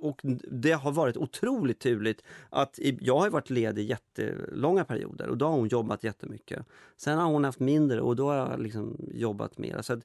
och 0.00 0.20
det 0.50 0.72
har 0.72 0.92
varit 0.92 1.16
otroligt 1.16 1.78
turligt 1.78 2.22
att 2.50 2.78
jag 3.00 3.18
har 3.18 3.30
varit 3.30 3.50
ledig 3.50 3.90
jättelånga 3.90 4.84
perioder 4.84 5.28
och 5.28 5.36
då 5.36 5.46
har 5.46 5.52
hon 5.52 5.68
jobbat 5.68 6.04
jättemycket. 6.04 6.66
Sen 6.96 7.18
har 7.18 7.26
hon 7.26 7.44
haft 7.44 7.60
mindre 7.60 8.00
och 8.00 8.16
då 8.16 8.28
har 8.28 8.36
jag 8.36 8.60
liksom 8.60 8.96
jobbat 9.14 9.58
mer. 9.58 9.82
Så 9.82 10.00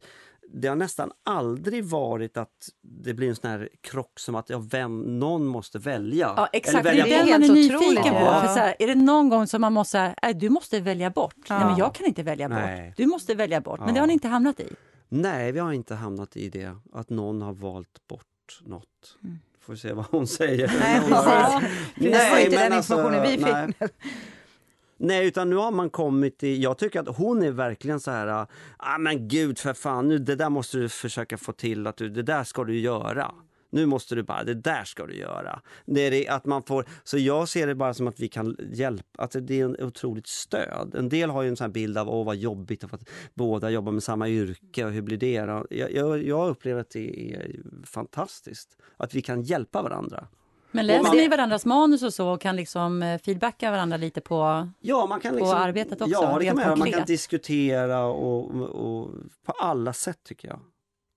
det 0.55 0.67
har 0.67 0.75
nästan 0.75 1.11
aldrig 1.23 1.85
varit 1.85 2.37
att 2.37 2.69
det 2.81 3.13
blir 3.13 3.29
en 3.29 3.35
sån 3.35 3.49
här 3.49 3.69
krock 3.81 4.19
som 4.19 4.35
att 4.35 4.49
ja, 4.49 4.63
vem, 4.71 5.19
någon 5.19 5.45
måste 5.45 5.79
välja. 5.79 6.33
Ja, 6.37 6.49
exakt, 6.53 6.85
välja 6.85 7.03
det 7.03 7.13
är 7.13 7.25
det 7.25 7.31
man 7.31 7.43
är 7.43 7.53
nyfiken 7.53 8.13
på. 8.13 8.19
Ja. 8.19 8.41
För 8.41 8.47
så 8.47 8.59
här, 8.59 8.75
är 8.79 8.87
det 8.87 8.95
någon 8.95 9.29
gång 9.29 9.47
som 9.47 9.61
man 9.61 9.73
måste 9.73 9.91
säga, 9.91 10.15
äh, 10.21 10.37
du 10.37 10.49
måste 10.49 10.79
välja 10.79 11.09
bort? 11.09 11.35
Ja. 11.49 11.57
Nej, 11.57 11.67
men 11.67 11.77
jag 11.77 11.95
kan 11.95 12.05
inte 12.05 12.23
välja 12.23 12.47
Nej. 12.47 12.87
bort. 12.87 12.97
Du 12.97 13.05
måste 13.05 13.35
välja 13.35 13.61
bort. 13.61 13.79
Men 13.79 13.93
det 13.93 13.99
har 13.99 14.07
ni 14.07 14.13
inte 14.13 14.27
hamnat 14.27 14.59
i? 14.59 14.67
Nej, 15.09 15.51
vi 15.51 15.59
har 15.59 15.71
inte 15.71 15.95
hamnat 15.95 16.37
i 16.37 16.49
det. 16.49 16.77
Att 16.93 17.09
någon 17.09 17.41
har 17.41 17.53
valt 17.53 18.07
bort 18.09 18.61
något. 18.61 19.17
Mm. 19.23 19.39
Får 19.59 19.75
se 19.75 19.93
vad 19.93 20.05
hon 20.05 20.27
säger. 20.27 20.67
Nej, 20.79 20.99
precis. 20.99 21.25
Nej, 21.25 22.11
det 22.11 22.29
var 22.31 22.39
inte 22.39 22.63
den 22.63 22.73
alltså, 22.73 22.93
informationen 22.93 23.21
vi 23.21 23.77
fick. 23.77 23.91
Nej, 25.05 25.27
utan 25.27 25.49
nu 25.49 25.55
har 25.55 25.71
man 25.71 25.89
kommit 25.89 26.37
till... 26.37 26.63
Jag 26.63 26.77
tycker 26.77 26.99
att 26.99 27.17
hon 27.17 27.43
är 27.43 27.51
verkligen 27.51 27.99
så 27.99 28.11
här... 28.11 28.47
Ah, 28.77 28.97
men 28.97 29.27
gud 29.27 29.59
för 29.59 29.73
fan, 29.73 30.07
nu, 30.07 30.17
det 30.17 30.35
där 30.35 30.49
måste 30.49 30.77
du 30.77 30.89
försöka 30.89 31.37
få 31.37 31.51
till. 31.53 31.87
att 31.87 31.97
du, 31.97 32.09
Det 32.09 32.23
där 32.23 32.43
ska 32.43 32.63
du 32.63 32.79
göra. 32.79 33.31
Nu 33.69 33.85
måste 33.85 34.15
du 34.15 34.23
bara, 34.23 34.43
det 34.43 34.53
där 34.53 34.83
ska 34.83 35.05
du 35.05 35.15
göra. 35.15 35.61
Det 35.85 36.01
är 36.01 36.11
det, 36.11 36.27
att 36.27 36.45
man 36.45 36.63
får, 36.63 36.85
så 37.03 37.17
jag 37.17 37.49
ser 37.49 37.67
det 37.67 37.75
bara 37.75 37.93
som 37.93 38.07
att 38.07 38.19
vi 38.19 38.27
kan 38.27 38.57
hjälpa, 38.71 39.03
att 39.13 39.21
alltså, 39.21 39.39
det 39.39 39.59
är 39.59 39.65
en 39.65 39.83
otroligt 39.83 40.27
stöd. 40.27 40.95
En 40.95 41.09
del 41.09 41.29
har 41.29 41.41
ju 41.43 41.49
en 41.49 41.57
sån 41.57 41.71
bild 41.71 41.97
av 41.97 42.09
åh 42.09 42.25
vad 42.25 42.35
jobbigt 42.35 42.83
att 42.83 43.09
båda 43.33 43.69
jobbar 43.69 43.91
med 43.91 44.03
samma 44.03 44.29
yrke 44.29 44.85
och 44.85 44.91
hur 44.91 45.01
blir 45.01 45.17
det? 45.17 45.31
Jag, 45.31 45.67
jag, 45.69 46.23
jag 46.23 46.49
upplever 46.49 46.81
att 46.81 46.89
det 46.89 47.33
är 47.33 47.59
fantastiskt 47.85 48.77
att 48.97 49.15
vi 49.15 49.21
kan 49.21 49.41
hjälpa 49.41 49.81
varandra. 49.81 50.27
Men 50.73 50.87
läser 50.87 51.03
man, 51.03 51.17
ni 51.17 51.27
varandras 51.27 51.65
manus 51.65 52.03
och 52.03 52.13
så 52.13 52.29
och 52.29 52.41
kan 52.41 52.55
liksom 52.55 53.03
eh, 53.03 53.21
feedbacka 53.21 53.71
varandra 53.71 53.97
lite 53.97 54.21
på, 54.21 54.69
ja, 54.79 55.05
man 55.05 55.19
kan 55.19 55.35
liksom, 55.35 55.51
på 55.51 55.55
arbetet 55.55 56.01
också? 56.01 56.13
Ja, 56.13 56.39
det 56.39 56.45
kan 56.45 56.55
man, 56.55 56.79
man 56.79 56.91
kan 56.91 57.05
diskutera 57.05 58.05
och, 58.05 58.51
och, 58.61 59.11
på 59.45 59.51
alla 59.51 59.93
sätt 59.93 60.19
tycker 60.23 60.47
jag. 60.47 60.59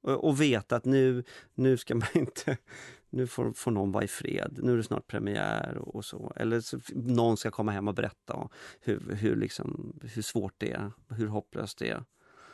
Och, 0.03 0.25
och 0.25 0.41
veta 0.41 0.77
att 0.77 0.85
nu, 0.85 1.25
nu 1.55 1.77
ska 1.77 1.95
man 1.95 2.09
inte 2.15 2.57
nu 3.11 3.27
får, 3.27 3.53
får 3.53 3.71
någon 3.71 3.93
vara 3.93 4.05
i 4.05 4.09
fred, 4.09 4.59
nu 4.63 4.73
är 4.73 4.77
det 4.77 4.83
snart 4.83 5.07
premiär 5.07 5.79
och, 5.79 5.95
och 5.95 6.05
så. 6.05 6.33
Eller 6.37 6.61
så, 6.61 6.79
någon 6.95 7.37
ska 7.37 7.51
komma 7.51 7.73
hem 7.73 7.89
och 7.89 7.95
berätta 7.95 8.49
hur, 8.81 9.15
hur, 9.15 9.37
liksom, 9.37 9.99
hur 10.15 10.23
svårt 10.23 10.55
det 10.59 10.73
är, 10.73 10.93
hur 11.09 11.27
hopplöst 11.27 11.79
det 11.79 11.89
är. 11.89 12.05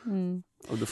Mm. 0.05 0.43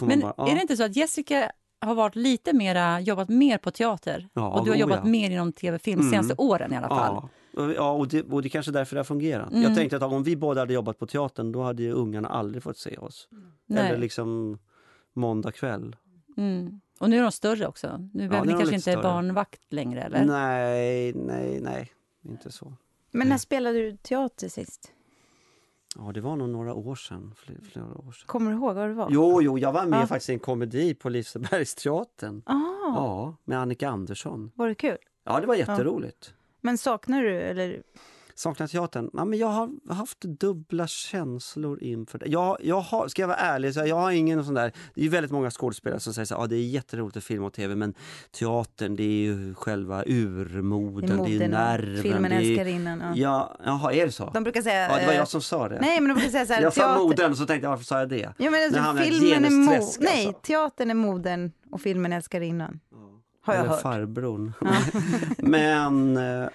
Men 0.01 0.19
bara, 0.19 0.33
ja. 0.37 0.51
är 0.51 0.55
det 0.55 0.61
inte 0.61 0.77
så 0.77 0.83
att 0.83 0.95
Jessica 0.95 1.51
har 1.81 1.95
varit 1.95 2.15
lite 2.15 2.53
mera, 2.53 2.99
jobbat 2.99 3.29
mer 3.29 3.57
på 3.57 3.71
teater 3.71 4.27
ja, 4.33 4.49
och 4.49 4.65
du 4.65 4.71
har 4.71 4.77
jobbat 4.77 4.99
ja. 5.03 5.09
mer 5.09 5.31
inom 5.31 5.53
tv-film 5.53 5.99
mm. 5.99 6.11
senaste 6.11 6.35
åren 6.37 6.73
i 6.73 6.77
alla 6.77 6.87
fall. 6.87 7.29
Ja, 7.51 7.73
ja 7.73 7.91
och, 7.91 8.07
det, 8.07 8.21
och 8.21 8.41
det 8.41 8.47
är 8.47 8.49
kanske 8.49 8.71
därför 8.71 8.95
det 8.95 8.99
har 8.99 9.03
fungerat. 9.03 9.51
Mm. 9.51 9.63
Jag 9.63 9.75
tänkte 9.75 9.95
att 9.97 10.03
om 10.03 10.23
vi 10.23 10.35
båda 10.35 10.61
hade 10.61 10.73
jobbat 10.73 10.99
på 10.99 11.07
teatern 11.07 11.51
då 11.51 11.63
hade 11.63 11.83
ju 11.83 11.91
ungarna 11.91 12.27
aldrig 12.27 12.63
fått 12.63 12.77
se 12.77 12.97
oss. 12.97 13.27
Nej. 13.65 13.87
Eller 13.87 13.97
liksom 13.97 14.59
måndag 15.13 15.51
kväll. 15.51 15.95
Mm. 16.37 16.81
Och 16.99 17.09
nu 17.09 17.17
är 17.17 17.21
de 17.21 17.31
större 17.31 17.67
också. 17.67 18.09
Nu 18.13 18.29
behöver 18.29 18.47
ni 18.47 18.53
kanske 18.53 18.75
inte 18.75 18.91
större. 18.91 19.03
barnvakt 19.03 19.73
längre? 19.73 20.01
eller? 20.01 20.25
Nej, 20.25 21.13
nej, 21.13 21.59
nej. 21.61 21.91
Inte 22.25 22.51
så. 22.51 22.73
Men 23.11 23.29
när 23.29 23.37
spelade 23.37 23.77
du 23.77 23.97
teater 23.97 24.49
sist? 24.49 24.91
Ja, 25.97 26.11
det 26.11 26.21
var 26.21 26.35
nog 26.35 26.49
några 26.49 26.73
år 26.73 26.95
sedan. 26.95 27.33
Flera, 27.37 27.59
flera 27.61 27.85
år 27.85 28.11
sedan. 28.11 28.25
Kommer 28.25 28.51
du 28.51 28.57
ihåg 28.57 28.75
vad 28.75 28.89
det 28.89 28.93
var? 28.93 29.07
Jo, 29.11 29.41
jo 29.41 29.57
jag 29.57 29.71
var 29.71 29.85
med 29.85 30.01
ja. 30.01 30.07
faktiskt 30.07 30.29
i 30.29 30.33
en 30.33 30.39
komedi 30.39 30.93
på 30.93 31.09
Lisebergsteatern. 31.09 32.41
Ah. 32.45 32.55
Ja, 32.81 33.35
med 33.43 33.59
Annika 33.59 33.89
Andersson. 33.89 34.51
Var 34.55 34.67
det 34.67 34.75
kul? 34.75 34.97
Ja, 35.23 35.39
det 35.39 35.47
var 35.47 35.55
jätteroligt. 35.55 36.27
Ja. 36.27 36.35
Men 36.61 36.77
saknar 36.77 37.21
du, 37.21 37.39
eller 37.41 37.83
Saknar 38.41 38.67
teatern? 38.67 39.09
Ja, 39.13 39.25
men 39.25 39.39
jag 39.39 39.47
har 39.47 39.93
haft 39.93 40.21
dubbla 40.21 40.87
känslor 40.87 41.83
inför 41.83 42.19
det. 42.19 42.25
Jag, 42.27 42.57
jag 42.61 42.79
har, 42.79 43.07
ska 43.07 43.21
jag 43.21 43.27
vara 43.27 43.37
ärlig, 43.37 43.73
så 43.73 43.79
jag 43.85 43.95
har 43.95 44.11
ingen 44.11 44.45
sån 44.45 44.53
där... 44.53 44.71
Det 44.95 45.05
är 45.05 45.09
väldigt 45.09 45.31
många 45.31 45.51
skådespelare 45.51 45.99
som 45.99 46.13
säger 46.13 46.33
att 46.35 46.39
ah, 46.41 46.47
det 46.47 46.55
är 46.55 46.65
jätteroligt 46.65 47.17
att 47.17 47.23
filma 47.23 47.45
och 47.45 47.53
tv 47.53 47.75
men 47.75 47.93
teatern 48.39 48.95
det 48.95 49.03
är 49.03 49.23
ju 49.23 49.55
själva 49.55 50.03
urmoden, 50.05 51.23
det 51.23 51.35
är, 51.35 51.39
det 51.39 51.45
är 51.45 51.49
nerven. 51.49 52.03
Filmen 52.03 52.31
Älskarinnan. 52.31 52.99
Ja. 52.99 53.15
ja, 53.15 53.57
jaha, 53.65 53.93
är 53.93 54.05
det 54.05 54.11
så? 54.11 54.29
De 54.33 54.43
brukar 54.43 54.61
säga... 54.61 54.89
Ja, 54.89 54.97
det 54.99 55.05
var 55.05 55.13
jag 55.13 55.27
som 55.27 55.41
sa 55.41 55.69
det. 55.69 55.79
Nej, 55.81 56.01
men 56.01 56.09
de 56.09 56.13
brukar 56.13 56.31
säga 56.31 56.45
så 56.45 56.53
här, 56.53 56.61
jag 56.61 56.73
sa 56.73 56.97
moden 56.97 57.35
så 57.35 57.45
tänkte 57.45 57.65
jag 57.65 57.69
varför 57.69 57.85
sa 57.85 57.99
jag 57.99 58.09
det? 58.09 58.33
Ja, 58.37 58.51
men 58.51 58.63
alltså, 58.63 59.03
filmen 59.03 59.45
är 59.45 59.49
mo- 59.49 59.97
Nej, 59.99 60.33
teatern 60.41 60.89
är 60.89 60.95
moden 60.95 61.51
och 61.71 61.81
filmen 61.81 62.13
Älskarinnan. 62.13 62.79
Ja. 62.91 62.97
Har 63.43 63.53
jag 63.53 63.61
Eller 63.61 63.71
hört. 63.71 63.81
farbrorn. 63.81 64.53
Men 65.37 66.17
eh, 66.17 66.47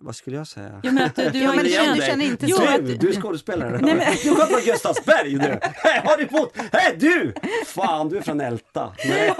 vad 0.00 0.16
skulle 0.16 0.36
jag 0.36 0.46
säga? 0.46 0.80
Ja, 0.82 0.92
men 0.92 1.04
att 1.04 1.16
du, 1.16 1.30
du 1.30 1.38
Ja, 1.38 1.52
men 1.54 1.64
du 1.64 1.70
känt... 1.70 2.02
känner 2.04 2.24
inte 2.24 2.46
Jo, 2.46 2.56
så. 2.56 2.62
att- 2.68 2.86
Du, 2.86 2.94
du 2.96 3.08
är 3.08 3.12
skådespelare. 3.20 3.78
Nej, 3.82 3.94
men- 3.94 4.14
Du 4.22 4.30
kommer 4.30 4.46
från 4.46 4.60
Gustavsberg 4.60 5.30
du! 5.34 5.58
Hej, 5.62 6.00
har 6.04 6.16
du 6.16 6.26
bott? 6.26 6.56
Hej 6.72 6.96
du! 6.98 7.34
Fan, 7.66 8.08
du 8.08 8.16
är 8.18 8.22
från 8.22 8.40
Älta. 8.40 8.92
Nej, 9.08 9.34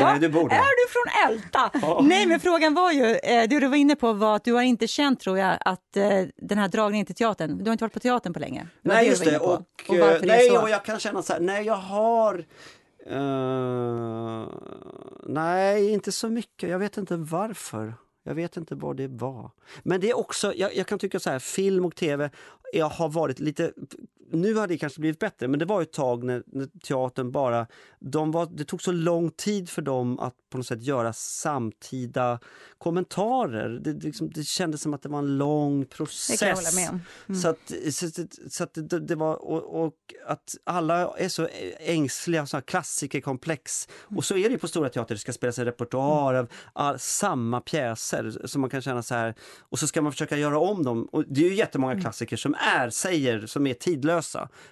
Nej 0.00 0.18
du 0.20 0.28
bor 0.28 0.48
där. 0.48 0.56
Är 0.56 0.60
du 0.60 0.92
från 0.92 1.32
Älta? 1.32 1.70
Ja. 1.86 2.00
Nej, 2.02 2.26
men 2.26 2.40
frågan 2.40 2.74
var 2.74 2.92
ju, 2.92 3.04
eh, 3.16 3.48
det 3.48 3.60
du 3.60 3.66
var 3.66 3.76
inne 3.76 3.96
på 3.96 4.12
var 4.12 4.36
att 4.36 4.44
du 4.44 4.52
har 4.52 4.62
inte 4.62 4.86
känt, 4.86 5.20
tror 5.20 5.38
jag, 5.38 5.56
att 5.60 5.96
eh, 5.96 6.22
den 6.36 6.58
här 6.58 6.68
dragningen 6.68 7.06
till 7.06 7.14
teatern, 7.14 7.58
du 7.58 7.64
har 7.64 7.72
inte 7.72 7.84
varit 7.84 7.92
på 7.92 8.00
teatern 8.00 8.32
på 8.32 8.40
länge. 8.40 8.66
Nej 8.82 9.04
du 9.04 9.10
just 9.10 9.24
det. 9.24 9.38
Och, 9.38 9.52
och 9.52 9.62
varför 9.88 10.14
eh, 10.14 10.20
det 10.20 10.26
nej, 10.26 10.50
och 10.58 10.70
jag 10.70 10.84
kan 10.84 10.98
känna 11.00 11.22
så 11.22 11.32
här, 11.32 11.40
nej 11.40 11.66
jag 11.66 11.74
har 11.76 12.44
eh, 13.10 14.48
Nej, 15.26 15.90
inte 15.90 16.12
så 16.12 16.28
mycket. 16.28 16.70
Jag 16.70 16.78
vet 16.78 16.96
inte 16.96 17.16
varför. 17.16 17.94
Jag 18.26 18.34
vet 18.34 18.56
inte 18.56 18.74
vad 18.74 18.96
det 18.96 19.08
var. 19.08 19.50
Men 19.82 20.00
det 20.00 20.10
är 20.10 20.18
också, 20.18 20.54
jag, 20.54 20.76
jag 20.76 20.86
kan 20.86 20.98
tycka 20.98 21.20
så 21.20 21.30
här, 21.30 21.38
film 21.38 21.84
och 21.84 21.96
tv 21.96 22.30
jag 22.72 22.88
har 22.88 23.08
varit 23.08 23.40
lite... 23.40 23.72
Nu 24.34 24.54
har 24.54 24.66
det 24.66 24.78
kanske 24.78 25.00
blivit 25.00 25.18
bättre, 25.18 25.48
men 25.48 25.58
det 25.58 25.64
var 25.64 25.82
ett 25.82 25.92
tag 25.92 26.24
när, 26.24 26.42
när 26.46 26.66
teatern 26.66 27.32
bara... 27.32 27.66
De 28.00 28.30
var, 28.30 28.48
det 28.52 28.64
tog 28.64 28.82
så 28.82 28.92
lång 28.92 29.30
tid 29.30 29.70
för 29.70 29.82
dem 29.82 30.18
att 30.18 30.34
på 30.50 30.58
något 30.58 30.66
sätt 30.66 30.82
göra 30.82 31.12
samtida 31.12 32.38
kommentarer. 32.78 33.68
Det, 33.68 33.92
det, 33.92 34.04
liksom, 34.04 34.30
det 34.30 34.44
kändes 34.44 34.82
som 34.82 34.94
att 34.94 35.02
det 35.02 35.08
var 35.08 35.18
en 35.18 35.38
lång 35.38 35.84
process. 35.84 36.40
Det 36.40 36.46
kan 36.46 36.48
jag 36.48 36.56
hålla 36.56 36.72
med 36.72 36.90
om. 36.90 37.00
Mm. 37.28 37.40
Så 37.40 37.48
att, 37.48 37.72
så, 37.94 38.08
så, 38.50 38.64
att 38.64 38.74
det, 38.74 39.00
det 39.00 39.14
var, 39.14 39.34
och, 39.34 39.84
och 39.84 39.94
att 40.26 40.54
alla 40.64 41.16
är 41.18 41.28
så 41.28 41.48
ängsliga, 41.78 42.46
så 42.46 42.56
här 42.56 42.62
klassikerkomplex. 42.62 43.88
Och 44.16 44.24
så 44.24 44.36
är 44.36 44.42
det 44.42 44.52
ju 44.52 44.58
på 44.58 44.68
Stora 44.68 44.88
Teatern, 44.88 45.14
det 45.14 45.20
ska 45.20 45.32
spelas 45.32 45.58
en 45.58 45.64
repertoar 45.64 46.34
av 46.34 46.48
all, 46.72 46.98
samma 46.98 47.60
pjäser. 47.60 48.46
Så 48.46 48.58
man 48.58 48.70
kan 48.70 48.82
känna 48.82 49.02
så 49.02 49.14
här, 49.14 49.34
och 49.58 49.78
så 49.78 49.86
ska 49.86 50.02
man 50.02 50.12
försöka 50.12 50.36
göra 50.36 50.58
om 50.58 50.84
dem. 50.84 51.08
Och 51.12 51.24
det 51.28 51.40
är 51.40 51.48
ju 51.48 51.54
jättemånga 51.54 52.00
klassiker 52.00 52.36
som 52.36 52.54
är, 52.54 52.90
säger, 52.90 53.46
som 53.46 53.66
är 53.66 53.74
tidlösa. 53.74 54.23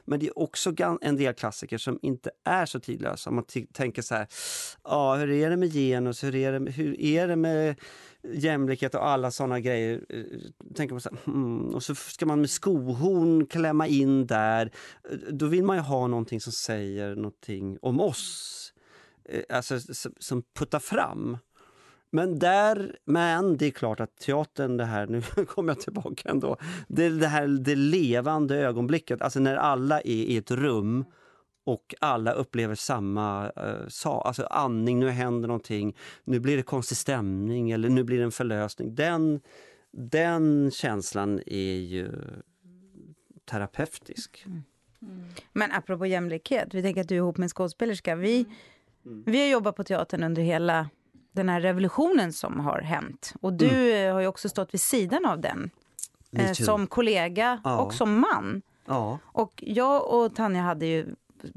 Men 0.05 0.21
det 0.21 0.27
är 0.27 0.39
också 0.39 0.75
en 1.01 1.17
del 1.17 1.35
klassiker 1.35 1.79
som 1.79 1.99
inte 2.03 2.31
är 2.45 2.67
så 2.67 2.81
tidlösa. 2.81 3.31
Man 3.31 3.45
tänker 3.73 4.03
så 4.03 4.15
här, 4.15 4.27
ja 4.85 5.15
hur 5.15 5.31
är 5.31 5.51
det 5.51 5.57
med 5.57 5.73
genus, 5.73 6.25
hur 6.25 6.35
är 6.35 6.53
det 6.53 6.61
med, 6.61 6.73
hur 6.73 7.01
är 7.01 7.29
det 7.29 7.37
med 7.37 7.77
jämlikhet 8.23 8.95
och 8.95 9.09
alla 9.09 9.31
såna 9.31 9.61
grejer. 9.61 10.05
Eh, 10.09 10.25
tänker 10.75 10.95
man 10.95 11.01
så 11.01 11.11
här, 11.11 11.19
hmm, 11.25 11.75
och 11.75 11.83
så 11.83 11.95
ska 11.95 12.27
man 12.27 12.41
med 12.41 12.51
skohorn 12.51 13.47
klämma 13.47 13.87
in 13.87 14.27
där. 14.27 14.71
Eh, 15.11 15.17
då 15.17 15.47
vill 15.47 15.65
man 15.65 15.77
ju 15.77 15.83
ha 15.83 16.07
någonting 16.07 16.41
som 16.41 16.53
säger 16.53 17.15
någonting 17.15 17.79
om 17.83 18.01
oss. 18.01 18.73
Eh, 19.25 19.43
alltså 19.49 19.79
som 20.19 20.43
puttar 20.55 20.79
fram. 20.79 21.39
Men 22.15 22.39
där, 22.39 22.97
men 23.05 23.57
det 23.57 23.67
är 23.67 23.71
klart 23.71 24.01
att 24.01 24.17
teatern, 24.17 24.77
det 24.77 24.85
här, 24.85 25.07
nu 25.07 25.23
kommer 25.47 25.71
jag 25.71 25.81
tillbaka 25.81 26.29
ändå, 26.29 26.57
det, 26.89 27.09
det 27.09 27.27
här 27.27 27.47
det 27.47 27.75
levande 27.75 28.57
ögonblicket, 28.57 29.23
alltså 29.23 29.41
när 29.41 29.57
alla 29.57 30.01
är 30.01 30.05
i 30.07 30.37
ett 30.37 30.51
rum 30.51 31.05
och 31.65 31.95
alla 32.01 32.33
upplever 32.33 32.75
samma 32.75 33.47
uh, 33.47 33.89
sak, 33.89 34.27
alltså 34.27 34.45
andning, 34.45 34.99
nu 34.99 35.11
händer 35.11 35.49
någonting, 35.49 35.97
nu 36.25 36.41
blir 36.41 36.57
det 36.57 36.63
konstig 36.63 36.97
stämning 36.97 37.71
eller 37.71 37.89
nu 37.89 38.05
blir 38.05 38.19
det 38.19 38.25
en 38.25 38.33
förlösning. 38.33 38.95
Den, 38.95 39.41
den 39.93 40.71
känslan 40.71 41.41
är 41.47 41.75
ju 41.75 42.11
terapeutisk. 43.51 44.47
Men 45.53 45.73
apropå 45.73 46.07
jämlikhet, 46.07 46.75
vi 46.75 46.83
tänker 46.83 47.01
att 47.01 47.09
du 47.09 47.15
är 47.15 47.19
ihop 47.19 47.37
med 47.37 47.45
en 47.45 47.49
skådespelerska. 47.49 48.17
Vi, 48.17 48.47
vi 49.03 49.41
har 49.41 49.49
jobbat 49.49 49.77
på 49.77 49.85
teatern 49.85 50.23
under 50.23 50.43
hela 50.43 50.89
den 51.33 51.49
här 51.49 51.61
revolutionen 51.61 52.33
som 52.33 52.61
har 52.61 52.81
hänt. 52.81 53.35
Och 53.41 53.53
du 53.53 53.93
eh, 53.93 54.13
har 54.13 54.21
ju 54.21 54.27
också 54.27 54.49
stått 54.49 54.75
vid 54.75 54.81
sidan 54.81 55.27
av 55.27 55.41
den. 55.41 55.71
Eh, 56.37 56.53
som 56.53 56.87
kollega 56.87 57.61
Ja. 57.65 57.79
och 57.83 57.95
som 57.95 58.21
man. 58.21 58.63
Ja. 58.87 59.19
Och 59.25 59.53
jag 59.67 60.11
och 60.15 60.35
Tanja 60.35 60.63
hade 60.63 60.87
ju, 60.87 61.07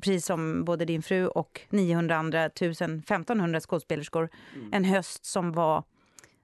precis 0.01 0.25
som 0.25 0.63
både 0.65 0.85
din 0.85 1.01
fru 1.01 1.27
och 1.27 1.61
900 1.69 2.15
andra, 2.15 2.45
1000, 2.45 2.99
1500 2.99 3.59
skådespelerskor, 3.59 4.29
en 4.71 4.83
höst 4.85 5.25
som 5.25 5.51
var 5.51 5.83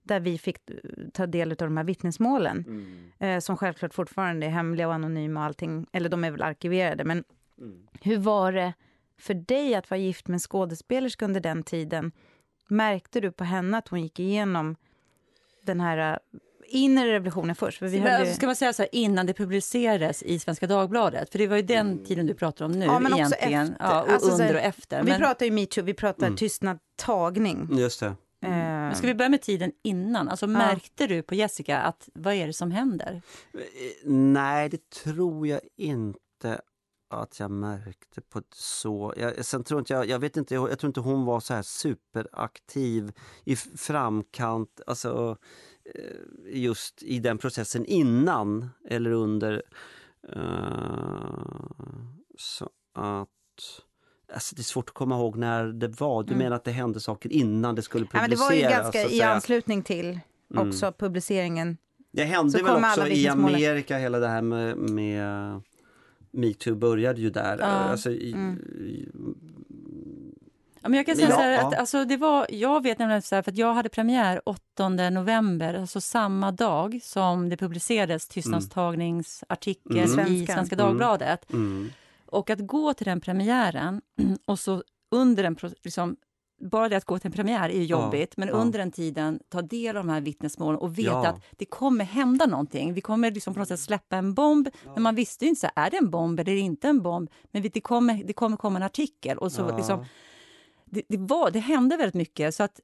där 0.04 0.20
vi 0.20 0.38
fick 0.38 0.58
ta 1.14 1.26
del 1.26 1.52
av 1.52 1.58
de 1.58 1.78
här 1.78 1.84
vittnesmålen. 1.84 2.66
Eh, 3.20 3.40
som 3.40 3.58
självklart 3.58 3.94
fortfarande 3.94 4.46
är 4.46 4.50
hemliga 4.50 4.88
och 4.88 4.94
anonyma 4.94 5.40
och 5.40 5.46
allting, 5.46 5.88
eller 5.92 6.10
de 6.10 6.24
är 6.24 6.32
väl 6.32 6.42
arkiverade. 6.42 7.04
Men 7.04 7.24
hur 8.02 8.18
var 8.18 8.52
det 8.52 8.74
för 9.18 9.34
dig 9.34 9.76
att 9.76 9.90
vara 9.90 10.00
gift 10.00 10.28
med 10.28 10.34
en 10.36 10.40
skådespelerska 10.40 11.26
under 11.26 11.40
den 11.42 11.64
tiden? 11.64 12.12
Märkte 12.72 13.20
du 13.20 13.32
på 13.32 13.44
henne 13.44 13.78
att 13.78 13.88
hon 13.88 14.02
gick 14.02 14.20
igenom 14.20 14.76
den 15.64 15.80
här 15.80 16.14
eh, 16.14 16.18
inre 16.68 17.12
revolutionen 17.14 17.56
först? 17.56 17.80
För 17.80 17.88
vi 17.88 18.00
Men, 18.00 18.08
höll 18.12 18.20
alltså, 18.20 18.32
ju... 18.32 18.36
Ska 18.36 18.46
man 18.46 18.56
säga 18.56 18.74
så 18.74 18.82
här, 18.82 18.90
innan 18.96 19.26
det 19.26 19.34
publicerades 19.34 20.24
i 20.24 20.40
Svenska 20.40 20.68
Dagbladet? 20.68 21.32
För 21.32 21.40
det 21.40 21.48
var 21.48 21.56
ju 21.56 21.62
den 21.62 22.06
tiden 22.06 22.26
du 22.28 22.34
pratar 22.34 22.66
om 22.66 22.72
nu 22.72 22.86
Ja, 22.86 23.00
men 23.00 23.14
också 23.14 23.36
egentligen. 23.36 23.72
efter. 23.72 23.86
Ja, 23.86 24.02
och 24.04 24.10
Alltså, 24.10 24.28
så 24.28 24.34
under 24.44 24.54
och 24.56 24.62
efter. 24.62 25.04
Vi 25.04 25.10
Men, 25.10 25.20
pratar 25.20 25.46
ju 25.46 25.52
metoo, 25.52 25.84
vi 25.84 25.94
pratar 25.94 26.32
tystnad 26.32 26.80
tagning. 26.96 27.68
Just 27.72 28.00
det. 28.00 28.06
Eh, 28.06 28.50
men 28.52 28.96
ska 28.96 29.08
vi 29.08 29.16
börja 29.16 29.30
med 29.30 29.42
tiden 29.42 29.72
innan? 29.84 30.30
Alltså, 30.30 30.48
märkte 30.48 31.08
du 31.08 31.22
på 31.22 31.36
Jessica 31.36 31.78
att 31.80 32.10
vad 32.14 32.34
är 32.34 32.48
det 32.48 32.54
som 32.54 32.72
händer? 32.72 33.22
Eh, 33.54 33.60
Nej, 34.06 34.70
det 34.70 34.90
tror 34.90 35.48
jag 35.48 35.62
inte 35.78 36.62
att 37.12 37.40
jag 37.40 37.52
märkte 37.52 38.22
på 38.22 38.42
så... 38.54 39.14
Jag, 39.18 39.46
sen 39.46 39.64
tror 39.64 39.80
inte 39.80 39.94
jag, 39.94 40.06
jag 40.10 40.20
vet 40.20 40.38
inte, 40.38 40.56
jag 40.56 40.80
tror 40.80 40.90
inte 40.90 41.00
hon 41.00 41.26
var 41.26 41.40
så 41.40 41.54
här 41.54 41.62
superaktiv 41.62 43.12
i 43.44 43.56
framkant, 43.56 44.82
alltså 44.88 45.38
eh, 45.96 46.62
just 46.62 47.04
i 47.04 47.20
den 47.20 47.38
processen 47.38 47.86
innan 47.86 48.70
eller 48.90 49.12
under. 49.12 49.64
Eh, 50.30 51.52
så 52.38 52.70
att... 52.94 53.30
Alltså 54.34 54.56
det 54.56 54.62
är 54.62 54.64
svårt 54.64 54.90
att 54.90 54.96
komma 54.96 55.16
ihåg 55.16 55.38
när 55.38 55.66
det 55.66 55.88
var. 55.88 56.24
Du 56.24 56.36
menar 56.36 56.56
att 56.56 56.64
det 56.64 56.72
hände 56.72 57.00
saker 57.00 57.32
innan 57.32 57.76
det 57.76 57.82
skulle 57.82 58.08
ja, 58.14 58.22
men 58.22 58.30
det 58.30 58.36
publiceras? 58.36 58.70
var 58.70 58.94
ju 58.94 59.02
ganska 59.02 59.16
i 59.16 59.22
anslutning 59.22 59.84
till 59.84 60.20
också 60.56 60.92
publiceringen. 60.92 61.78
Det 62.12 62.24
hände 62.24 62.52
Så 62.60 62.66
väl 62.66 62.84
också 62.84 63.08
i. 63.08 63.28
Amerika, 63.28 63.98
hela 63.98 64.20
det 64.20 64.28
här 64.28 64.42
med, 64.42 64.78
med 64.78 65.62
metoo 66.32 66.76
började 66.76 67.22
ju 67.22 67.30
där. 67.30 67.58
Ja. 67.60 67.66
Alltså, 67.66 68.12
i, 68.12 68.32
Mm. 68.34 68.56
i, 68.60 69.10
Ja, 70.84 70.90
men 70.90 70.98
jag 70.98 71.06
kan 71.06 71.16
säga 71.16 71.30
Ja, 71.30 71.36
så 71.36 71.42
här, 71.42 71.52
ja. 71.52 71.68
att, 71.68 71.74
alltså, 71.78 72.06
det 72.06 72.18
var, 72.18 72.46
jag 72.50 72.84
vet 72.84 73.00
nämligen 73.00 73.22
så 73.22 73.36
här, 73.36 73.42
för 73.42 73.52
att 73.52 73.58
jag 73.58 73.74
hade 73.74 73.90
premiär 73.90 74.42
8 74.46 74.90
november, 74.90 75.74
alltså 75.74 76.02
samma 76.02 76.52
dag 76.52 77.00
som 77.04 77.50
det 77.50 77.58
publicerades 77.58 78.28
tystnadstagningsartikel 78.28 79.98
Mm. 79.98 80.34
i. 80.34 80.46
Svenska 80.48 80.76
Mm. 80.76 80.88
Dagbladet. 80.88 81.54
mm, 81.54 81.90
Och 82.26 82.50
att 82.50 82.68
gå 82.68 82.94
till 82.94 83.06
den 83.06 83.22
premiären 83.22 84.02
och 84.46 84.60
så 84.60 84.84
under 85.12 85.44
en... 85.44 85.56
pro- 85.56 85.70
Liksom, 85.84 86.16
bara 86.62 86.90
det 86.90 86.96
att 86.98 87.06
gå 87.06 87.20
till 87.20 87.28
en 87.28 87.32
premiär 87.32 87.70
är 87.70 87.74
ju 87.74 87.84
Ja, 87.84 88.04
jobbigt, 88.06 88.38
men 88.38 88.48
ja. 88.48 88.54
under 88.54 88.80
den 88.80 88.92
tiden 88.92 89.40
ta 89.50 89.62
del 89.62 89.98
av 89.98 90.06
de 90.06 90.12
här 90.12 90.22
vittnesmålen 90.22 90.80
och 90.80 91.00
veta 91.00 91.10
Ja. 91.12 91.28
att 91.28 91.42
det 91.58 91.66
kommer 91.66 92.06
hända 92.06 92.46
någonting. 92.46 92.94
Vi 92.94 93.02
kommer 93.02 93.32
liksom 93.32 93.54
på 93.54 93.60
något 93.60 93.68
sätt 93.68 93.80
släppa 93.80 94.16
en 94.18 94.34
bomb, 94.34 94.70
men 94.94 95.04
man 95.04 95.16
visste 95.16 95.46
ju 95.46 95.50
inte 95.50 95.62
så 95.62 95.68
här, 95.76 95.86
är 95.88 95.92
det 95.92 95.98
en 95.98 96.10
bomb 96.10 96.40
eller 96.40 96.52
det 96.54 96.60
inte 96.60 96.88
en 96.88 97.02
bomb. 97.02 97.30
Men 97.52 97.70
det 97.74 97.82
kommer, 97.82 98.24
det 98.24 98.34
kommer 98.34 98.58
komma 98.58 98.80
en 98.80 98.84
artikel. 98.84 99.38
Och 99.38 99.52
så 99.52 99.62
ja. 99.62 99.78
liksom, 99.78 100.06
det, 100.86 101.02
det, 101.10 101.18
var, 101.18 101.52
det 101.52 101.60
hände 101.60 101.98
väldigt 101.98 102.14
mycket. 102.16 102.56
Så 102.56 102.64
att, 102.64 102.80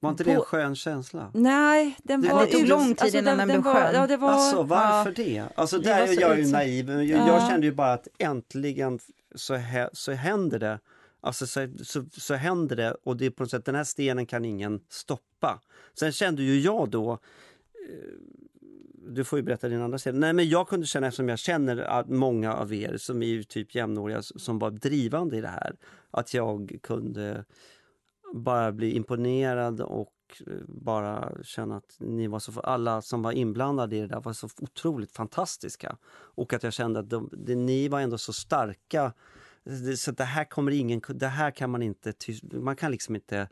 var 0.00 0.10
inte 0.10 0.24
det 0.24 0.30
en 0.30 0.36
på- 0.36 0.44
skön 0.44 0.76
känsla? 0.76 1.30
nej, 1.34 1.96
den 2.02 2.20
Det- 2.22 2.28
var... 2.28 2.40
det 2.46 2.52
tog 2.52 2.60
ut- 2.62 2.68
lång 2.68 2.94
tid 2.94 3.14
innan 3.14 3.38
den 3.38 3.48
blev 3.48 3.62
var, 3.62 3.74
skön. 3.74 3.94
Ja, 3.94 4.06
det 4.06 4.16
var, 4.16 4.30
Alltså 4.30 4.62
varför 4.62 5.10
ja, 5.16 5.24
det? 5.24 5.44
Alltså 5.54 5.78
Det 5.78 5.84
där 5.84 6.00
var 6.00 6.06
så 6.06 6.12
är 6.12 6.20
jag 6.20 6.38
ju 6.40 6.52
naiv. 6.52 6.90
Jag, 6.90 7.04
Ja. 7.04 7.26
jag 7.26 7.48
kände 7.50 7.66
ju 7.66 7.72
bara 7.72 7.92
att 7.92 8.08
äntligen 8.18 8.98
så, 9.34 9.54
hä, 9.54 9.88
så 9.92 10.12
händer 10.12 10.58
det. 10.58 10.78
Alltså 11.24 11.46
så, 11.46 11.68
så, 11.82 12.04
så 12.12 12.34
händer 12.34 12.76
det 12.76 12.96
och 13.04 13.16
det 13.16 13.26
är 13.26 13.30
på 13.30 13.42
något 13.42 13.50
sätt, 13.50 13.64
den 13.64 13.74
här 13.74 13.84
stenen 13.84 14.26
kan 14.26 14.44
ingen 14.44 14.80
stoppa. 14.88 15.60
Sen 15.98 16.12
kände 16.12 16.42
ju 16.42 16.60
jag 16.60 16.90
då 16.90 17.12
eh, 17.12 17.18
du 19.06 19.24
får 19.24 19.38
ju 19.38 19.42
berätta 19.42 19.68
din 19.68 19.80
andra 19.80 19.98
sida. 19.98 20.18
Nej 20.18 20.32
men 20.32 20.48
jag 20.48 20.68
kunde 20.68 20.86
känna, 20.86 21.06
eftersom 21.06 21.28
jag 21.28 21.38
känner 21.38 21.76
att 21.76 22.08
många 22.08 22.54
av 22.54 22.72
er 22.72 22.96
som 22.96 23.22
är 23.22 23.26
ju 23.26 23.42
typ 23.42 23.74
jämnåriga 23.74 24.22
som 24.22 24.58
var 24.58 24.70
drivande 24.70 25.36
i 25.36 25.40
det 25.40 25.48
här, 25.48 25.76
att 26.10 26.34
jag 26.34 26.78
kunde 26.82 27.44
bara 28.34 28.72
bli 28.72 28.96
imponerad 28.96 29.80
och 29.80 30.12
eh, 30.46 30.52
bara 30.68 31.32
känna 31.42 31.76
att 31.76 31.96
ni 31.98 32.26
var 32.26 32.38
så, 32.38 32.60
alla 32.60 33.02
som 33.02 33.22
var 33.22 33.32
inblandade 33.32 33.96
i 33.96 34.00
det 34.00 34.06
där 34.06 34.20
var 34.20 34.32
så 34.32 34.48
otroligt 34.60 35.12
fantastiska. 35.12 35.96
Och 36.12 36.52
att 36.52 36.62
jag 36.62 36.72
kände 36.72 37.00
att 37.00 37.10
de, 37.10 37.30
de, 37.32 37.54
ni 37.54 37.88
var 37.88 38.00
ändå 38.00 38.18
så 38.18 38.32
starka. 38.32 39.12
Så 39.96 40.10
det 40.10 40.24
här 40.24 40.44
kommer 40.44 40.72
ingen, 40.72 41.00
det 41.08 41.26
här 41.26 41.50
kan 41.50 41.70
man 41.70 41.82
inte, 41.82 42.12
man 42.52 42.76
kan 42.76 42.90
liksom 42.90 43.14
inte 43.14 43.48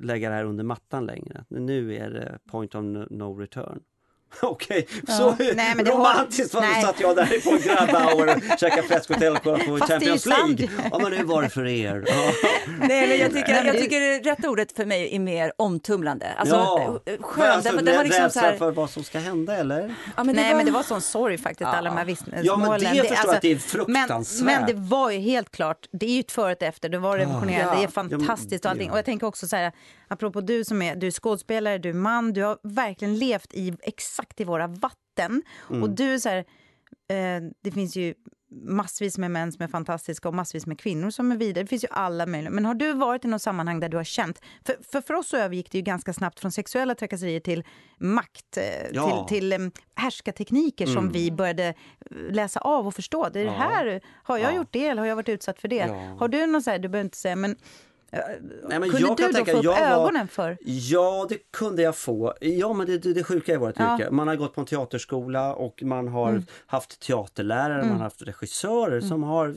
lägga 0.00 0.28
det 0.28 0.34
här 0.34 0.44
under 0.44 0.64
mattan 0.64 1.06
längre. 1.06 1.44
Nu 1.48 1.94
är 1.94 2.10
det 2.10 2.38
point 2.46 2.74
of 2.74 2.84
no 3.10 3.38
return. 3.38 3.82
Okej, 4.40 4.86
okay. 5.02 5.16
så 5.16 5.36
Nej, 5.54 5.74
men 5.74 5.86
romantiskt 5.86 6.54
var, 6.54 6.82
satt 6.82 7.00
jag 7.00 7.16
där 7.16 7.26
på 7.26 7.68
Grabauer 7.68 8.36
och 8.36 8.58
käkade 8.60 8.82
fläskhotell 8.88 9.36
och 9.36 9.42
kollade 9.42 9.64
på 9.64 9.78
Fast 9.78 9.92
Champions 9.92 10.26
League. 10.26 10.68
Ja, 10.90 10.98
men 10.98 11.12
hur 11.12 11.24
var 11.24 11.42
det 11.42 11.48
för 11.48 11.66
er? 11.66 12.04
Ja. 12.12 12.32
Nej, 12.88 13.08
men 13.08 13.18
jag 13.18 13.32
tycker, 13.32 13.64
jag 13.64 13.78
tycker 13.78 14.24
rätt 14.24 14.44
ordet 14.44 14.76
för 14.76 14.84
mig 14.84 15.16
är 15.16 15.18
mer 15.18 15.52
omtumlande. 15.56 16.26
Alltså, 16.36 16.54
ja. 16.54 17.00
skönt. 17.20 17.66
Alltså, 17.66 17.76
det 17.76 17.96
var 17.96 18.04
liksom 18.04 18.30
så 18.30 18.40
här... 18.40 18.56
för 18.56 18.70
vad 18.70 18.90
som 18.90 19.04
ska 19.04 19.18
hända, 19.18 19.56
eller? 19.56 19.94
Ja, 20.16 20.24
men 20.24 20.36
Nej, 20.36 20.48
var... 20.48 20.56
men 20.56 20.66
det 20.66 20.72
var 20.72 20.82
sån 20.82 21.00
sorg 21.00 21.38
faktiskt, 21.38 21.60
ja. 21.60 21.76
alla 21.76 21.90
de 21.90 21.96
här 21.96 22.04
vittnesmålen. 22.04 22.44
Ja, 22.44 22.56
men 22.56 22.80
det, 22.80 22.84
jag 22.84 22.96
förstår 22.96 23.16
alltså, 23.16 23.36
att 23.36 23.42
det 23.42 23.52
är 23.52 23.56
fruktansvärt. 23.56 24.46
Men, 24.46 24.60
men, 24.60 24.66
det 24.66 24.88
var 24.88 25.10
ju 25.10 25.18
helt 25.18 25.50
klart, 25.50 25.86
det 25.92 26.06
är 26.06 26.10
ju 26.10 26.20
ett 26.20 26.32
före 26.32 26.52
och 26.52 26.62
efter, 26.62 26.88
det 26.88 26.98
var 26.98 27.18
revolutionerande, 27.18 27.74
ja. 27.74 27.78
det 27.78 27.84
är 27.84 27.88
fantastiskt 27.88 28.64
och 28.64 28.70
allting. 28.70 28.90
Och 28.90 28.98
jag 28.98 29.04
tänker 29.04 29.26
också 29.26 29.48
så 29.48 29.56
här, 29.56 29.72
apropå 30.12 30.40
du 30.40 30.64
som 30.64 30.82
är, 30.82 30.96
du 30.96 31.06
är 31.06 31.10
skådespelare, 31.10 31.78
du 31.78 31.88
är 31.88 31.94
man, 31.94 32.32
du 32.32 32.42
har 32.42 32.58
verkligen 32.62 33.18
levt 33.18 33.54
i 33.54 33.76
exakt 33.82 34.40
i 34.40 34.44
våra 34.44 34.66
vatten. 34.66 35.42
Mm. 35.70 35.82
Och 35.82 35.90
du 35.90 36.20
så 36.20 36.28
här, 36.28 36.38
eh, 37.08 37.42
det 37.62 37.70
finns 37.70 37.96
ju 37.96 38.14
massvis 38.54 39.18
med 39.18 39.30
män 39.30 39.52
som 39.52 39.62
är 39.64 39.68
fantastiska 39.68 40.28
och 40.28 40.34
massvis 40.34 40.66
med 40.66 40.78
kvinnor 40.78 41.10
som 41.10 41.32
är 41.32 41.36
vidare. 41.36 41.64
Det 41.64 41.68
finns 41.68 41.84
ju 41.84 41.88
alla 41.90 42.26
möjliga. 42.26 42.50
Men 42.50 42.64
har 42.64 42.74
du 42.74 42.92
varit 42.92 43.24
i 43.24 43.28
något 43.28 43.42
sammanhang 43.42 43.80
där 43.80 43.88
du 43.88 43.96
har 43.96 44.04
känt... 44.04 44.40
För, 44.66 44.76
för, 44.92 45.00
för 45.00 45.14
oss 45.14 45.28
så 45.28 45.36
övergick 45.36 45.70
det 45.72 45.78
ju 45.78 45.82
ganska 45.82 46.12
snabbt 46.12 46.40
från 46.40 46.52
sexuella 46.52 46.94
trakasserier 46.94 47.40
till 47.40 47.64
makt, 47.98 48.56
eh, 48.56 48.64
ja. 48.92 49.26
till, 49.28 49.36
till 49.38 49.52
um, 49.52 49.70
härskartekniker 49.94 50.84
mm. 50.84 50.94
som 50.94 51.12
vi 51.12 51.32
började 51.32 51.64
eh, 51.66 51.74
läsa 52.30 52.60
av 52.60 52.86
och 52.86 52.94
förstå. 52.94 53.28
Det, 53.28 53.42
ja. 53.42 53.52
här, 53.52 54.00
har 54.22 54.38
jag 54.38 54.52
ja. 54.52 54.56
gjort 54.56 54.72
det 54.72 54.86
eller 54.86 55.00
har 55.00 55.08
jag 55.08 55.16
varit 55.16 55.28
utsatt 55.28 55.60
för 55.60 55.68
det? 55.68 55.82
Har 56.18 56.28
du 56.28 56.46
något 56.46 56.64
så 56.64 56.70
här, 56.70 56.78
du 56.78 56.88
behöver 56.88 57.04
inte 57.04 57.18
säga, 57.18 57.36
men 57.36 57.56
Nej, 58.12 58.80
men 58.80 58.90
kunde 58.90 59.00
jag 59.00 59.16
du 59.16 59.26
då 59.26 59.32
tänka, 59.32 59.52
få 59.52 59.58
upp 59.58 59.78
ögonen 59.78 60.28
för? 60.28 60.58
Ja, 60.64 61.26
det 61.28 61.38
kunde 61.50 61.82
jag 61.82 61.96
få. 61.96 62.34
Ja, 62.40 62.72
men 62.72 62.86
det, 62.86 62.98
det, 62.98 63.12
det 63.12 63.24
sjuka 63.24 63.54
i 63.54 63.56
vårt 63.56 63.74
ja. 63.78 63.94
yrke. 63.94 64.10
Man 64.10 64.28
har 64.28 64.36
gått 64.36 64.54
på 64.54 64.60
en 64.60 64.66
teaterskola 64.66 65.54
och 65.54 65.82
man 65.82 66.08
har 66.08 66.30
mm. 66.30 66.42
haft 66.66 67.00
teaterlärare, 67.00 67.74
mm. 67.74 67.88
man 67.88 67.96
har 67.96 68.04
haft 68.04 68.22
regissörer 68.22 68.96
mm. 68.96 69.08
som 69.08 69.22
har 69.22 69.52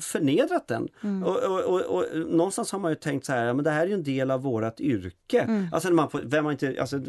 förnedrat 0.00 0.68
den. 0.68 0.88
Mm. 1.02 1.24
Och, 1.24 1.36
och, 1.36 1.60
och, 1.60 1.80
och, 1.80 2.04
någonstans 2.14 2.72
har 2.72 2.78
man 2.78 2.90
ju 2.92 2.96
tänkt 2.96 3.26
så 3.26 3.32
här, 3.32 3.54
men 3.54 3.64
det 3.64 3.70
här 3.70 3.82
är 3.82 3.86
ju 3.86 3.94
en 3.94 4.02
del 4.02 4.30
av 4.30 4.42
vårt 4.42 4.80
yrke. 4.80 5.40
Mm. 5.40 5.66
Alltså, 5.72 5.90
man, 5.92 6.08
vem 6.12 6.44
har 6.44 6.52
inte, 6.52 6.76
alltså, 6.80 7.00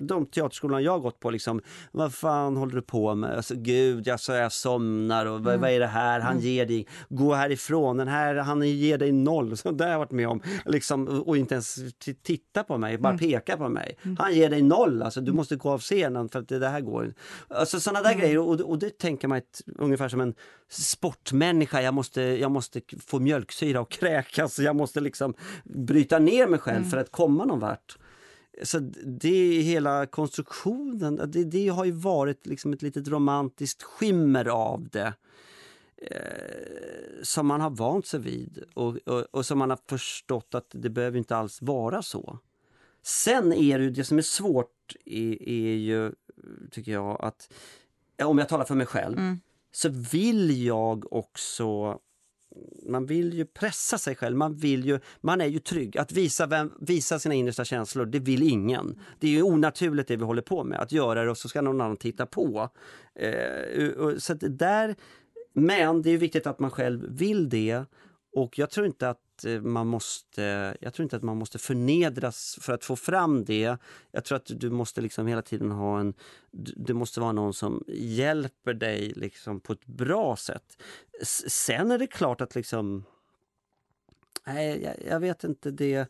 de 0.00 0.26
teaterskolan 0.26 0.82
jag 0.82 0.92
har 0.92 0.98
gått 0.98 1.20
på, 1.20 1.30
liksom, 1.30 1.60
vad 1.92 2.14
fan 2.14 2.56
håller 2.56 2.74
du 2.74 2.82
på 2.82 3.14
med? 3.14 3.36
Alltså, 3.36 3.54
Gud, 3.56 4.06
jag, 4.06 4.20
så 4.20 4.32
jag 4.32 4.52
somnar 4.52 5.26
och 5.26 5.38
mm. 5.38 5.60
vad, 5.60 5.70
är 5.70 5.80
det 5.80 5.86
här? 5.86 6.20
Han 6.20 6.32
mm. 6.32 6.44
ger 6.44 6.66
dig, 6.66 6.86
gå 7.08 7.34
härifrån, 7.34 7.96
den 7.96 8.08
här, 8.08 8.34
han 8.34 8.62
ger 8.62 8.98
dig 8.98 9.12
noll. 9.12 9.56
Så 9.56 9.70
det 9.70 9.84
har 9.84 9.90
jag 9.90 9.98
varit 9.98 10.10
med 10.10 10.28
om. 10.28 10.42
Liksom, 10.64 11.08
och 11.08 11.36
inte 11.36 11.54
ens 11.54 11.78
titta 12.22 12.64
på 12.64 12.78
mig, 12.78 12.98
bara 12.98 13.08
mm. 13.08 13.18
peka 13.18 13.56
på 13.56 13.68
mig. 13.68 13.98
Mm. 14.02 14.16
Han 14.20 14.34
ger 14.34 14.50
dig 14.50 14.62
noll, 14.62 15.02
alltså, 15.02 15.20
du 15.20 15.32
måste 15.32 15.56
gå 15.56 15.70
av 15.70 15.78
scenen 15.78 16.28
för 16.28 16.38
att 16.38 16.48
det, 16.48 16.58
det 16.58 16.68
här 16.68 16.80
går 16.80 17.14
Alltså 17.48 17.80
sådana 17.80 18.02
där 18.02 18.10
mm. 18.10 18.20
grejer 18.20 18.38
och, 18.38 18.60
och 18.60 18.78
det 18.78 18.98
tänker 18.98 19.28
man 19.28 19.38
ett, 19.38 19.62
ungefär 19.78 20.08
som 20.08 20.20
en 20.20 20.34
sportmänniska, 20.68 21.82
jag 21.82 21.94
måste, 21.94 22.22
jag 22.22 22.50
måste 22.50 22.80
få 23.06 23.18
mjölksyra 23.18 23.80
och 23.80 23.90
kräkas, 23.90 24.58
jag 24.58 24.76
måste 24.76 25.00
liksom 25.00 25.34
bryta 25.64 26.18
ner 26.18 26.46
mig 26.46 26.60
själv 26.60 26.76
mm. 26.76 26.90
för 26.90 26.96
att 26.96 27.10
komma 27.10 27.44
någon 27.44 27.60
vart. 27.60 27.98
Så 28.62 28.78
det 29.04 29.60
hela 29.60 30.06
konstruktionen, 30.06 31.20
det, 31.26 31.44
det 31.44 31.68
har 31.68 31.84
ju 31.84 31.92
varit 31.92 32.46
liksom 32.46 32.72
ett 32.72 32.82
litet 32.82 33.08
romantiskt 33.08 33.82
skimmer 33.82 34.44
av 34.44 34.88
det. 34.92 35.12
Eh, 35.96 37.22
som 37.22 37.46
man 37.46 37.60
har 37.60 37.70
vant 37.70 38.06
sig 38.06 38.20
vid 38.20 38.64
och, 38.74 38.96
och, 38.96 39.20
och, 39.20 39.46
som 39.46 39.58
man 39.58 39.70
har 39.70 39.78
förstått 39.88 40.54
att 40.54 40.66
det 40.70 40.90
behöver 40.90 41.18
inte 41.18 41.36
alls 41.36 41.62
vara 41.62 42.02
så. 42.02 42.38
Sen 43.02 43.52
är 43.52 43.78
det 43.78 43.90
det 43.90 44.04
som 44.04 44.18
är 44.18 44.22
svårt 44.22 44.96
är, 45.04 45.48
är 45.48 45.74
ju, 45.74 46.12
tycker 46.70 46.92
jag, 46.92 47.20
att 47.20 47.52
om 48.22 48.38
jag 48.38 48.48
talar 48.48 48.64
för 48.64 48.74
mig 48.74 48.86
själv, 48.86 49.18
mm. 49.18 49.40
så 49.72 49.88
vill 49.88 50.64
jag 50.64 51.12
också 51.12 52.00
man 52.88 53.06
vill 53.06 53.34
ju 53.34 53.44
pressa 53.44 53.98
sig 53.98 54.16
själv, 54.16 54.36
man, 54.36 54.56
vill 54.56 54.84
ju, 54.84 55.00
man 55.20 55.40
är 55.40 55.46
ju 55.46 55.58
trygg. 55.58 55.98
Att 55.98 56.12
visa, 56.12 56.46
vem, 56.46 56.72
visa 56.80 57.18
sina 57.18 57.34
innersta 57.34 57.64
känslor, 57.64 58.06
det 58.06 58.18
vill 58.18 58.42
ingen. 58.42 59.00
Det 59.20 59.26
är 59.26 59.30
ju 59.30 59.42
onaturligt 59.42 60.08
det 60.08 60.16
vi 60.16 60.24
håller 60.24 60.42
på 60.42 60.64
med, 60.64 60.80
att 60.80 60.92
göra 60.92 61.24
det 61.24 61.30
och 61.30 61.38
så 61.38 61.48
ska 61.48 61.62
någon 61.62 61.80
annan 61.80 61.96
titta 61.96 62.26
på. 62.26 62.70
Eh, 63.14 64.16
så 64.18 64.34
där, 64.34 64.94
men 65.52 66.02
det 66.02 66.10
är 66.10 66.18
viktigt 66.18 66.46
att 66.46 66.58
man 66.58 66.70
själv 66.70 67.18
vill 67.18 67.48
det 67.48 67.84
och 68.32 68.58
jag 68.58 68.70
tror 68.70 68.86
inte 68.86 69.08
att 69.08 69.20
Eh, 69.44 69.60
man 69.60 69.86
måste, 69.86 70.76
jag 70.80 70.94
tror 70.94 71.04
inte 71.04 71.16
att 71.16 71.22
man 71.22 71.36
måste 71.36 71.58
förnedras 71.58 72.58
för 72.60 72.72
att 72.72 72.84
få 72.84 72.96
fram 72.96 73.44
det. 73.44 73.76
Jag 74.10 74.24
tror 74.24 74.36
att 74.36 74.50
du 74.54 74.70
måste 74.70 75.00
liksom 75.00 75.26
hela 75.26 75.42
tiden 75.42 75.70
ha 75.70 76.00
en... 76.00 76.14
Det 76.76 76.94
måste 76.94 77.20
vara 77.20 77.32
någon 77.32 77.54
som 77.54 77.84
hjälper 77.88 78.74
dig 78.74 79.12
liksom 79.16 79.60
på 79.60 79.72
ett 79.72 79.86
bra 79.86 80.36
sätt. 80.36 80.82
Sen 81.48 81.90
är 81.90 81.98
det 81.98 82.06
klart 82.06 82.40
att 82.40 82.54
liksom 82.54 83.04
Nej, 84.46 84.82
jag, 84.82 84.94
jag, 85.12 85.20
vet 85.20 85.44
inte 85.44 85.70
det. 85.70 86.06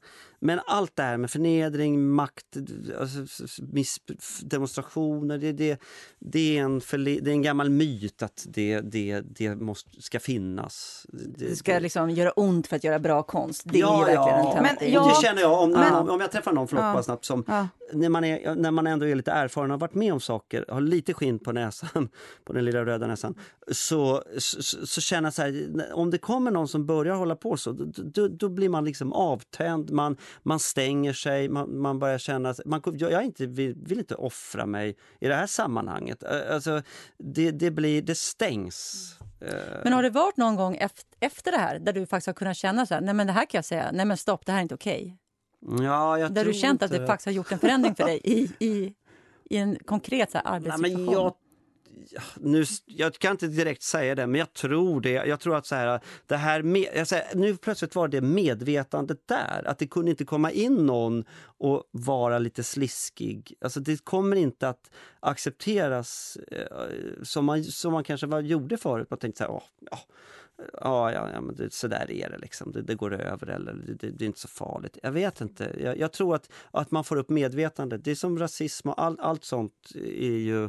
Men 0.46 0.60
allt 0.66 0.96
det 0.96 1.02
här 1.02 1.16
med 1.16 1.30
förnedring, 1.30 2.08
makt, 2.10 2.56
alltså, 3.00 3.18
demonstrationer, 4.42 5.38
det, 5.38 5.52
det, 5.52 5.80
det, 6.18 6.58
är 6.58 6.62
en 6.62 6.78
det 7.02 7.30
är 7.30 7.32
en 7.32 7.42
gammal 7.42 7.70
myt 7.70 8.22
att 8.22 8.46
det, 8.48 8.80
det, 8.80 9.20
det 9.20 9.56
måste, 9.56 10.02
ska 10.02 10.20
finnas. 10.20 11.06
Det, 11.08 11.48
det 11.48 11.56
ska 11.56 11.78
liksom 11.78 12.10
göra 12.10 12.30
ont 12.30 12.66
för 12.66 12.76
att 12.76 12.84
göra 12.84 12.98
bra 12.98 13.22
konst. 13.22 13.62
Det 13.64 13.78
ja, 13.78 13.94
är 13.94 14.16
verkligen 14.16 14.38
ja. 14.38 14.56
en 14.56 14.62
men, 14.62 14.92
ja, 14.92 15.08
Det 15.08 15.26
känner 15.26 15.42
jag 15.42 15.62
om, 15.62 15.70
men, 15.70 15.94
om 15.94 16.20
jag 16.20 16.32
träffar 16.32 16.52
någon, 16.52 16.68
förlåt 16.68 16.84
ja, 16.84 16.92
bara 16.92 17.02
snabbt, 17.02 17.24
som 17.24 17.44
ja. 17.46 17.68
när, 17.92 18.08
man 18.08 18.24
är, 18.24 18.54
när 18.54 18.70
man 18.70 18.86
ändå 18.86 19.06
är 19.06 19.14
lite 19.14 19.32
erfaren 19.32 19.70
och 19.70 19.74
har 19.74 19.80
varit 19.80 19.94
med 19.94 20.12
om 20.12 20.20
saker, 20.20 20.64
har 20.68 20.80
lite 20.80 21.14
skinn 21.14 21.38
på 21.38 21.52
näsan, 21.52 22.08
på 22.44 22.52
den 22.52 22.64
lilla 22.64 22.84
röda 22.84 23.06
näsan, 23.06 23.34
så, 23.72 24.22
så, 24.38 24.86
så 24.86 25.00
känner 25.00 25.26
jag 25.26 25.34
så 25.34 25.42
här, 25.42 25.92
om 25.94 26.10
det 26.10 26.18
kommer 26.18 26.50
någon 26.50 26.68
som 26.68 26.86
börjar 26.86 27.14
hålla 27.14 27.36
på 27.36 27.56
så, 27.56 27.72
då, 27.72 28.02
då, 28.04 28.28
då 28.28 28.48
blir 28.48 28.68
man 28.68 28.84
liksom 28.84 29.12
avtänd, 29.12 29.90
man, 29.90 30.16
man 30.42 30.58
stänger 30.58 31.12
sig, 31.12 31.48
man, 31.48 31.78
man 31.80 31.98
börjar 31.98 32.18
känna 32.18 32.50
att 32.50 32.60
man, 32.64 32.82
jag 32.84 33.24
inte, 33.24 33.46
vill, 33.46 33.74
vill, 33.74 33.98
inte 33.98 34.14
offra 34.14 34.66
mig 34.66 34.96
i 35.20 35.28
det 35.28 35.34
här 35.34 35.46
sammanhanget. 35.46 36.24
Alltså, 36.24 36.82
det, 37.18 37.50
det, 37.50 37.70
blir, 37.70 38.02
det 38.02 38.14
stängs. 38.14 39.18
Men 39.84 39.92
har 39.92 40.02
det 40.02 40.10
varit 40.10 40.36
någon 40.36 40.56
gång 40.56 40.76
efter, 41.20 41.52
det 41.52 41.58
här 41.58 41.78
där 41.78 41.92
du 41.92 42.06
faktiskt 42.06 42.26
har 42.26 42.34
kunnat 42.34 42.56
känna 42.56 42.86
så 42.86 42.94
här, 42.94 43.00
nej 43.00 43.14
men 43.14 43.26
det 43.26 43.32
här 43.32 43.46
kan 43.46 43.58
jag 43.58 43.64
säga, 43.64 43.90
nej 43.92 44.06
men 44.06 44.16
stopp, 44.16 44.46
det 44.46 44.52
här 44.52 44.58
är 44.58 44.62
inte 44.62 44.74
okej? 44.74 45.18
Ja, 45.80 46.28
där 46.28 46.44
du 46.44 46.52
känt 46.52 46.82
att 46.82 46.90
det 46.90 47.06
faktiskt 47.06 47.26
har 47.26 47.32
gjort 47.32 47.52
en 47.52 47.58
förändring 47.58 47.94
för 47.94 48.04
dig 48.04 48.20
i, 48.24 48.50
i, 48.58 48.94
i 49.50 49.56
en 49.56 49.76
konkret 49.84 50.30
så 50.30 50.38
här, 50.38 50.46
arbetssituation? 50.46 50.96
Nej, 50.96 51.06
men 51.06 51.12
jag 51.12 51.34
nu, 52.36 52.64
jag 52.86 53.14
kan 53.14 53.30
inte 53.30 53.46
direkt 53.46 53.82
säga 53.82 54.14
det, 54.14 54.26
men 54.26 54.38
jag 54.38 54.52
tror 54.52 55.00
det. 55.00 55.10
Jag 55.10 55.40
tror 55.40 55.56
att 55.56 55.66
så 55.66 55.74
här, 55.74 56.00
det 56.26 56.36
här 56.36 56.62
med, 56.62 56.88
jag 56.94 57.06
säger, 57.06 57.34
nu 57.34 57.56
plötsligt 57.56 57.94
var 57.94 58.08
det 58.08 58.20
medvetandet 58.20 59.28
där. 59.28 59.62
Att 59.66 59.78
det 59.78 59.86
kunde 59.86 60.10
inte 60.10 60.24
komma 60.24 60.50
in 60.50 60.86
någon 60.86 61.24
och 61.58 61.84
vara 61.90 62.38
lite 62.38 62.62
sliskig. 62.62 63.54
Alltså 63.60 63.80
det 63.80 64.04
kommer 64.04 64.36
inte 64.36 64.68
att 64.68 64.90
accepteras 65.20 66.38
eh, 66.50 66.66
som, 67.22 67.44
man, 67.44 67.64
som 67.64 67.92
man 67.92 68.04
kanske 68.04 68.26
var, 68.26 68.40
gjorde 68.40 68.76
förut. 68.76 69.10
Man 69.10 69.18
tänkte 69.18 69.38
så 69.38 69.44
här, 69.44 69.50
åh, 69.50 69.62
ja, 69.90 69.98
ja, 70.80 71.12
ja, 71.12 71.30
ja 71.32 71.40
men 71.40 71.54
det, 71.56 71.72
så 71.72 71.88
där 71.88 72.10
är 72.10 72.30
det 72.30 72.38
liksom. 72.38 72.72
Det, 72.72 72.82
det 72.82 72.94
går 72.94 73.14
över 73.14 73.46
eller 73.46 73.72
det, 73.72 74.10
det, 74.10 74.24
är 74.24 74.26
inte 74.26 74.40
så 74.40 74.48
farligt. 74.48 74.98
Jag 75.02 75.12
vet 75.12 75.40
inte. 75.40 75.76
Jag, 75.80 75.98
jag, 75.98 76.12
tror 76.12 76.34
att, 76.34 76.50
att 76.70 76.90
man 76.90 77.04
får 77.04 77.16
upp 77.16 77.28
medvetandet. 77.28 78.04
Det 78.04 78.10
är 78.10 78.14
som 78.14 78.38
rasism 78.38 78.88
och 78.88 79.02
all, 79.02 79.20
allt 79.20 79.44
sånt 79.44 79.92
är 79.94 80.38
ju 80.38 80.68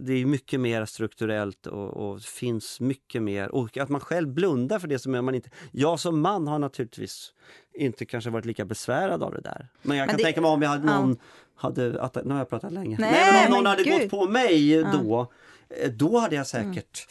det 0.00 0.12
är 0.12 0.26
mycket 0.26 0.60
mer 0.60 0.84
strukturellt 0.84 1.66
och, 1.66 1.88
och, 1.88 2.22
finns 2.22 2.80
mycket 2.80 3.22
mer. 3.22 3.54
Och 3.54 3.76
att 3.76 3.88
man 3.88 4.00
själv 4.00 4.28
blundar 4.28 4.78
för 4.78 4.88
det 4.88 4.98
som 4.98 5.12
man 5.24 5.34
inte... 5.34 5.50
Jag 5.72 6.00
som 6.00 6.20
man 6.20 6.48
har 6.48 6.58
naturligtvis 6.58 7.32
inte 7.74 8.06
kanske 8.06 8.30
varit 8.30 8.44
lika 8.44 8.64
besvärad 8.64 9.22
av 9.22 9.34
det 9.34 9.40
där. 9.40 9.68
Men 9.82 9.96
jag 9.96 10.02
men 10.02 10.08
kan 10.08 10.16
det, 10.16 10.24
tänka 10.24 10.40
mig 10.40 10.50
om 10.50 10.62
jag 10.62 10.68
hade 10.68 10.86
någon... 10.86 11.10
Ja. 11.10 11.24
Hade, 11.54 12.02
att, 12.02 12.24
nu 12.24 12.30
har 12.30 12.38
jag 12.38 12.48
pratat 12.48 12.72
länge. 12.72 12.96
Nej, 13.00 13.10
Nej 13.10 13.32
men 13.32 13.52
om 13.52 13.58
någon 13.58 13.66
hade 13.66 13.82
Gud. 13.82 14.00
gått 14.00 14.10
på 14.10 14.26
mig 14.26 14.74
ja. 14.74 14.92
då, 14.92 15.32
eh, 15.68 15.90
då 15.90 16.18
hade 16.18 16.36
jag 16.36 16.46
säkert... 16.46 17.06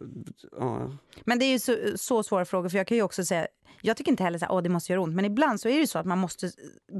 Mm. 0.00 0.24
Ja. 0.58 0.90
Men 1.24 1.38
det 1.38 1.44
är 1.44 1.52
ju 1.52 1.58
så, 1.58 1.76
så 1.96 2.22
svåra 2.22 2.44
frågor, 2.44 2.68
för 2.68 2.78
jag 2.78 2.86
kan 2.86 2.96
ju 2.96 3.02
också 3.02 3.24
säga 3.24 3.46
jag 3.86 3.96
tycker 3.96 4.10
inte 4.10 4.22
heller 4.22 4.58
att 4.58 4.64
det 4.64 4.70
måste 4.70 4.92
göra 4.92 5.02
ont, 5.02 5.14
men 5.14 5.24
ibland 5.24 5.60
så 5.60 5.68
är 5.68 5.80
det 5.80 5.86
så 5.86 5.98
att 5.98 6.06
man 6.06 6.18
måste 6.18 6.50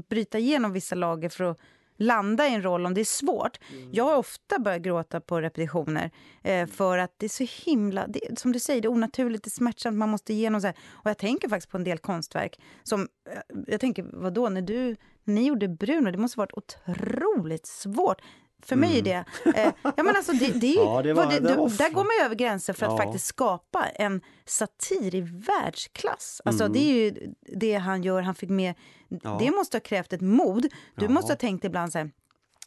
bryta 0.09 0.39
igenom 0.39 0.73
vissa 0.73 0.95
lager 0.95 1.29
för 1.29 1.43
att 1.43 1.59
landa 1.97 2.47
i 2.47 2.53
en 2.53 2.63
roll 2.63 2.85
om 2.85 2.93
det 2.93 3.01
är 3.01 3.05
svårt. 3.05 3.59
Mm. 3.71 3.89
Jag 3.93 4.03
har 4.03 4.15
ofta 4.15 4.59
börjat 4.59 4.81
gråta 4.81 5.21
på 5.21 5.41
repetitioner 5.41 6.11
eh, 6.43 6.67
för 6.67 6.97
att 6.97 7.13
det 7.17 7.25
är 7.25 7.45
så 7.45 7.69
himla, 7.69 8.07
det, 8.07 8.39
som 8.39 8.51
du 8.51 8.59
säger, 8.59 8.81
det 8.81 8.87
är 8.87 8.91
onaturligt, 8.91 9.43
det 9.43 9.47
är 9.47 9.51
smärtsamt, 9.51 9.97
man 9.97 10.09
måste 10.09 10.33
igenom 10.33 10.61
så 10.61 10.67
här. 10.67 10.75
Och 10.91 11.09
jag 11.09 11.17
tänker 11.17 11.49
faktiskt 11.49 11.71
på 11.71 11.77
en 11.77 11.83
del 11.83 11.97
konstverk 11.97 12.59
som, 12.83 13.01
eh, 13.29 13.37
jag 13.67 13.79
tänker, 13.79 14.05
vadå, 14.13 14.49
när 14.49 14.61
du, 14.61 14.95
när 15.23 15.33
ni 15.33 15.47
gjorde 15.47 15.67
Bruno, 15.67 16.11
det 16.11 16.17
måste 16.17 16.39
varit 16.39 16.53
otroligt 16.53 17.65
svårt. 17.65 18.21
För 18.63 18.75
mig 18.75 18.99
är 18.99 19.11
mm. 19.11 19.25
det... 19.45 19.61
Eh, 19.61 19.73
ja, 19.83 20.03
men 20.03 20.15
alltså 20.15 20.31
det, 20.31 20.51
det, 20.51 20.67
ja, 20.75 21.01
det, 21.01 21.13
var, 21.13 21.25
det, 21.25 21.39
det 21.39 21.55
där 21.77 21.89
går 21.93 22.03
man 22.03 22.25
över 22.25 22.35
gränsen 22.35 22.75
för 22.75 22.85
att 22.85 22.91
ja. 22.91 22.97
faktiskt 22.97 23.25
skapa 23.25 23.85
en 23.95 24.21
satir 24.45 25.15
i 25.15 25.21
världsklass. 25.21 26.41
Alltså 26.45 26.63
mm. 26.63 26.73
Det 26.73 26.79
är 26.79 26.93
ju 26.93 27.33
det 27.41 27.73
han 27.73 28.03
gör. 28.03 28.21
Han 28.21 28.35
fick 28.35 28.49
med, 28.49 28.75
ja. 29.23 29.37
Det 29.39 29.51
måste 29.51 29.77
ha 29.77 29.81
krävt 29.81 30.13
ett 30.13 30.21
mod. 30.21 30.67
Du 30.95 31.07
måste 31.07 31.31
ha 31.31 31.37
tänkt 31.37 31.65
ibland 31.65 31.91
så 31.91 31.97
här, 31.97 32.11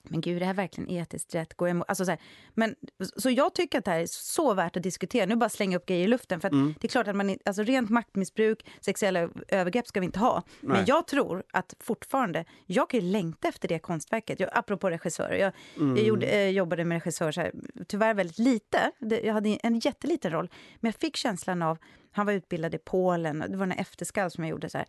men 0.09 0.21
gud, 0.21 0.37
är 0.37 0.41
det 0.41 0.47
här 0.47 0.55
verkligen 0.55 0.91
etiskt 0.91 1.35
rätt? 1.35 1.55
Går 1.55 1.69
emot? 1.69 1.89
Alltså 1.89 2.05
så, 2.05 2.11
här, 2.11 2.21
men, 2.55 2.75
så 3.17 3.31
jag 3.31 3.55
tycker 3.55 3.79
att 3.79 3.85
det 3.85 3.91
här 3.91 4.01
är 4.01 4.07
så 4.11 4.55
värt 4.55 4.77
att 4.77 4.83
diskutera. 4.83 5.27
Nu 5.27 5.37
bara 5.37 5.49
slänga 5.49 5.77
upp 5.77 5.87
grejer 5.87 6.05
i 6.05 6.09
luften. 6.09 6.41
För 6.41 6.49
mm. 6.49 6.75
Det 6.81 6.87
är 6.87 6.89
klart 6.89 7.09
att 7.09 7.17
man, 7.17 7.39
alltså 7.45 7.63
rent 7.63 7.91
maktmissbruk, 7.91 8.67
sexuella 8.81 9.29
övergrepp 9.49 9.87
ska 9.87 10.01
vi 10.01 10.07
inte 10.07 10.19
ha. 10.19 10.43
Nej. 10.61 10.77
Men 10.77 10.85
jag 10.87 11.07
tror 11.07 11.43
att 11.53 11.75
fortfarande, 11.81 12.45
jag 12.67 12.91
kan 12.91 13.01
ju 13.01 13.07
längta 13.07 13.49
efter 13.49 13.69
det 13.69 13.79
konstverket. 13.79 14.41
Jag, 14.41 14.51
apropå 14.53 14.91
regissörer, 14.91 15.37
jag, 15.37 15.53
mm. 15.77 15.97
jag 15.97 16.07
gjorde, 16.07 16.27
eh, 16.27 16.51
jobbade 16.51 16.85
med 16.85 16.97
regissörer 16.97 17.33
så 17.33 17.41
här, 17.41 17.53
tyvärr 17.89 18.15
väldigt 18.15 18.39
lite. 18.39 18.91
Det, 18.99 19.21
jag 19.21 19.35
hade 19.35 19.49
en 19.49 19.79
jätteliten 19.79 20.33
roll. 20.33 20.51
Men 20.81 20.89
jag 20.89 21.01
fick 21.01 21.17
känslan 21.17 21.63
av, 21.63 21.79
han 22.13 22.27
var 22.27 22.33
utbildad 22.33 22.75
i 22.75 22.79
Polen, 22.79 23.45
det 23.49 23.57
var 23.57 23.67
en 23.67 23.73
efterskall 23.73 24.31
som 24.31 24.45
jag 24.45 24.51
gjorde. 24.51 24.71
så 24.71 24.79
här, 24.79 24.87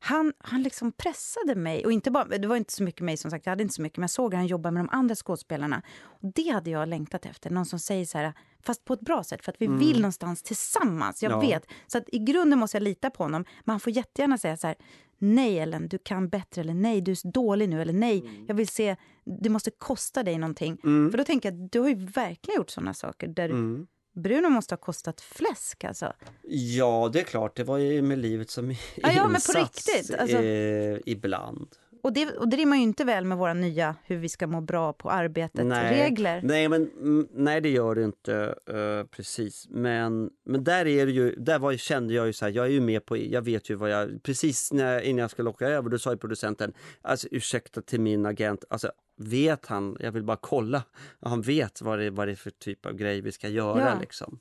han, 0.00 0.32
han 0.38 0.62
liksom 0.62 0.92
pressade 0.92 1.54
mig. 1.54 1.84
Och 1.84 1.92
inte 1.92 2.10
bara, 2.10 2.24
det 2.24 2.48
var 2.48 2.56
inte 2.56 2.72
så 2.72 2.82
mycket 2.82 3.00
mig, 3.00 3.16
som 3.16 3.30
sagt, 3.30 3.46
jag 3.46 3.50
hade 3.50 3.62
inte 3.62 3.74
så 3.74 3.82
mycket, 3.82 3.96
men 3.96 4.02
jag 4.02 4.10
såg 4.10 4.34
att 4.34 4.38
han 4.38 4.46
jobbade 4.46 4.72
med 4.72 4.84
de 4.84 4.88
andra 4.90 5.14
skådespelarna. 5.14 5.82
Och 6.00 6.32
det 6.34 6.48
hade 6.48 6.70
jag 6.70 6.88
längtat 6.88 7.26
efter, 7.26 7.50
någon 7.50 7.66
som 7.66 7.78
säger 7.78 8.04
så 8.04 8.18
här, 8.18 8.32
fast 8.62 8.84
på 8.84 8.94
ett 8.94 9.00
bra 9.00 9.24
sätt, 9.24 9.44
för 9.44 9.52
att 9.52 9.60
vi 9.60 9.66
mm. 9.66 9.78
vill 9.78 10.00
någonstans 10.00 10.42
tillsammans. 10.42 11.22
Jag 11.22 11.32
ja. 11.32 11.40
vet. 11.40 11.66
Så 11.86 11.98
att 11.98 12.04
i 12.12 12.18
grunden 12.18 12.58
måste 12.58 12.76
jag 12.76 12.82
lita 12.82 13.10
på 13.10 13.22
honom, 13.22 13.44
men 13.64 13.72
han 13.72 13.80
får 13.80 13.92
jättegärna 13.92 14.38
säga 14.38 14.56
så 14.56 14.66
här, 14.66 14.76
nej 15.18 15.58
Ellen, 15.58 15.88
du 15.88 15.98
kan 15.98 16.28
bättre, 16.28 16.60
eller 16.60 16.74
nej, 16.74 17.00
du 17.00 17.12
är 17.12 17.32
dålig 17.32 17.68
nu, 17.68 17.82
eller 17.82 17.92
nej, 17.92 18.20
mm. 18.20 18.44
jag 18.48 18.54
vill 18.54 18.68
se, 18.68 18.96
det 19.42 19.48
måste 19.48 19.70
kosta 19.70 20.22
dig 20.22 20.38
någonting. 20.38 20.78
Mm. 20.84 21.10
För 21.10 21.18
då 21.18 21.24
tänker 21.24 21.52
jag, 21.52 21.70
du 21.70 21.80
har 21.80 21.88
ju 21.88 22.06
verkligen 22.06 22.56
gjort 22.56 22.70
sådana 22.70 22.94
saker 22.94 23.28
där 23.28 23.48
mm. 23.48 23.86
Bruno 24.18 24.48
måste 24.48 24.72
ha 24.72 24.78
kostat 24.78 25.20
fläsk 25.20 25.84
alltså. 25.84 26.12
Ja, 26.48 27.10
det 27.12 27.20
är 27.20 27.24
klart. 27.24 27.56
Det 27.56 27.64
var 27.64 27.78
ju 27.78 28.02
med 28.02 28.18
livet 28.18 28.50
som 28.50 28.70
ja, 28.70 28.76
ja, 29.12 29.28
men 29.28 29.40
på 29.40 29.58
riktigt. 29.58 30.14
Alltså, 30.14 30.36
eh, 30.36 30.98
ibland. 31.06 31.68
Och 32.02 32.12
det, 32.12 32.36
och 32.36 32.48
det 32.48 32.56
rimmar 32.56 32.76
ju 32.76 32.82
inte 32.82 33.04
väl 33.04 33.24
med 33.24 33.38
våra 33.38 33.54
nya 33.54 33.96
hur 34.04 34.16
vi 34.16 34.28
ska 34.28 34.46
må 34.46 34.60
bra 34.60 34.92
på 34.92 35.10
arbetet-regler. 35.10 36.40
Nej, 36.42 36.68
men, 36.68 36.90
mm, 36.90 37.28
nej, 37.32 37.60
det 37.60 37.68
gör 37.68 37.94
det 37.94 38.04
inte 38.04 38.54
uh, 38.70 39.04
precis. 39.04 39.66
Men, 39.70 40.30
men 40.44 40.64
där, 40.64 40.86
är 40.86 41.06
det 41.06 41.12
ju, 41.12 41.34
där 41.34 41.58
var, 41.58 41.76
kände 41.76 42.14
jag 42.14 42.26
ju 42.26 42.32
så 42.32 42.44
här, 42.44 42.52
jag 42.52 42.66
är 42.66 42.70
ju 42.70 42.80
med 42.80 43.06
på, 43.06 43.16
jag 43.16 43.42
vet 43.42 43.70
ju 43.70 43.74
vad 43.74 43.90
jag, 43.90 44.22
precis 44.22 44.72
när, 44.72 45.00
innan 45.00 45.18
jag 45.18 45.30
skulle 45.30 45.50
åka 45.50 45.68
över, 45.68 45.90
då 45.90 45.98
sa 45.98 46.10
ju 46.10 46.16
producenten, 46.16 46.72
alltså 47.02 47.28
ursäkta 47.30 47.82
till 47.82 48.00
min 48.00 48.26
agent, 48.26 48.64
alltså 48.70 48.92
vet 49.16 49.66
han, 49.66 49.96
jag 50.00 50.12
vill 50.12 50.24
bara 50.24 50.38
kolla, 50.40 50.82
han 51.20 51.42
vet 51.42 51.82
vad 51.82 51.98
det, 51.98 52.10
vad 52.10 52.28
det 52.28 52.32
är 52.32 52.36
för 52.36 52.50
typ 52.50 52.86
av 52.86 52.92
grej 52.92 53.20
vi 53.20 53.32
ska 53.32 53.48
göra 53.48 53.80
ja. 53.80 53.98
liksom. 54.00 54.40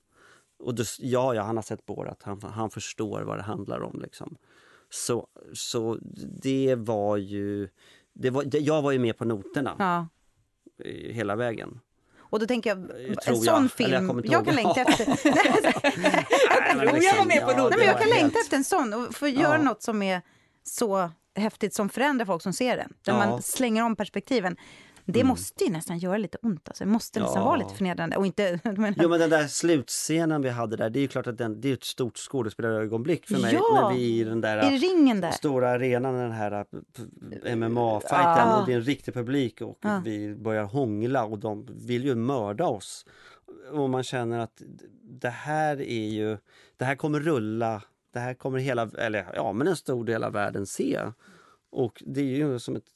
Och 0.60 0.76
då, 0.76 0.84
ja, 1.00 1.34
ja, 1.34 1.42
han 1.42 1.56
har 1.56 1.64
sett 1.64 1.86
Borat, 1.86 2.24
han, 2.24 2.42
han 2.42 2.70
förstår 2.70 3.22
vad 3.22 3.38
det 3.38 3.44
handlar 3.44 3.82
om 3.82 4.02
liksom. 4.02 4.38
Så, 4.90 5.28
så 5.54 5.98
det 6.42 6.76
var 6.76 7.18
ju... 7.18 7.70
Det 8.14 8.30
var, 8.30 8.46
jag 8.52 8.82
var 8.82 8.92
ju 8.92 9.00
med 9.00 9.18
på 9.18 9.26
noterna 9.26 9.76
ja. 9.80 10.08
hela 11.12 11.36
vägen. 11.36 11.80
Och 12.30 12.40
då 12.40 12.46
tänker 12.46 12.70
jag, 12.70 12.80
en 13.26 13.36
sån 13.36 13.46
jag. 13.46 13.72
film, 13.72 14.22
jag, 14.24 14.26
jag 14.32 14.46
kan 14.46 14.56
längta 14.56 14.82
efter... 14.82 15.08
jag 15.08 15.18
tror 16.72 17.04
jag 17.04 17.18
var 17.18 17.26
med 17.26 17.46
på 17.46 17.58
noterna. 17.58 17.84
jag 17.84 18.00
kan 18.00 18.10
längta 18.10 18.40
efter 18.40 18.58
en 18.58 18.64
sån 18.64 18.94
och 18.94 19.16
få 19.16 19.28
ja. 19.28 19.42
göra 19.42 19.58
något 19.58 19.84
som 19.84 20.02
är 20.02 20.22
så 20.64 21.12
häftigt 21.36 21.74
som 21.74 21.90
förändrar 21.90 22.26
folk 22.26 22.44
som 22.44 22.54
ser 22.54 22.78
den. 22.78 22.94
Där 23.02 23.14
ja. 23.14 23.18
man 23.18 23.42
slänger 23.42 23.84
om 23.84 23.96
perspektiven. 23.96 24.58
Det 25.08 25.20
mm. 25.20 25.28
måste 25.28 25.64
ju 25.64 25.70
nästan 25.70 25.98
göra 25.98 26.18
lite 26.18 26.38
ont. 26.42 26.68
Alltså. 26.68 26.84
Det 26.84 26.90
måste 26.90 27.20
nästan 27.20 27.42
ja. 27.42 27.46
vara 27.46 27.58
lite 27.58 27.74
förnedrande. 27.74 28.18
Och 28.18 28.26
inte, 28.26 28.60
men... 28.78 28.96
Jo, 28.98 29.10
men 29.10 29.20
den 29.20 29.30
där 29.30 29.48
slutscenen 29.48 30.42
vi 30.42 30.50
hade 30.50 30.76
där, 30.76 30.90
det 30.90 31.00
är 31.00 31.02
ju 31.02 31.08
klart 31.08 31.28
att 31.28 31.38
den, 31.38 31.62
det 31.62 31.70
är 31.70 31.74
ett 31.74 31.84
stort 31.84 32.18
skådespelarögonblick 32.18 33.28
för 33.28 33.42
mig. 33.42 33.54
Ja. 33.54 33.82
När 33.82 33.96
vi 33.96 34.20
är 34.20 34.22
i 34.22 34.24
den 34.24 34.42
där 34.42 34.74
I 34.74 34.78
ringen 34.78 35.22
där. 35.22 35.32
stora 35.32 35.70
arenan, 35.70 36.16
den 36.16 36.32
här 36.32 36.52
äh, 36.52 37.56
MMA-fighten. 37.56 38.48
Ja. 38.50 38.60
Och 38.60 38.66
det 38.66 38.74
är 38.74 38.78
en 38.78 38.84
riktig 38.84 39.14
publik 39.14 39.62
och 39.62 39.80
ja. 39.82 40.02
vi 40.06 40.36
börjar 40.36 40.64
hångla 40.64 41.26
och 41.26 41.40
de 41.40 41.68
vill 41.70 42.06
ju 42.06 42.16
mörda 42.16 42.66
oss. 42.66 43.06
Och 43.72 43.90
man 43.90 44.04
känner 44.04 44.40
att 44.40 44.62
det 45.04 45.30
här 45.30 45.82
är 45.82 46.10
ju, 46.10 46.38
det 46.78 46.86
här 46.86 46.96
kommer 46.96 47.20
rulla 47.20 47.82
det 48.18 48.20
här 48.22 48.34
kommer 48.34 48.60
hela, 48.60 48.90
eller 48.98 49.26
ja, 49.36 49.54
men 49.54 49.68
en 49.68 49.76
stor 49.76 50.06
del 50.06 50.24
av 50.24 50.34
världen 50.34 50.66
se. 50.66 51.00
Och 51.70 52.04
det 52.06 52.22
är 52.22 52.26
ju 52.26 52.60
som 52.60 52.76
ett 52.76 52.88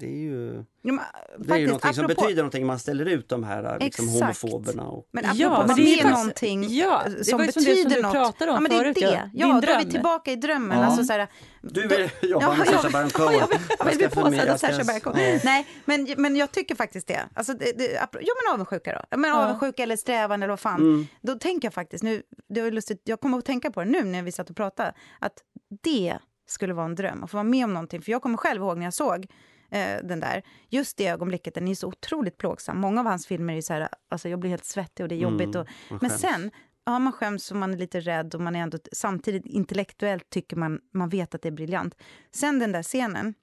det 0.00 0.06
är 0.06 0.20
ju, 0.20 0.64
ja, 0.82 0.92
men, 0.92 1.00
det 1.38 1.54
är 1.54 1.58
ju 1.58 1.66
någonting 1.66 1.90
apropå, 1.90 1.94
som 1.94 2.06
betyder 2.06 2.36
någonting. 2.36 2.66
Man 2.66 2.78
ställer 2.78 3.06
ut 3.06 3.28
de 3.28 3.44
här 3.44 3.78
liksom, 3.80 4.08
homofoberna. 4.08 4.82
Och, 4.84 5.08
men 5.12 5.24
apropå 5.24 5.42
ja, 5.42 5.64
men 5.66 5.76
det 5.76 5.82
är 5.82 6.04
ju 6.04 6.10
någonting 6.10 6.66
ja, 6.68 7.02
det 7.18 7.24
som 7.24 7.38
betyder 7.38 7.90
som 7.90 8.02
något. 8.02 8.12
Pratade 8.12 8.50
om 8.50 8.54
ja, 8.54 8.60
men 8.60 8.70
det 8.70 8.88
är 8.88 8.94
det. 8.94 9.30
Ja, 9.34 9.60
då 9.62 9.72
är 9.72 9.84
vi 9.84 9.90
tillbaka 9.90 10.32
i 10.32 10.36
drömmen. 10.36 10.78
Ja. 10.78 10.84
Alltså, 10.84 11.04
så 11.04 11.12
här, 11.12 11.28
du 11.62 11.86
vill 11.88 12.10
jobba 12.30 12.46
ja, 12.46 12.54
med 12.54 12.66
Sacha 12.66 12.90
Baron 12.90 13.10
Cohen. 13.10 13.48
Ja, 13.50 13.58
jag 13.78 13.98
vill 13.98 14.10
påstå 14.10 14.50
att 14.50 14.60
Sacha 14.60 14.84
Baron 14.84 15.00
Cohen. 15.00 15.40
Nej, 15.44 15.66
men, 15.84 16.14
men 16.16 16.36
jag 16.36 16.52
tycker 16.52 16.74
faktiskt 16.74 17.06
det. 17.06 17.28
Alltså, 17.34 17.54
det, 17.54 17.78
det 17.78 17.92
ja, 17.92 18.08
men 18.12 18.54
avundsjuka 18.54 19.06
då. 19.10 19.16
Men 19.16 19.32
avundsjuka 19.32 19.82
eller 19.82 19.96
strävan 19.96 20.42
eller 20.42 20.50
vad 20.50 20.60
fan. 20.60 20.80
Mm. 20.80 21.06
Då 21.22 21.34
tänker 21.34 21.66
jag 21.66 21.74
faktiskt, 21.74 22.04
nu, 22.04 22.22
det 22.48 22.62
var 22.62 22.70
lustigt, 22.70 23.02
jag 23.04 23.20
kommer 23.20 23.38
att 23.38 23.44
tänka 23.44 23.70
på 23.70 23.84
det 23.84 23.90
nu 23.90 24.04
när 24.04 24.22
vi 24.22 24.32
satt 24.32 24.50
och 24.50 24.56
pratade, 24.56 24.94
att 25.18 25.34
det 25.82 26.18
skulle 26.50 26.74
vara 26.74 26.86
en 26.86 26.94
dröm, 26.94 27.24
att 27.24 27.30
få 27.30 27.36
vara 27.36 27.44
med 27.44 27.64
om 27.64 27.74
någonting. 27.74 28.02
För 28.02 28.12
jag 28.12 28.22
kommer 28.22 28.36
själv 28.36 28.62
ihåg 28.62 28.78
när 28.78 28.84
jag 28.84 28.94
såg 28.94 29.26
eh, 29.70 29.96
den 30.02 30.20
där. 30.20 30.42
Just 30.68 30.96
det 30.96 31.08
ögonblicket, 31.08 31.54
den 31.54 31.68
är 31.68 31.74
så 31.74 31.88
otroligt 31.88 32.38
plågsam. 32.38 32.78
Många 32.78 33.00
av 33.00 33.06
hans 33.06 33.26
filmer 33.26 33.56
är 33.56 33.60
så 33.60 33.72
här, 33.72 33.88
alltså 34.08 34.28
jag 34.28 34.40
blir 34.40 34.50
helt 34.50 34.64
svettig 34.64 35.04
och 35.04 35.08
det 35.08 35.14
är 35.14 35.20
jobbigt. 35.20 35.54
Mm, 35.54 35.60
och, 35.90 36.02
men 36.02 36.10
sen, 36.10 36.50
ja 36.84 36.98
man 36.98 37.12
skäms 37.12 37.50
och 37.50 37.56
man 37.56 37.74
är 37.74 37.78
lite 37.78 38.00
rädd 38.00 38.34
och 38.34 38.40
man 38.40 38.56
är 38.56 38.60
ändå 38.60 38.78
samtidigt 38.92 39.46
intellektuellt 39.46 40.30
tycker 40.30 40.56
man, 40.56 40.80
man 40.92 41.08
vet 41.08 41.34
att 41.34 41.42
det 41.42 41.48
är 41.48 41.52
briljant. 41.52 41.94
Sen 42.30 42.58
den 42.58 42.72
där 42.72 42.82
scenen, 42.82 43.34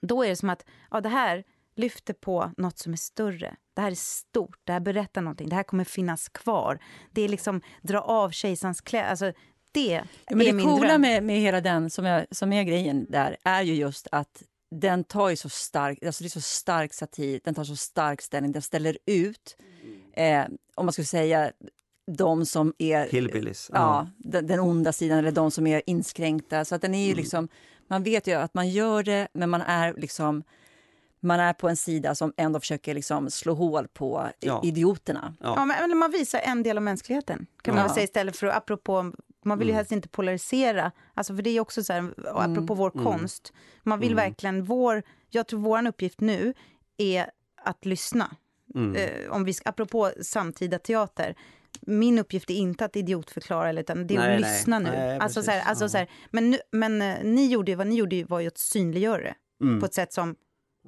då 0.00 0.24
är 0.24 0.28
det 0.28 0.36
som 0.36 0.50
att, 0.50 0.66
ja 0.90 1.00
det 1.00 1.08
här 1.08 1.44
lyfter 1.74 2.14
på 2.14 2.52
något 2.56 2.78
som 2.78 2.92
är 2.92 2.96
större. 2.96 3.56
Det 3.74 3.80
här 3.80 3.90
är 3.90 3.94
stort, 3.94 4.56
det 4.64 4.72
här 4.72 4.80
berättar 4.80 5.20
någonting, 5.20 5.48
det 5.48 5.56
här 5.56 5.62
kommer 5.62 5.84
finnas 5.84 6.28
kvar. 6.28 6.78
Det 7.10 7.22
är 7.22 7.28
liksom 7.28 7.60
dra 7.82 8.00
av 8.00 8.30
kejsarens 8.30 8.80
kläder. 8.80 9.10
Alltså, 9.10 9.32
det 9.72 10.02
ja, 10.26 10.36
men 10.36 10.46
är 10.46 10.52
det 10.52 10.62
coola. 10.62 10.98
Med, 10.98 11.22
med 11.22 11.40
hela 11.40 11.60
den 11.60 11.90
som, 11.90 12.04
jag, 12.04 12.26
som 12.30 12.52
är 12.52 12.62
grejen 12.62 13.06
där 13.08 13.36
är 13.44 13.62
ju 13.62 13.74
just 13.74 14.06
att 14.12 14.42
den 14.72 15.04
tar 15.04 15.28
ju 15.28 15.36
så 15.36 15.48
stark, 15.48 16.04
alltså 16.04 16.24
det 16.24 16.28
är 16.28 16.30
så 16.30 16.40
stark 16.40 16.94
satir, 16.94 17.40
den 17.44 17.54
tar 17.54 17.64
så 17.64 17.76
stark 17.76 18.22
ställning, 18.22 18.52
den 18.52 18.62
ställer 18.62 18.98
ut, 19.06 19.56
eh, 20.12 20.44
om 20.74 20.86
man 20.86 20.92
skulle 20.92 21.06
säga 21.06 21.52
de 22.06 22.46
som 22.46 22.74
är... 22.78 23.08
Hillbillies. 23.08 23.70
Ja, 23.72 23.78
ja. 23.78 24.08
Den, 24.18 24.46
den, 24.46 24.60
onda 24.60 24.92
sidan, 24.92 25.18
eller 25.18 25.32
de 25.32 25.50
som 25.50 25.66
är 25.66 25.82
inskränkta. 25.86 26.64
Så 26.64 26.74
att 26.74 26.82
den 26.82 26.94
är 26.94 27.04
ju 27.04 27.12
mm. 27.12 27.16
liksom, 27.16 27.48
man 27.88 28.02
vet 28.02 28.26
ju 28.26 28.32
att 28.32 28.54
man 28.54 28.68
gör 28.68 29.02
det, 29.02 29.28
men 29.32 29.50
man 29.50 29.60
är 29.60 29.94
liksom 29.94 30.42
man 31.20 31.40
är 31.40 31.52
på 31.52 31.68
en 31.68 31.76
sida 31.76 32.14
som 32.14 32.32
ändå 32.36 32.60
försöker 32.60 32.94
liksom 32.94 33.30
slå 33.30 33.54
hål 33.54 33.88
på 33.88 34.28
ja. 34.40 34.60
idioterna. 34.64 35.34
Ja. 35.40 35.54
ja. 35.56 35.64
men 35.64 35.98
man 35.98 36.10
visar 36.10 36.38
en 36.38 36.62
del 36.62 36.76
av 36.76 36.82
mänskligheten, 36.82 37.46
kan 37.62 37.74
man 37.74 37.90
säga 37.90 38.04
istället 38.04 38.36
för 38.36 38.46
att, 38.46 38.56
apropå 38.56 39.12
man 39.44 39.58
vill 39.58 39.68
ju 39.68 39.72
mm. 39.72 39.76
helst 39.76 39.92
inte 39.92 40.08
polarisera, 40.08 40.92
alltså 41.14 41.36
för 41.36 41.42
det 41.42 41.50
är 41.50 41.60
också 41.60 41.84
så 41.84 41.92
här, 41.92 41.98
mm. 41.98 42.14
apropå 42.18 42.74
vår 42.74 42.92
mm. 42.94 43.04
konst, 43.04 43.52
man 43.82 44.00
vill 44.00 44.14
verkligen, 44.14 44.64
vår, 44.64 45.02
jag 45.30 45.46
tror 45.46 45.60
vår 45.60 45.86
uppgift 45.86 46.20
nu 46.20 46.54
är 46.96 47.30
att 47.64 47.84
lyssna. 47.84 48.36
Mm. 48.74 48.96
Eh, 48.96 49.30
om 49.30 49.44
vi, 49.44 49.54
apropå 49.64 50.10
samtida 50.22 50.78
teater, 50.78 51.34
min 51.80 52.18
uppgift 52.18 52.50
är 52.50 52.54
inte 52.54 52.84
att 52.84 52.96
idiotförklara, 52.96 53.80
utan 53.80 54.06
det 54.06 54.14
är 54.14 54.18
nej, 54.18 54.34
att 54.34 54.40
lyssna 54.40 54.78
nej. 54.78 54.92
nu. 54.92 54.98
Nej, 54.98 55.18
alltså, 55.18 55.42
så 55.42 55.50
här, 55.50 55.62
alltså, 55.62 55.84
ja. 55.84 55.88
så 55.88 55.98
här, 55.98 56.10
men 56.30 56.50
nu, 56.50 56.58
men 56.70 57.02
uh, 57.02 57.24
ni 57.24 57.46
gjorde, 57.46 57.76
vad 57.76 57.86
ni 57.86 57.94
gjorde 57.94 58.24
var 58.24 58.40
ju 58.40 58.46
att 58.46 58.58
synliggöra 58.58 59.22
det 59.22 59.34
mm. 59.62 59.80
på 59.80 59.86
ett 59.86 59.94
sätt 59.94 60.12
som 60.12 60.34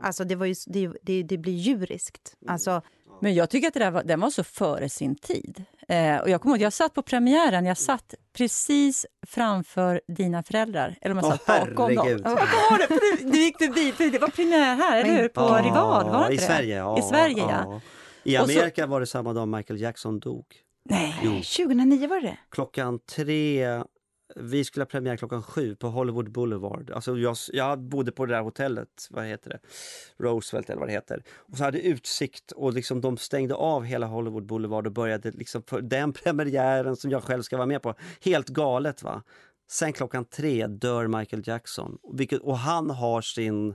Alltså 0.01 0.25
det, 0.25 0.35
var 0.35 0.47
ju, 0.47 0.55
det, 0.67 0.93
det, 1.03 1.23
det 1.23 1.39
blir 1.39 1.53
djuriskt. 1.53 2.37
Alltså, 2.47 2.83
men 3.25 3.35
jag 3.35 3.51
tycker 3.51 3.69
att 3.69 3.75
det 3.75 3.81
där 3.81 3.91
var, 3.91 4.03
den 4.03 4.21
var 4.21 4.31
så 4.31 4.45
före 4.45 4.89
sin 4.89 5.17
tid. 5.17 5.65
Eh, 5.89 6.19
och 6.19 6.31
jag 6.31 6.41
kommer 6.41 6.57
ihåg, 6.57 6.63
jag 6.63 6.73
satt 6.73 6.95
på 6.95 7.03
premiären, 7.03 7.67
jag 7.67 7.79
satt 7.79 8.15
precis 8.33 9.07
framför 9.27 10.01
dina 10.09 10.43
föräldrar. 10.43 10.97
Eller 11.01 11.15
om 11.15 11.19
jag 11.19 11.39
satt 11.39 11.49
oh, 11.49 11.75
bakom 11.75 11.95
dem. 11.95 12.21
Vad 12.25 12.35
var 12.35 12.79
det? 12.79 13.33
Du 13.33 13.39
gick 13.39 13.59
förbi, 13.59 14.11
det 14.11 14.19
var 14.19 14.29
premiär 14.29 14.75
här, 14.77 15.01
eller 15.01 15.23
hur? 15.23 15.29
På 15.29 15.41
ja, 15.41 15.63
Rivad, 15.65 16.07
var 16.07 16.29
det 16.29 16.35
i 16.35 16.39
Sverige, 16.39 16.77
ja, 16.77 16.99
I 16.99 17.03
Sverige, 17.03 17.39
ja. 17.39 17.65
ja. 17.67 17.81
I 18.25 18.37
Amerika 18.37 18.83
så, 18.83 18.89
var 18.89 19.01
det 19.01 19.07
samma 19.07 19.33
dag 19.33 19.49
Michael 19.49 19.81
Jackson 19.81 20.21
dog. 20.21 20.45
Nej, 20.91 21.17
jo. 21.23 21.31
2009 21.31 22.09
var 22.09 22.21
det? 22.21 22.37
Klockan 22.51 22.99
tre 22.99 23.65
vi 24.37 24.65
skulle 24.65 24.83
ha 24.83 24.89
premiär 24.89 25.17
klockan 25.17 25.43
sju 25.43 25.77
på 25.77 25.89
Hollywood 25.89 26.33
Boulevard. 26.33 26.91
Alltså 26.91 27.19
jag, 27.19 27.37
jag 27.53 27.79
bodde 27.79 28.13
på 28.13 28.27
det 28.27 28.35
där 28.35 28.43
hotellet, 28.43 29.09
vad 29.11 29.25
heter 29.25 29.51
det? 29.51 29.59
Roosevelt 30.25 30.71
eller 30.71 30.81
vad 30.81 30.89
det 30.89 30.93
heter. 30.93 31.23
Och 31.29 31.57
så 31.57 31.65
hade 31.65 31.81
utsikt 31.81 32.53
och 32.53 32.73
liksom 32.73 33.01
de 33.01 33.17
stängde 33.17 33.55
av 33.55 33.85
hela 33.85 34.07
Hollywood 34.07 34.47
Boulevard 34.47 34.87
och 34.87 34.93
började 34.93 35.31
liksom 35.31 35.63
för 35.63 35.81
den 35.81 36.13
premiären 36.13 36.97
som 36.97 37.11
jag 37.11 37.23
själv 37.23 37.43
ska 37.43 37.57
vara 37.57 37.67
med 37.67 37.83
på. 37.83 37.95
Helt 38.21 38.49
galet 38.49 39.03
va! 39.03 39.23
Sen 39.69 39.93
klockan 39.93 40.25
tre 40.25 40.67
dör 40.67 41.07
Michael 41.07 41.43
Jackson. 41.47 41.99
Vilket, 42.13 42.41
och 42.41 42.59
han 42.59 42.91
har 42.91 43.23
sin 43.23 43.75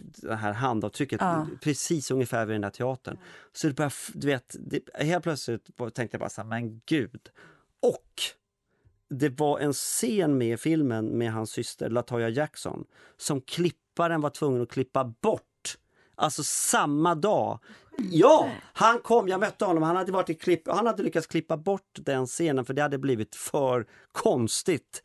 det 0.00 0.34
här 0.34 0.52
handavtrycket 0.52 1.20
ja. 1.20 1.46
precis 1.62 2.10
ungefär 2.10 2.46
vid 2.46 2.54
den 2.54 2.60
där 2.60 2.70
teatern. 2.70 3.18
Så 3.52 3.66
det 3.66 3.74
börjar, 3.74 3.92
du 4.14 4.26
vet, 4.26 4.56
det, 4.58 5.04
helt 5.04 5.22
plötsligt 5.22 5.66
tänkte 5.76 6.08
jag 6.10 6.20
bara 6.20 6.30
så 6.30 6.40
här, 6.40 6.48
men 6.48 6.80
gud. 6.86 7.28
Och 7.82 8.22
det 9.18 9.28
var 9.28 9.58
en 9.58 9.72
scen 9.72 10.38
med 10.38 10.52
i 10.52 10.56
filmen 10.56 11.06
med 11.06 11.32
hans 11.32 11.50
syster 11.50 11.90
Latoya 11.90 12.28
Jackson 12.28 12.84
som 13.16 13.40
klipparen 13.40 14.20
var 14.20 14.30
tvungen 14.30 14.62
att 14.62 14.70
klippa 14.70 15.04
bort. 15.04 15.42
Alltså 16.16 16.42
samma 16.44 17.14
dag. 17.14 17.58
Ja, 18.10 18.48
han 18.72 18.98
kom, 18.98 19.28
jag 19.28 19.40
mötte 19.40 19.64
honom, 19.64 19.82
han 19.82 19.96
hade, 19.96 20.12
varit 20.12 20.30
i 20.30 20.34
klipp, 20.34 20.68
han 20.68 20.86
hade 20.86 21.02
lyckats 21.02 21.26
klippa 21.26 21.56
bort 21.56 21.98
den 22.00 22.26
scenen 22.26 22.64
för 22.64 22.74
det 22.74 22.82
hade 22.82 22.98
blivit 22.98 23.36
för 23.36 23.86
konstigt. 24.12 25.02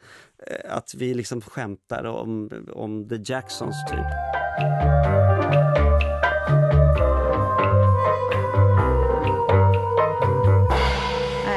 Eh, 0.47 0.75
att 0.75 0.93
vi 0.93 1.13
liksom 1.13 1.41
skämtar 1.41 2.03
om, 2.03 2.49
om 2.73 3.09
The 3.09 3.33
Jacksons 3.33 3.75
typ. 3.89 4.05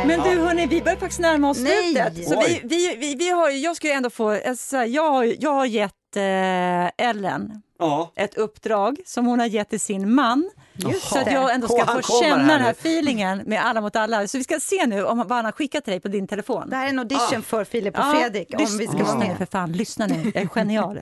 Men 0.06 0.20
du 0.22 0.38
hörni, 0.62 0.74
vi 0.74 0.82
börjar 0.82 0.96
faktiskt 0.98 1.20
närma 1.20 1.50
oss 1.50 1.58
Nej. 1.60 1.82
slutet. 1.94 2.28
Så 2.28 2.40
vi, 2.40 2.60
vi, 2.64 2.96
vi, 2.96 3.14
vi 3.14 3.30
har, 3.30 3.50
jag 3.50 3.76
ska 3.76 3.86
ju 3.86 3.92
ändå 3.92 4.10
få, 4.10 4.30
alltså, 4.46 4.76
jag, 4.84 5.10
har- 5.10 5.34
jag 5.44 5.54
har 5.54 5.66
gett 5.66 6.16
eh, 6.16 7.06
Ellen 7.08 7.62
Ja, 7.78 8.12
ett 8.16 8.34
uppdrag 8.34 8.96
som 9.06 9.26
hon 9.26 9.38
har 9.40 9.46
gett 9.46 9.70
till 9.70 9.80
sin 9.80 10.14
man. 10.14 10.50
Just 10.74 11.08
Så 11.08 11.18
att 11.18 11.32
jag 11.32 11.54
ändå 11.54 11.68
ska 11.68 11.84
han 11.84 12.02
få 12.02 12.20
känna 12.22 12.36
här 12.36 12.48
den 12.48 12.50
här 12.50 12.64
nu. 12.64 12.70
feelingen 12.70 13.38
med 13.46 13.64
Alla 13.66 13.80
mot 13.80 13.96
alla. 13.96 14.28
Så 14.28 14.38
vi 14.38 14.44
ska 14.44 14.60
se 14.60 14.86
nu 14.86 15.04
om 15.04 15.18
vad 15.18 15.32
han 15.32 15.44
har 15.44 15.52
skickat 15.52 15.84
till 15.84 15.90
dig 15.90 16.00
på 16.00 16.08
din 16.08 16.26
telefon. 16.26 16.70
Det 16.70 16.76
här 16.76 16.84
är 16.86 16.88
en 16.90 16.98
audition 16.98 17.38
Ah. 17.38 17.42
för 17.42 17.64
Filip 17.64 17.98
och 17.98 18.04
Fredrik 18.18 18.48
om 18.58 18.78
vi 18.78 18.86
ska 18.86 18.96
vara 18.96 18.98
lyssna 19.02 19.18
nu 19.18 19.26
med. 19.28 19.38
för 19.38 19.46
fan, 19.46 19.72
lyssna 19.72 20.06
nu, 20.06 20.32
jag 20.34 20.42
är 20.42 20.46
genial. 20.48 21.00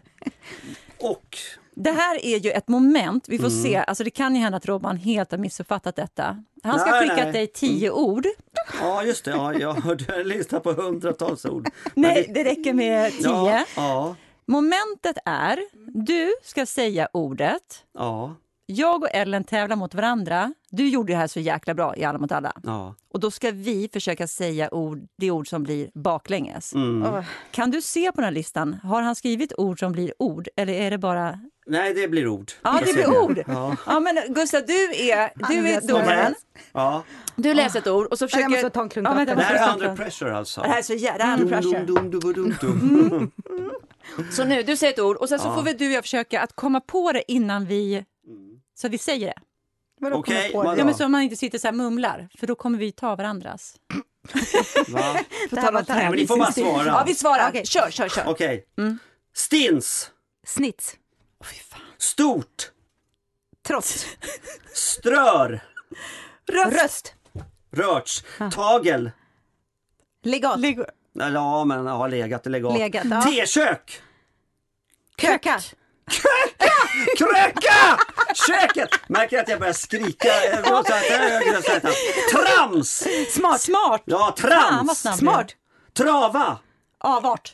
och 1.00 1.38
Det 1.82 1.90
här 1.90 2.24
är 2.24 2.38
ju 2.38 2.50
ett 2.50 2.68
moment, 2.68 3.28
vi 3.28 3.38
får 3.38 3.46
Mm. 3.48 3.62
se, 3.62 3.76
alltså 3.76 4.04
det 4.04 4.10
kan 4.10 4.34
ju 4.34 4.40
hända 4.40 4.56
att 4.56 4.66
Robban 4.66 4.96
helt 4.96 5.30
har 5.30 5.38
missuppfattat 5.38 5.96
detta. 5.96 6.42
Han 6.62 6.78
ska 6.78 6.90
Nej, 6.90 7.00
skicka 7.00 7.14
nej. 7.14 7.22
Mm. 7.22 7.32
dig 7.32 7.46
tio 7.46 7.90
ord. 7.90 8.26
ja, 8.80 9.02
just 9.02 9.24
det, 9.24 9.30
ja, 9.30 9.54
jag 9.54 9.72
hörde 9.74 10.20
en 10.20 10.28
lista 10.28 10.60
på 10.60 10.72
hundratals 10.72 11.44
ord. 11.44 11.68
Nej, 11.94 12.30
det 12.34 12.44
räcker 12.44 12.72
med 12.72 13.12
tio. 13.12 13.22
Ja, 13.28 13.64
ja, 13.76 14.16
Momentet 14.46 15.16
är, 15.24 15.58
du 16.06 16.34
ska 16.42 16.66
säga 16.66 17.08
ordet, 17.12 17.84
ja, 17.94 18.34
jag 18.70 19.02
och 19.02 19.08
Ellen 19.12 19.44
tävlar 19.44 19.76
mot 19.76 19.94
varandra. 19.94 20.54
Du 20.70 20.88
gjorde 20.88 21.12
det 21.12 21.16
här 21.16 21.26
så 21.26 21.40
jäkla 21.40 21.74
bra 21.74 21.96
i 21.96 22.04
Alla 22.04 22.18
mot 22.18 22.32
alla. 22.32 22.52
ja. 22.64 22.94
Och 23.12 23.20
då 23.20 23.30
ska 23.30 23.50
vi 23.50 23.88
försöka 23.92 24.26
säga 24.26 24.74
ord, 24.74 24.98
det 25.16 25.30
ord 25.30 25.48
som 25.48 25.62
blir 25.62 25.90
baklänges. 25.94 26.74
Mm. 26.74 27.02
Åh, 27.14 27.24
Kan 27.50 27.70
du 27.70 27.82
se 27.82 28.12
på 28.12 28.16
den 28.16 28.24
här 28.24 28.30
listan, 28.32 28.76
har 28.82 29.02
han 29.02 29.14
skrivit 29.14 29.52
ord 29.58 29.78
som 29.78 29.92
blir 29.92 30.12
ord 30.18 30.48
eller 30.56 30.72
är 30.72 30.90
det 30.90 30.98
bara... 30.98 31.40
Nej, 31.66 31.94
det 31.94 32.08
blir 32.08 32.28
ord. 32.28 32.52
Ja, 32.62 32.78
Jag 32.78 32.88
det 32.88 32.92
blir 32.92 33.22
ord. 33.22 33.42
Ja. 33.46 33.76
Ja, 33.86 34.00
men 34.00 34.18
Gustav, 34.28 34.62
du 34.66 34.82
är, 35.10 35.48
du 35.48 35.68
är 35.68 35.80
domaren. 35.88 36.34
Ja. 36.72 37.02
Du 37.36 37.54
läser 37.54 37.78
ett 37.78 37.86
ord 37.86 38.06
och 38.06 38.18
så 38.18 38.22
Jag 38.24 38.30
försöker... 38.30 38.48
måste 38.48 38.70
ta 38.70 38.82
en 38.82 38.88
klunk 38.88 39.08
ja, 39.08 39.14
vänta, 39.14 39.30
jag 39.32 39.38
Det 39.38 39.42
här 39.42 39.68
är 39.68 39.72
under 39.74 39.96
pressure 39.96 40.36
alltså. 40.36 40.60
Det 40.60 40.68
här 40.68 40.78
är 40.78 40.82
så 40.82 40.94
jävla 40.94 41.32
under 41.34 41.46
pressure. 41.56 41.84
Dum, 41.84 42.10
dum, 42.10 42.20
dum, 42.20 42.32
dum, 42.32 42.54
dum. 42.60 43.30
Så 44.30 44.44
nu, 44.44 44.62
du 44.62 44.76
säger 44.76 44.92
ett 44.92 44.98
ord 45.00 45.16
och 45.16 45.28
sen 45.28 45.38
så 45.38 45.48
Ja. 45.48 45.54
får 45.54 45.62
vi 45.62 45.72
du 45.72 45.86
och 45.86 45.92
jag 45.92 46.04
försöka 46.04 46.40
att 46.40 46.56
komma 46.56 46.80
på 46.80 47.12
det 47.12 47.32
innan 47.32 47.66
vi... 47.66 48.04
Så 48.80 48.88
vi 48.88 48.98
säger 48.98 49.26
det. 49.26 49.40
Vadå 50.00 50.16
Okej, 50.16 50.50
det? 50.52 50.58
Ja, 50.78 50.84
men 50.84 50.94
så 50.94 51.08
man 51.08 51.22
inte 51.22 51.36
sitter 51.36 51.58
så 51.58 51.66
här 51.66 51.72
mumlar, 51.72 52.28
för 52.38 52.46
då 52.46 52.54
kommer 52.54 52.78
vi 52.78 52.92
ta 52.92 53.16
varandras. 53.16 53.76
Va? 54.88 55.00
Här 55.00 55.72
var 55.72 55.80
om 55.80 55.84
tävling. 55.84 56.10
Men 56.10 56.18
ni 56.18 56.26
får 56.26 56.36
bara 56.38 56.52
svara. 56.52 56.86
Ja, 56.86 57.04
vi 57.06 57.14
svarar. 57.14 57.48
Okej. 57.48 57.66
Kör, 57.66 57.90
kör, 57.90 58.08
kör. 58.08 58.24
Okej. 58.26 58.64
Mm. 58.78 58.98
Stins. 59.34 60.10
Snits. 60.46 60.96
Stort. 61.98 62.70
Trots. 63.66 64.06
Strör. 64.74 65.60
Röst. 66.48 66.72
Röst. 66.82 67.14
Rörts. 67.70 68.24
Tagel. 68.52 69.10
Legat. 70.22 70.60
Lägg- 70.60 70.84
Ja, 71.12 71.64
men 71.64 71.86
har 71.86 72.08
legat 72.08 72.46
och 72.46 72.52
legat. 72.52 72.78
Legat, 72.78 73.04
ja. 73.10 73.22
T-kök. 73.22 74.00
Kröka. 76.10 76.72
Kröka! 77.18 77.98
Köket! 78.34 78.88
Märker 79.08 79.38
att 79.40 79.48
jag 79.48 79.58
börjar 79.60 79.72
skrika. 79.72 80.28
högre, 80.98 81.62
Trams! 82.32 83.04
Smart. 83.30 83.60
Smart. 83.60 84.02
Ja, 84.04 84.34
Fan, 84.38 84.50
trams! 84.50 85.06
är. 85.06 85.18
Smart. 85.18 85.46
Trava! 85.96 86.58
Avart. 87.00 87.52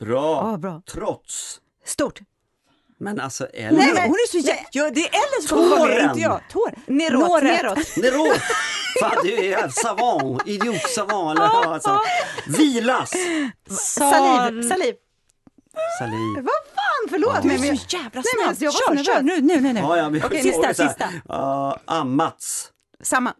Bra. 0.00 0.50
Ja, 0.52 0.56
bra. 0.58 0.82
Trots. 0.92 1.60
Stort. 1.86 2.18
Men 2.98 3.20
alltså, 3.20 3.44
Hon, 3.54 3.62
eller? 3.64 3.82
är- 3.82 4.02
hon 4.06 4.14
är 4.14 4.28
så 4.30 4.38
jä... 4.38 4.66
ja, 4.72 4.90
Det 4.90 5.00
är 5.00 5.08
Ellen 5.08 5.48
som 5.48 5.58
kommer 5.70 5.86
med, 5.88 6.04
inte 6.04 6.20
jag. 6.20 6.40
Tår. 6.52 6.74
Neråt. 6.86 7.42
Neråt. 7.42 7.96
Nero. 7.96 8.32
Fan, 9.00 9.16
du 9.24 9.32
är 9.52 9.68
savant. 9.68 10.42
Idiot 10.46 10.90
savant. 10.90 11.38
Eller, 11.38 11.72
alltså. 11.74 12.00
Vilas. 12.46 13.10
Saliv. 13.70 14.68
Saliv. 14.68 14.94
Saliv. 15.98 16.34
Vad 16.36 16.79
fan, 16.90 17.08
förlåt 17.10 17.42
Du 17.42 17.48
mig. 17.48 17.68
är 17.68 17.74
så 17.76 17.96
jävla 17.96 18.10
Nej, 18.12 18.12
men 18.14 18.22
snabb. 18.22 18.48
alltså, 18.48 18.64
jag 18.64 18.72
var 18.72 18.96
så 18.96 19.04
kör, 19.04 19.14
kör, 19.14 19.22
nervös. 19.22 19.40
nu, 19.42 19.54
nu, 19.54 19.60
nu. 19.60 19.72
nu. 19.72 19.80
Ja, 19.80 19.96
ja, 19.96 20.10
men- 20.10 20.24
Okej, 20.24 20.42
sista, 20.42 20.74
sista. 20.74 21.08
Ja, 21.28 21.78
ammats. 21.84 22.70
Samma. 23.02 23.34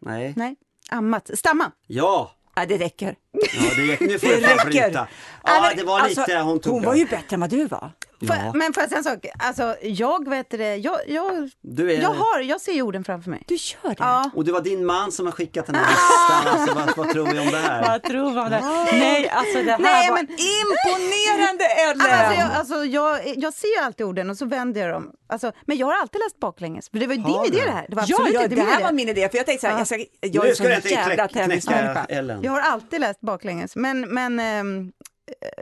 Nej. 0.00 0.32
Nej. 0.36 0.56
Ammat. 0.90 1.30
Stamma. 1.34 1.72
Ja. 1.86 2.30
Ja, 2.54 2.66
det 2.66 2.78
räcker. 2.78 3.16
Ja 3.32 3.70
det 3.76 3.92
räcker. 3.92 4.06
Nu 4.06 4.18
får 4.18 4.28
Det 4.28 4.36
du 4.36 4.78
räcker. 4.80 5.06
Ja, 5.44 5.72
det 5.76 5.84
var 5.84 6.08
lite 6.08 6.20
alltså, 6.22 6.38
hon 6.38 6.60
tog. 6.60 6.72
Hon 6.72 6.82
var 6.82 6.94
ju 6.94 7.04
bättre 7.04 7.34
än 7.34 7.40
vad 7.40 7.50
du 7.50 7.64
var. 7.66 7.92
Får, 8.26 8.36
Ja. 8.36 8.52
Men 8.54 8.72
får 8.72 8.82
jag 8.82 8.88
säga 8.90 8.98
en 8.98 9.04
sak? 9.04 9.26
Alltså, 9.38 9.76
jag 9.82 10.28
vet 10.28 10.50
det, 10.50 10.76
jag, 10.76 10.98
jag, 11.08 11.50
Du 11.62 11.92
är... 11.92 12.02
jag, 12.02 12.08
har, 12.10 12.40
jag 12.40 12.60
ser 12.60 12.72
jorden 12.72 13.04
framför 13.04 13.30
mig. 13.30 13.42
Du 13.46 13.54
gör 13.54 13.90
det. 13.90 13.96
Ja. 13.98 14.30
Och 14.34 14.44
det 14.44 14.52
var 14.52 14.60
din 14.60 14.86
man 14.86 15.12
som 15.12 15.26
har 15.26 15.32
skickat 15.32 15.66
den 15.66 15.74
här 15.74 15.86
listan. 15.90 16.60
Alltså, 16.60 16.74
vad, 16.74 16.96
vad 17.06 17.14
tror 17.14 17.26
vi 17.26 17.38
om 17.38 17.46
det 17.50 17.58
här? 17.58 17.82
Vad 17.88 18.02
tror 18.02 18.32
man 18.34 18.50
det? 18.50 18.60
Nej, 18.92 19.28
alltså 19.28 19.62
det 19.62 19.70
här 19.70 19.78
Nej, 19.78 20.08
var 20.10 20.16
men- 20.16 20.26
imponerande 20.30 21.64
Ellen! 21.64 22.00
Alltså, 22.00 22.40
jag, 22.40 22.52
alltså, 22.52 22.84
jag, 22.84 23.36
jag 23.38 23.54
ser 23.54 23.82
alltid 23.84 24.06
orden 24.06 24.30
och 24.30 24.36
så 24.36 24.46
vänder 24.46 24.80
jag 24.80 24.90
dem. 24.90 25.10
Alltså, 25.28 25.52
men 25.66 25.76
jag 25.78 25.86
har 25.86 25.94
alltid 26.00 26.20
läst 26.20 26.40
baklänges. 26.40 26.90
För 26.90 26.98
det 26.98 27.06
var 27.06 27.14
ju 27.14 27.22
din 27.22 27.44
idé 27.44 27.64
det 27.64 27.70
här. 27.70 27.86
Det 27.88 27.96
var 27.96 28.04
ja, 28.08 28.14
absolut 28.16 28.34
ja, 28.34 28.42
inte 28.42 28.54
det 28.54 28.60
min 28.62 28.66
här 28.70 28.76
idé. 28.76 28.84
var 28.84 28.92
min 28.92 29.08
idé. 29.08 29.28
För 29.28 29.36
jag 29.36 29.46
tänkte 29.46 29.60
så 29.60 29.66
här, 29.66 29.74
Ja. 29.74 29.80
jag, 29.80 29.86
ska, 29.86 29.96
jag 30.20 30.44
är 30.44 30.48
nu 30.48 30.54
så 30.54 30.62
ska 30.62 30.68
du 30.68 30.74
inte 30.74 30.88
jävla 30.88 31.28
tävlingsmänniska. 31.28 32.06
Jag 32.42 32.52
har 32.52 32.60
alltid 32.60 33.00
läst 33.00 33.19
baklänges. 33.20 33.76
Men, 33.76 34.00
men, 34.00 34.40
eh, 34.40 34.64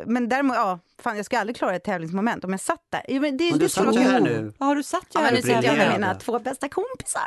men 0.07 0.29
däremot, 0.29 0.57
ja, 0.57 0.79
fan, 1.03 1.17
jag 1.17 1.27
ska 1.27 1.39
aldrig 1.39 1.57
klara 1.57 1.77
ett 1.77 1.85
tävlingsmoment 1.85 2.45
om 2.45 2.51
jag 2.51 2.61
satt 2.61 2.83
där. 2.91 3.03
Jo, 3.09 3.21
Men 3.23 3.37
det, 3.37 3.51
Men 3.51 3.59
du 3.59 3.69
satt 3.69 3.95
ju 3.95 4.01
jag- 4.01 4.11
här 4.11 4.21
nu. 4.21 4.53
Ja, 4.59 4.75
du 4.75 4.83
satt 4.83 5.01
ju 5.03 5.07
Ja, 5.13 5.21
här 5.21 5.27
men 5.27 5.35
nu 5.35 5.43
sitter 5.43 5.63
jag 5.63 5.77
med 5.77 5.93
mina 5.93 6.15
två 6.15 6.39
bästa 6.39 6.69
kompisar. 6.69 7.27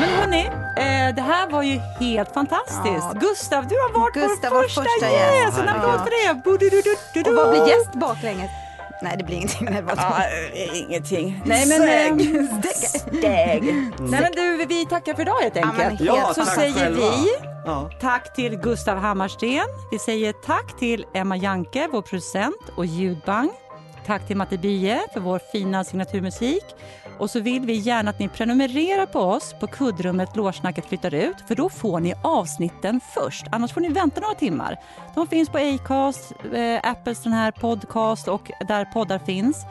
Men 0.00 0.08
hörni, 0.08 0.46
eh, 0.76 1.14
det 1.14 1.22
här 1.22 1.50
var 1.50 1.62
ju 1.62 1.78
helt 2.00 2.34
fantastiskt. 2.34 2.78
Ja. 2.84 3.12
Gustav, 3.20 3.66
du 3.68 3.74
har 3.74 4.00
varit 4.00 4.14
Gustav, 4.14 4.50
vår 4.50 4.56
vår 4.56 4.62
första, 4.62 4.82
första 4.82 5.10
gäst. 5.10 5.34
gäst. 5.46 5.58
En 5.58 5.64
Ja, 5.66 5.72
applåd 5.72 6.00
för 6.00 6.10
det. 7.22 7.30
Och 7.30 7.36
vad 7.36 7.50
blir 7.50 7.68
gäst 7.68 7.92
baklänges? 7.94 8.50
Nej, 9.04 9.14
det 9.18 9.24
blir 9.24 9.36
ingenting. 9.36 9.68
Nej, 9.70 9.82
vad 9.82 9.98
Ja, 9.98 10.18
eh, 10.54 10.78
ingenting. 10.78 11.42
Nej, 11.44 11.66
men... 11.68 11.80
Steg. 11.80 12.72
Steg. 12.72 13.62
Nej, 14.00 14.20
men 14.20 14.32
du, 14.32 14.64
vi 14.68 14.86
tackar 14.86 15.14
för 15.14 15.22
idag 15.22 15.34
helt 15.42 15.56
enkelt. 15.56 15.78
helt 15.82 16.00
Ja, 16.00 16.32
Så 16.34 16.44
tack 16.44 16.54
säger 16.54 16.72
själva. 16.74 17.00
vi 17.00 17.28
Ja. 17.66 17.90
tack 18.00 18.34
till 18.34 18.56
Gustav 18.56 18.98
Hammarsten. 18.98 19.64
Vi 19.90 19.98
säger 19.98 20.32
tack 20.32 20.78
till 20.78 21.06
Emma 21.14 21.36
Janke, 21.36 21.88
vår 21.92 22.02
producent 22.02 22.56
och 22.76 22.86
ljudbang. 22.86 23.50
Tack 24.06 24.26
till 24.26 24.36
Matte 24.36 24.58
Bie 24.58 25.00
för 25.12 25.20
vår 25.20 25.40
fina 25.52 25.84
signaturmusik. 25.84 26.64
Och 27.18 27.30
så 27.30 27.40
vill 27.40 27.66
vi 27.66 27.72
gärna 27.72 28.10
att 28.10 28.18
ni 28.18 28.28
prenumererar 28.28 29.06
på 29.06 29.20
oss 29.20 29.54
på 29.60 29.66
kuddrummet 29.66 30.36
Lårsnacket 30.36 30.86
flyttar 30.86 31.14
ut, 31.14 31.36
för 31.48 31.54
då 31.54 31.68
får 31.68 32.00
ni 32.00 32.14
avsnitten 32.22 33.00
först. 33.14 33.46
Annars 33.50 33.72
får 33.72 33.80
ni 33.80 33.88
vänta 33.88 34.20
några 34.20 34.34
timmar. 34.34 34.76
De 35.14 35.26
finns 35.26 35.48
på 35.48 35.58
Acast, 35.58 36.32
eh, 36.54 36.90
Apples 36.90 37.22
den 37.22 37.32
här 37.32 37.50
podcast 37.50 38.28
och 38.28 38.50
där 38.68 38.84
poddar 38.84 39.18
finns. 39.18 39.66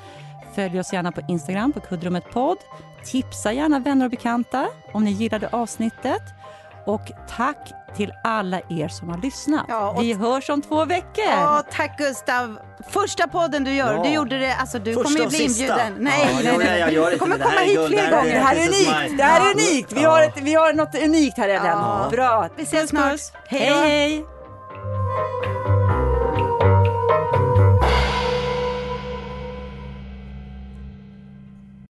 Följ 0.56 0.80
oss 0.80 0.94
gärna 0.94 1.12
på 1.12 1.22
Instagram 1.28 1.72
på 1.72 1.80
kuddrummet 1.80 2.32
podd. 2.32 2.58
Tipsa 3.06 3.54
gärna 3.54 3.80
vänner 3.80 4.06
och 4.06 4.12
bekanta 4.12 4.68
om 4.92 5.04
ni 5.04 5.12
gillade 5.12 5.50
avsnittet. 5.52 6.43
Och 6.86 7.02
tack 7.38 7.58
till 7.96 8.14
alla 8.24 8.60
er 8.70 8.88
som 8.88 9.10
har 9.10 9.18
lyssnat. 9.18 9.66
Ja, 9.70 9.90
och- 9.90 10.02
Vi 10.04 10.14
hörs 10.14 10.50
om 10.50 10.62
två 10.62 10.86
veckor. 10.86 11.26
Ja, 11.30 11.64
tack 11.72 11.98
Gustav. 11.98 12.60
Första 12.90 13.28
podden 13.28 13.64
du 13.64 13.72
gör. 13.74 13.94
Ja. 13.96 14.04
Du 14.04 14.10
gjorde 14.10 14.40
det, 14.40 14.56
alltså 14.56 14.80
du 14.80 14.94
Första 14.94 15.04
kommer 15.04 15.18
ju 15.20 15.24
och 15.26 15.30
bli 15.30 15.38
sista. 15.38 15.64
inbjuden. 15.64 15.94
Nej, 16.00 16.30
Ja, 16.44 16.52
nej, 16.58 16.58
nej. 16.58 16.80
jag 16.80 16.94
gör 16.94 17.12
Du 17.12 17.18
kommer 17.18 17.38
komma 17.38 17.56
är 17.62 17.66
hit 17.66 17.76
guld. 17.76 17.88
fler 17.94 18.12
gånger. 18.12 18.34
Det 18.34 18.40
här 18.40 18.56
är 18.56 18.60
unikt. 18.68 19.18
Det 19.18 19.24
här 19.24 19.42
är 19.42 19.54
unikt. 19.54 19.92
Vi 19.92 20.04
Ja. 20.04 20.10
har, 20.10 20.22
ett, 20.22 20.38
vi 20.42 20.54
har 20.54 20.74
något 20.74 20.96
unikt 21.04 21.38
här 21.38 21.50
Ellen. 21.50 21.66
Ja. 21.68 22.08
Bra. 22.12 22.48
Vi 22.58 22.64
ses 22.64 22.90
snart. 22.90 23.20
hej. 23.48 23.70
hej. 23.70 24.26